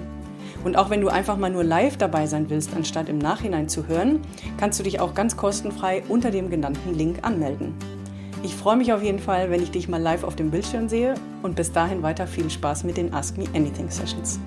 Und 0.63 0.77
auch 0.77 0.89
wenn 0.89 1.01
du 1.01 1.09
einfach 1.09 1.37
mal 1.37 1.51
nur 1.51 1.63
live 1.63 1.97
dabei 1.97 2.25
sein 2.25 2.49
willst, 2.49 2.71
anstatt 2.75 3.07
im 3.07 3.19
Nachhinein 3.19 3.69
zu 3.69 3.87
hören, 3.87 4.19
kannst 4.57 4.79
du 4.79 4.83
dich 4.83 4.99
auch 4.99 5.13
ganz 5.13 5.37
kostenfrei 5.37 6.01
unter 6.09 6.31
dem 6.31 6.49
genannten 6.49 6.95
Link 6.95 7.19
anmelden. 7.21 7.75
Ich 8.41 8.55
freue 8.55 8.77
mich 8.77 8.91
auf 8.91 9.03
jeden 9.03 9.19
Fall, 9.19 9.51
wenn 9.51 9.61
ich 9.61 9.69
dich 9.69 9.87
mal 9.87 10.01
live 10.01 10.23
auf 10.23 10.35
dem 10.35 10.49
Bildschirm 10.49 10.89
sehe 10.89 11.13
und 11.43 11.55
bis 11.55 11.71
dahin 11.71 12.01
weiter 12.01 12.25
viel 12.25 12.49
Spaß 12.49 12.83
mit 12.83 12.97
den 12.97 13.13
Ask 13.13 13.37
Me 13.37 13.45
Anything 13.53 13.91
Sessions. 13.91 14.39